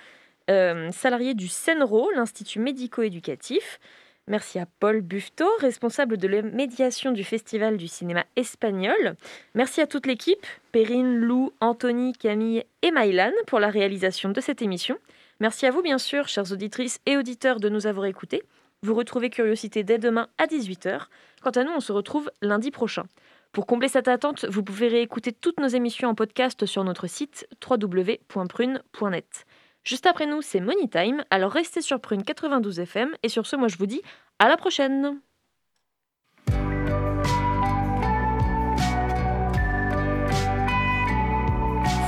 euh, 0.50 0.92
salariés 0.92 1.34
du 1.34 1.48
CENRO, 1.48 2.12
l'Institut 2.14 2.60
médico-éducatif. 2.60 3.80
Merci 4.28 4.60
à 4.60 4.66
Paul 4.82 5.00
Buffetot, 5.00 5.56
responsable 5.62 6.18
de 6.18 6.28
la 6.28 6.42
médiation 6.42 7.14
du 7.14 7.24
Festival 7.24 7.78
du 7.78 7.88
cinéma 7.88 8.26
espagnol. 8.36 9.16
Merci 9.54 9.80
à 9.80 9.88
toute 9.88 10.08
l'équipe, 10.08 10.46
Perrine, 10.74 11.16
Lou, 11.16 11.54
Anthony, 11.62 12.12
Camille 12.12 12.66
et 12.82 12.92
Maïlan 12.92 13.32
pour 13.48 13.62
la 13.62 13.70
réalisation 13.70 14.32
de 14.32 14.42
cette 14.42 14.62
émission. 14.62 14.98
Merci 15.40 15.66
à 15.66 15.72
vous, 15.72 15.82
bien 15.82 15.98
sûr, 15.98 16.28
chères 16.28 16.52
auditrices 16.52 17.00
et 17.06 17.18
auditeurs, 17.18 17.60
de 17.60 17.70
nous 17.70 17.88
avoir 17.88 18.06
écoutés. 18.06 18.44
Vous 18.84 18.94
retrouvez 18.96 19.30
Curiosité 19.30 19.84
dès 19.84 19.98
demain 19.98 20.28
à 20.38 20.46
18h. 20.46 21.08
Quant 21.42 21.52
à 21.52 21.64
nous, 21.64 21.72
on 21.76 21.80
se 21.80 21.92
retrouve 21.92 22.32
lundi 22.42 22.72
prochain. 22.72 23.04
Pour 23.52 23.68
combler 23.68 23.88
cette 23.88 24.08
attente, 24.08 24.46
vous 24.46 24.64
pouvez 24.64 24.88
réécouter 24.88 25.32
toutes 25.32 25.60
nos 25.60 25.68
émissions 25.68 26.10
en 26.10 26.16
podcast 26.16 26.66
sur 26.66 26.84
notre 26.84 27.08
site 27.08 27.48
www.prune.net. 27.68 29.46
Juste 29.84 30.06
après 30.06 30.26
nous, 30.26 30.42
c'est 30.42 30.60
Money 30.60 30.88
Time, 30.90 31.24
alors 31.30 31.52
restez 31.52 31.82
sur 31.82 32.00
Prune 32.00 32.24
92 32.24 32.80
FM 32.80 33.12
et 33.24 33.30
sur 33.30 33.46
ce, 33.46 33.56
moi 33.56 33.68
je 33.68 33.78
vous 33.78 33.86
dis 33.86 34.02
à 34.40 34.50
la 34.50 34.58
prochaine. 34.58 35.20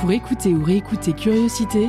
Pour 0.00 0.12
écouter 0.12 0.50
ou 0.50 0.62
réécouter 0.62 1.12
Curiosité, 1.12 1.88